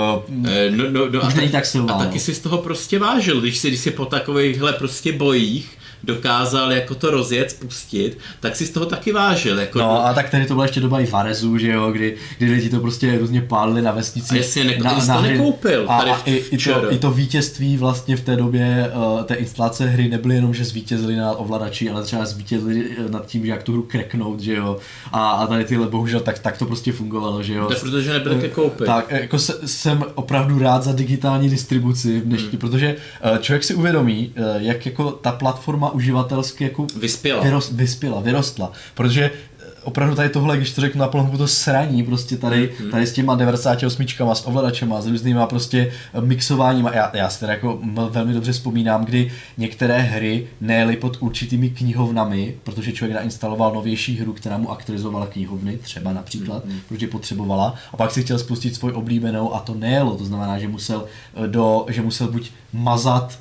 [0.70, 2.05] No, no, no, Už a, není tak silná, a no.
[2.05, 6.73] taky si z toho prostě vážil, když si, když si po takovýchhle prostě bojích dokázal
[6.73, 9.59] jako to rozjet, spustit, tak si z toho taky vážil.
[9.59, 12.53] Jako, No a tak tady to byla ještě doba i Varezu, že jo, kdy, kdy
[12.53, 14.35] lidi to prostě různě pálili na vesnici.
[14.35, 16.99] A jasně, ne- ty jsi to nekoupil A, tady a v- i, i, to, i
[16.99, 21.33] to vítězství vlastně v té době uh, té instalace hry nebyly jenom, že zvítězili nad
[21.33, 24.77] ovladači, ale třeba zvítězili eh, nad tím, že jak tu hru kreknout, že jo.
[25.12, 27.66] A, a tady tyhle bohužel tak, tak to prostě fungovalo, že jo.
[27.66, 28.87] To protože nebyly ke koupit.
[28.87, 32.59] Tak, jako se, jsem opravdu rád za digitální distribuci v dnešní, hmm.
[32.59, 37.43] protože eh, člověk si uvědomí, eh, jak jako ta platforma uživatelsky jako Vyspěla.
[37.43, 42.02] Vyrost, vyspěla, vyrostla, protože eh, opravdu tady tohle, když to řeknu na plnou to sraní,
[42.02, 42.90] prostě tady, Hmm.
[42.90, 47.52] tady s těma 98 s ovladačema, s různýma prostě eh, mixováníma, já, já si teda
[47.52, 54.16] jako velmi dobře vzpomínám, kdy některé hry nejely pod určitými knihovnami, protože člověk nainstaloval novější
[54.18, 56.81] hru, která mu aktualizovala knihovny, třeba například, Hmm.
[56.89, 60.68] protože potřebovala, a pak si chtěl spustit svou oblíbenou a to nejelo, to znamená, že
[60.68, 61.05] musel,
[61.44, 63.39] eh, do, že musel buď mazat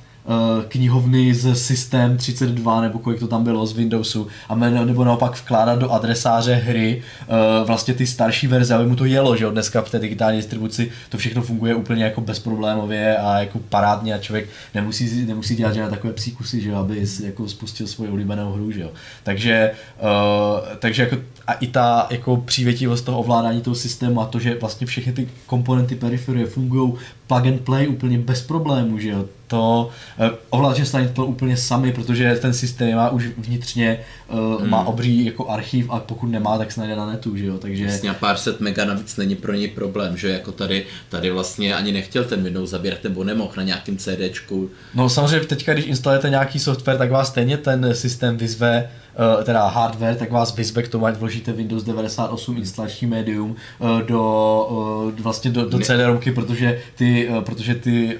[0.67, 4.27] knihovny z System 32 nebo kolik to tam bylo z Windowsu.
[4.49, 9.05] A nebo naopak vkládat do adresáře hry eh, vlastně ty starší verze, aby mu to
[9.05, 13.39] jelo, že jo, dneska v té digitální distribuci to všechno funguje úplně jako bezproblémově a
[13.39, 17.47] jako parádně a člověk nemusí, nemusí dělat žádné takové psíkusy, že jo, aby si jako
[17.47, 18.89] spustil svoji oblíbenou hru, že jo.
[19.23, 19.71] Takže,
[20.01, 24.57] uh, takže jako a i ta jako přívětivost toho ovládání toho systému a to, že
[24.59, 26.93] vlastně všechny ty komponenty periferie fungují
[27.27, 29.25] plug and play úplně bez problémů, že jo.
[29.47, 29.89] To
[30.19, 34.69] uh, ovladače se to úplně sami, protože ten systém má už vnitřně, uh, hmm.
[34.69, 37.57] má obří jako archiv a pokud nemá, tak se najde na netu, že jo.
[37.57, 41.31] Takže Vlastně a pár set mega navíc není pro něj problém, že jako tady, tady
[41.31, 44.69] vlastně ani nechtěl ten Windows zabírat nebo nemohl na nějakým CDčku.
[44.95, 49.04] No samozřejmě teďka, když instalujete nějaký software, tak vás stejně ten systém vyzve, eh,
[49.43, 55.11] teda hardware, tak vás vyzve k tomu, ať vložíte Windows 98 instalační médium eh, do,
[55.17, 58.17] eh, vlastně do, do CD-romky, protože ty, eh, protože ty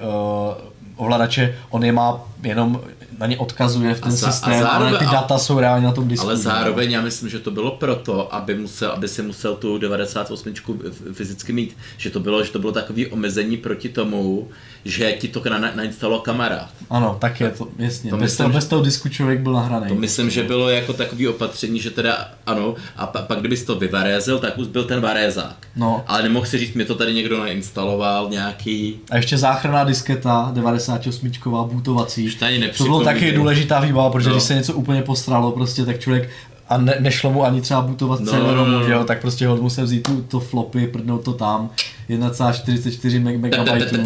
[0.96, 2.80] ovladače, on je má jenom,
[3.18, 5.86] na ně odkazuje v ten za- a systém, ale zároveň- ty a- data jsou reálně
[5.86, 6.26] na tom disku.
[6.26, 10.52] Ale zároveň já myslím, že to bylo proto, aby, musel, aby si musel tu 98
[10.90, 11.76] f- fyzicky mít.
[11.96, 14.48] Že to bylo, že to bylo takové omezení proti tomu,
[14.84, 16.68] že ti to na, nainstaloval kamarád.
[16.90, 18.10] Ano, tak je to, jasně.
[18.10, 19.88] To bez, myslím, toho, bez toho disku člověk byl nahraný.
[19.88, 23.74] To myslím, že bylo jako takové opatření, že teda ano, a pa, pak kdybys to
[23.74, 25.56] vyvarézil, tak už byl ten varézák.
[25.76, 26.04] No.
[26.06, 28.98] Ale nemohl si říct, mě to tady někdo nainstaloval, nějaký...
[29.10, 31.30] A ještě záchranná disketa, 98
[31.68, 32.26] bootovací.
[32.26, 32.58] Už to ani
[32.98, 34.34] bylo taky důležitá výbava, protože No.
[34.34, 36.28] když se něco úplně postralo, prostě tak člověk
[36.68, 38.86] a ne, nešlo mu ani třeba bootovat No, no, no, no, no.
[38.86, 41.70] jo, tak prostě ho musel vzít tu, to flopy, prdnout to tam,
[42.08, 43.96] 1,44 meg- megabajtů.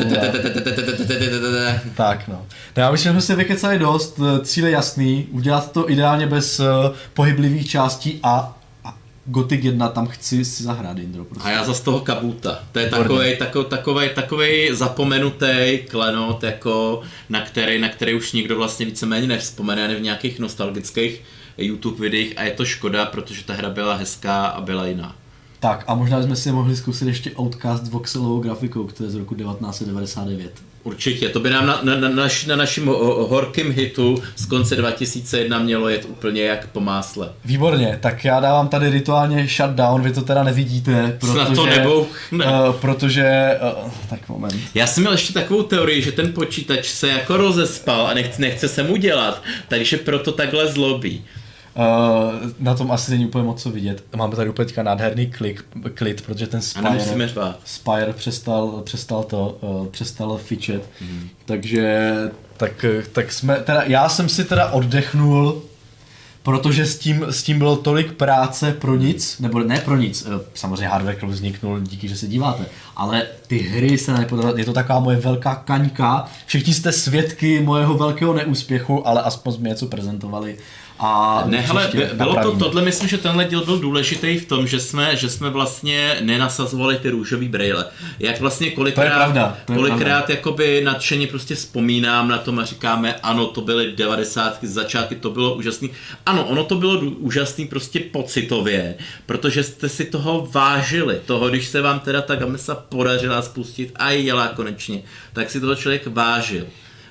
[1.69, 2.35] a- Tak no.
[2.35, 2.83] no.
[2.83, 6.61] Já myslím, že jsme se vykecali dost, eh, cíl je jasný, udělat to ideálně bez
[6.61, 6.65] eh,
[7.15, 8.57] pohyblivých částí a
[9.31, 11.49] Gothic 1 tam chci si zahrát, Indro, prostě.
[11.49, 12.59] A já za z toho kabuta.
[12.73, 18.57] To je takový, takový, takový, takový zapomenutý klenot, jako, na, který, na který už nikdo
[18.57, 21.23] vlastně víceméně nevzpomene ani v nějakých nostalgických
[21.59, 25.17] YouTube videích a je to škoda, protože ta hra byla hezká a byla jiná.
[25.61, 29.15] Tak a možná bychom si mohli zkusit ještě Outcast s voxelovou grafikou, která je z
[29.15, 30.70] roku 1999.
[30.83, 34.77] Určitě, to by nám na, na, na, naš, na našem ho- horkým hitu z konce
[34.77, 37.33] 2001 mělo jet úplně jak po másle.
[37.45, 41.57] Výborně, tak já dávám tady rituálně shutdown, vy to teda nevidíte, Snad protože...
[41.57, 42.45] to nebouchne.
[42.45, 43.59] Uh, protože...
[43.85, 44.55] Uh, tak moment.
[44.75, 48.69] Já jsem měl ještě takovou teorii, že ten počítač se jako rozespal a nechce, nechce
[48.69, 51.25] se mu dělat, takže proto takhle zlobí.
[51.81, 54.05] Uh, na tom asi není úplně moc co vidět.
[54.17, 56.87] Máme tady úplně teďka nádherný klik, klid, protože ten Spire.
[57.65, 60.89] Spire přestal, přestal to, uh, přestal fičet.
[61.01, 61.29] Mm.
[61.45, 62.13] Takže
[62.57, 65.63] tak, tak jsme, teda, já jsem si teda oddechnul
[66.43, 70.45] protože s tím, s tím bylo tolik práce pro nic, nebo ne pro nic, eh,
[70.55, 72.67] samozřejmě Hardware Club vzniknul díky, že se díváte,
[72.97, 77.95] ale ty hry se nepodařily, je to taková moje velká kaňka, všichni jste svědky mojeho
[77.95, 80.57] velkého neúspěchu, ale aspoň jsme něco prezentovali
[81.03, 82.59] a ne, hele, bylo to, napravíme.
[82.59, 86.97] tohle myslím, že tenhle díl byl důležitý v tom, že jsme, že jsme vlastně nenasazovali
[86.97, 87.87] ty růžový brýle.
[88.19, 90.35] Jak vlastně kolikrát, To je pravda, to je kolikrát pravda.
[90.35, 94.59] jakoby nadšeně prostě vzpomínám na tom a říkáme, ano, to byly 90.
[94.63, 95.91] z začátky, to bylo úžasný.
[96.27, 98.95] Ano, ono to bylo úžasný prostě pocitově,
[99.27, 104.11] protože jste si toho vážili, toho, když se vám teda ta Gamesa podařila spustit a
[104.11, 105.03] jela konečně,
[105.33, 106.67] tak si toho člověk vážil.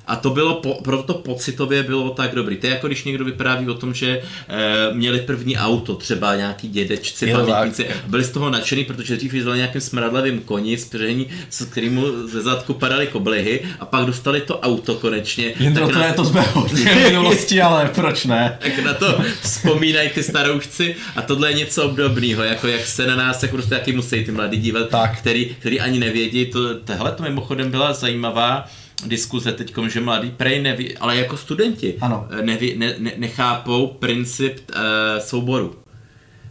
[0.10, 2.57] A to bylo, po, proto pocitově bylo tak dobrý.
[2.57, 6.69] To je jako když někdo vypráví o tom, že e, měli první auto, třeba nějaký
[6.69, 10.77] dědečci, pamětníci, byli z toho nadšený, protože dřív jezdili nějakým smradlavým koni,
[11.49, 15.53] s kterým ze zadku padaly koblihy a pak dostali to auto konečně.
[15.60, 16.68] Jindro, tak to na, je to z mého
[17.10, 18.57] minulosti, ale proč ne?
[18.61, 23.15] tak na to vzpomínají ty staroušci a tohle je něco obdobného, jako jak se na
[23.15, 25.18] nás jako prostě taky musí ty mladí dívat, Tak.
[25.18, 26.45] který, který ani nevědí.
[26.45, 28.65] To, tohle to mimochodem byla zajímavá
[29.05, 32.27] diskuze teď, že mladí prej neví, ale jako studenti Ano.
[32.30, 34.81] eh, neví, ne, ne, nechápou princip uh,
[35.19, 35.76] souboru.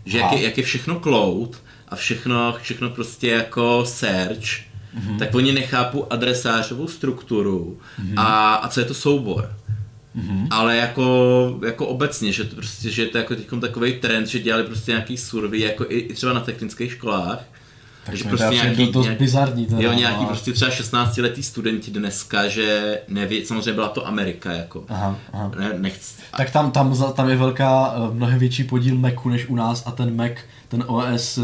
[0.04, 5.18] Že jak je, jak je všechno cloud a všechno, všechno prostě jako search, mm-hmm.
[5.18, 8.14] tak oni nechápou adresářovou strukturu mm-hmm.
[8.16, 9.54] a, a co je to soubor.
[10.16, 10.46] Mm-hmm.
[10.50, 14.38] Ale jako, jako obecně, že to prostě, že to je jako teďkom takový trend, že
[14.38, 17.44] dělali prostě nějaký survey, jako i, i třeba na technických školách.
[18.08, 21.42] Tak že to přijde dost bizarní teda, jo, no, nějaký ale- prostě třeba 16 letý
[21.42, 24.84] studenti dneska, že neví, samozřejmě byla to Amerika, jako.
[24.88, 25.50] Aha, aha.
[25.58, 29.54] Ne, nechci, Tak tam, tam, tam je velká, eh, mnohem větší podíl Macu než u
[29.56, 30.32] nás a ten Mac,
[30.68, 31.42] ten OS eh,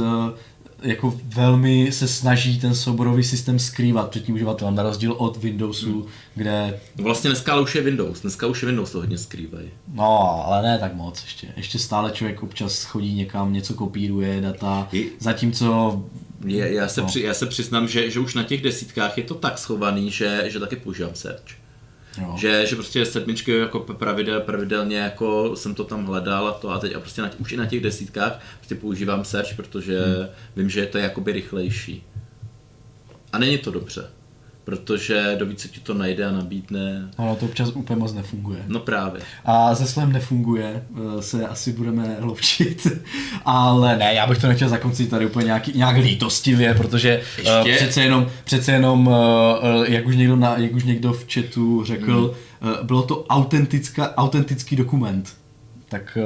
[0.83, 5.93] jako velmi se snaží ten souborový systém skrývat před tím uživatelem, na rozdíl od Windowsu,
[5.93, 6.05] Hmm.
[6.35, 9.69] kde, vlastně dneska ale už je Windows, dneska už je Windows to hodně skrývají.
[9.95, 11.47] no, ale ne tak moc ještě.
[11.57, 16.03] Ještě stále člověk občas chodí někam, něco kopíruje, data, I- zatímco
[16.45, 17.07] Je, já, se No.
[17.07, 20.45] při, já se přiznám, že, že už na těch desítkách je to tak schovaný, že,
[20.47, 21.43] že taky používám search.
[22.21, 26.71] jo, Že, že prostě sedmičky jako pravidel, pravidelně jako jsem to tam hledal a to
[26.71, 30.27] a teď a prostě na, už i na těch desítkách prostě používám search, protože hmm.
[30.57, 32.05] vím, že to je jakoby rychlejší.
[33.33, 34.11] A není to dobře,
[34.65, 37.09] protože do více ti to najde a nabídne.
[37.17, 38.59] ono to občas úplně moc nefunguje.
[38.69, 39.21] No právě.
[39.45, 40.83] A se slovem nefunguje,
[41.19, 42.87] eh, se asi budeme hloučit,
[43.45, 47.85] ale ne, já bych to nechtěl zakončit tady úplně nějaký, nějak lítostivě, protože uh, Ještě?
[47.85, 51.85] přece jenom, přece jenom uh, uh, jak, už někdo na, jak už někdo v chatu
[51.85, 52.75] řekl, hmm.
[52.75, 55.37] uh, bylo to autentická, autentický dokument.
[55.89, 56.19] Tak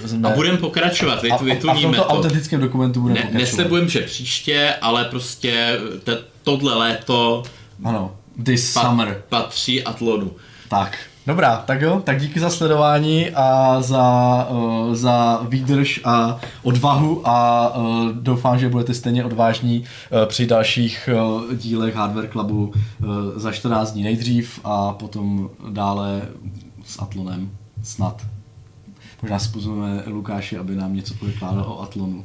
[0.00, 0.28] uh, jsme...
[0.28, 1.38] A budeme pokračovat, vy, a, a,
[1.68, 2.06] a v tomto to.
[2.06, 3.50] autentickém dokumentu budeme Ne, pokračovat.
[3.50, 7.42] neslibujem, že příště, ale prostě te, tohle léto
[7.84, 9.22] Ano, this pa, summer.
[9.28, 10.30] patří Atlonu.
[10.68, 17.28] Tak, dobrá, tak jo, tak díky za sledování a za, uh, za výdrž a odvahu
[17.28, 23.06] a uh, doufám, že budete stejně odvážní uh, při dalších uh, dílech Hardware Clubu uh,
[23.36, 26.22] za 14 dní nejdřív a potom dále
[26.84, 27.50] s Atlonem,
[27.82, 28.26] snad.
[29.22, 32.24] Možná spozveme Lukáši, aby nám něco povykládal o Atlonu.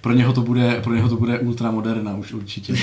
[0.00, 2.74] Pro něho to bude, pro něho to bude ultramoderna už určitě.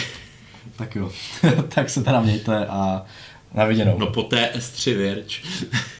[0.79, 1.11] Tak jo,
[1.75, 3.05] tak se teda mějte a
[3.53, 3.97] na viděnou.
[3.97, 5.43] No po té S3 Virč.